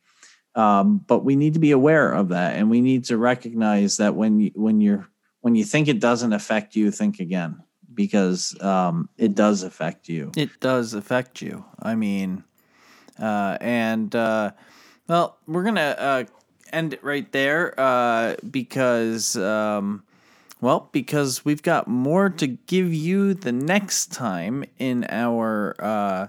Um, 0.55 0.99
but 1.07 1.24
we 1.24 1.37
need 1.37 1.55
to 1.55 1.61
be 1.61 1.72
aware 1.72 2.12
of 2.12 2.28
that 2.28 2.57
and 2.57 2.70
we 2.70 2.80
need 2.80 3.05
to 3.07 3.18
recognize 3.18 3.99
that 3.99 4.14
when 4.14 4.41
you 4.41 4.51
when 4.55 4.80
you're 4.80 5.07
when 5.41 5.55
you 5.55 5.64
think 5.64 5.89
it 5.89 6.01
doesn't 6.01 6.32
affect 6.32 6.76
you 6.76 6.91
think 6.91 7.20
again 7.20 7.62
because 7.95 8.61
um, 8.61 9.09
it 9.18 9.34
does 9.34 9.62
affect 9.62 10.09
you 10.09 10.30
it 10.36 10.51
does 10.61 10.95
affect 10.95 11.40
you 11.40 11.64
i 11.82 11.95
mean 11.95 12.45
uh, 13.18 13.57
and 13.61 14.14
uh, 14.14 14.51
well, 15.07 15.38
we're 15.47 15.64
gonna 15.64 15.97
uh, 15.99 16.24
end 16.72 16.95
it 16.95 17.05
right 17.05 17.30
there 17.32 17.78
uh, 17.78 18.36
because, 18.51 19.36
um, 19.36 20.03
well, 20.61 20.88
because 20.92 21.45
we've 21.45 21.62
got 21.62 21.86
more 21.86 22.30
to 22.30 22.47
give 22.47 22.92
you 22.92 23.34
the 23.34 23.53
next 23.53 24.12
time 24.12 24.64
in 24.78 25.07
our 25.11 25.76
uh, 25.78 26.26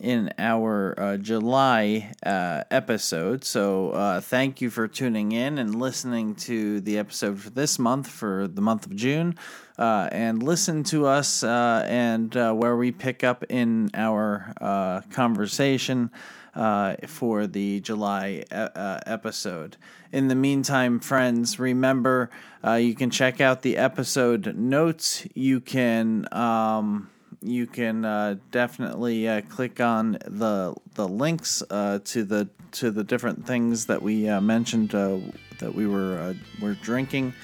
in 0.00 0.32
our 0.38 0.94
uh, 0.98 1.16
July 1.16 2.12
uh, 2.24 2.64
episode. 2.70 3.44
So 3.44 3.90
uh, 3.90 4.20
thank 4.20 4.60
you 4.60 4.70
for 4.70 4.88
tuning 4.88 5.32
in 5.32 5.58
and 5.58 5.74
listening 5.74 6.34
to 6.36 6.80
the 6.80 6.98
episode 6.98 7.40
for 7.40 7.50
this 7.50 7.78
month 7.78 8.08
for 8.08 8.48
the 8.48 8.60
month 8.60 8.86
of 8.86 8.94
June. 8.96 9.36
Uh, 9.76 10.08
and 10.12 10.40
listen 10.40 10.84
to 10.84 11.04
us 11.04 11.42
uh, 11.42 11.84
and 11.88 12.36
uh, 12.36 12.52
where 12.52 12.76
we 12.76 12.92
pick 12.92 13.24
up 13.24 13.42
in 13.48 13.90
our 13.92 14.52
uh, 14.60 15.00
conversation 15.10 16.10
uh, 16.54 16.94
for 17.08 17.48
the 17.48 17.80
July 17.80 18.28
e- 18.28 18.44
uh, 18.52 19.00
episode. 19.04 19.76
In 20.12 20.28
the 20.28 20.36
meantime, 20.36 21.00
friends, 21.00 21.58
remember 21.58 22.30
you 22.64 22.94
can 22.94 23.10
check 23.10 23.40
out 23.40 23.62
the 23.62 23.76
episode 23.76 24.56
notes. 24.56 25.26
You 25.34 25.60
can. 25.60 26.28
Um, 26.32 27.10
you 27.42 27.66
can 27.66 28.06
uh, 28.06 28.36
definitely 28.50 29.28
uh, 29.28 29.42
click 29.42 29.78
on 29.80 30.12
the 30.24 30.74
the 30.94 31.06
links 31.06 31.62
uh, 31.68 31.98
to 32.04 32.24
the 32.24 32.48
to 32.72 32.90
the 32.90 33.04
different 33.04 33.46
things 33.46 33.86
that 33.86 34.02
we 34.02 34.24
mentioned 34.40 34.90
that 34.90 35.74
we 35.74 35.86
were 35.86 36.34
were 36.62 36.74
drinking, 36.74 37.34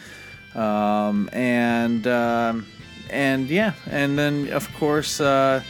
um, 0.55 1.29
and 1.33 2.07
um, 2.07 2.67
and 3.11 3.49
yeah, 3.49 3.75
and 3.91 4.19
then 4.19 4.53
of 4.53 4.73
course 4.75 5.21
uh, 5.21 5.63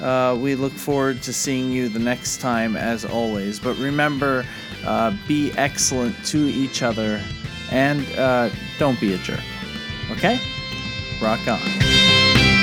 uh, 0.00 0.36
we 0.40 0.54
look 0.54 0.72
forward 0.72 1.22
to 1.22 1.32
seeing 1.32 1.72
you 1.72 1.88
the 1.88 1.98
next 1.98 2.40
time 2.40 2.76
as 2.76 3.04
always. 3.04 3.58
But 3.58 3.76
remember, 3.78 4.44
uh, 4.84 5.16
be 5.26 5.52
excellent 5.52 6.16
to 6.26 6.38
each 6.38 6.82
other, 6.82 7.20
and 7.70 8.06
uh, 8.18 8.50
don't 8.78 9.00
be 9.00 9.14
a 9.14 9.18
jerk. 9.18 9.40
Okay, 10.10 10.40
rock 11.20 11.46
on. 11.48 12.53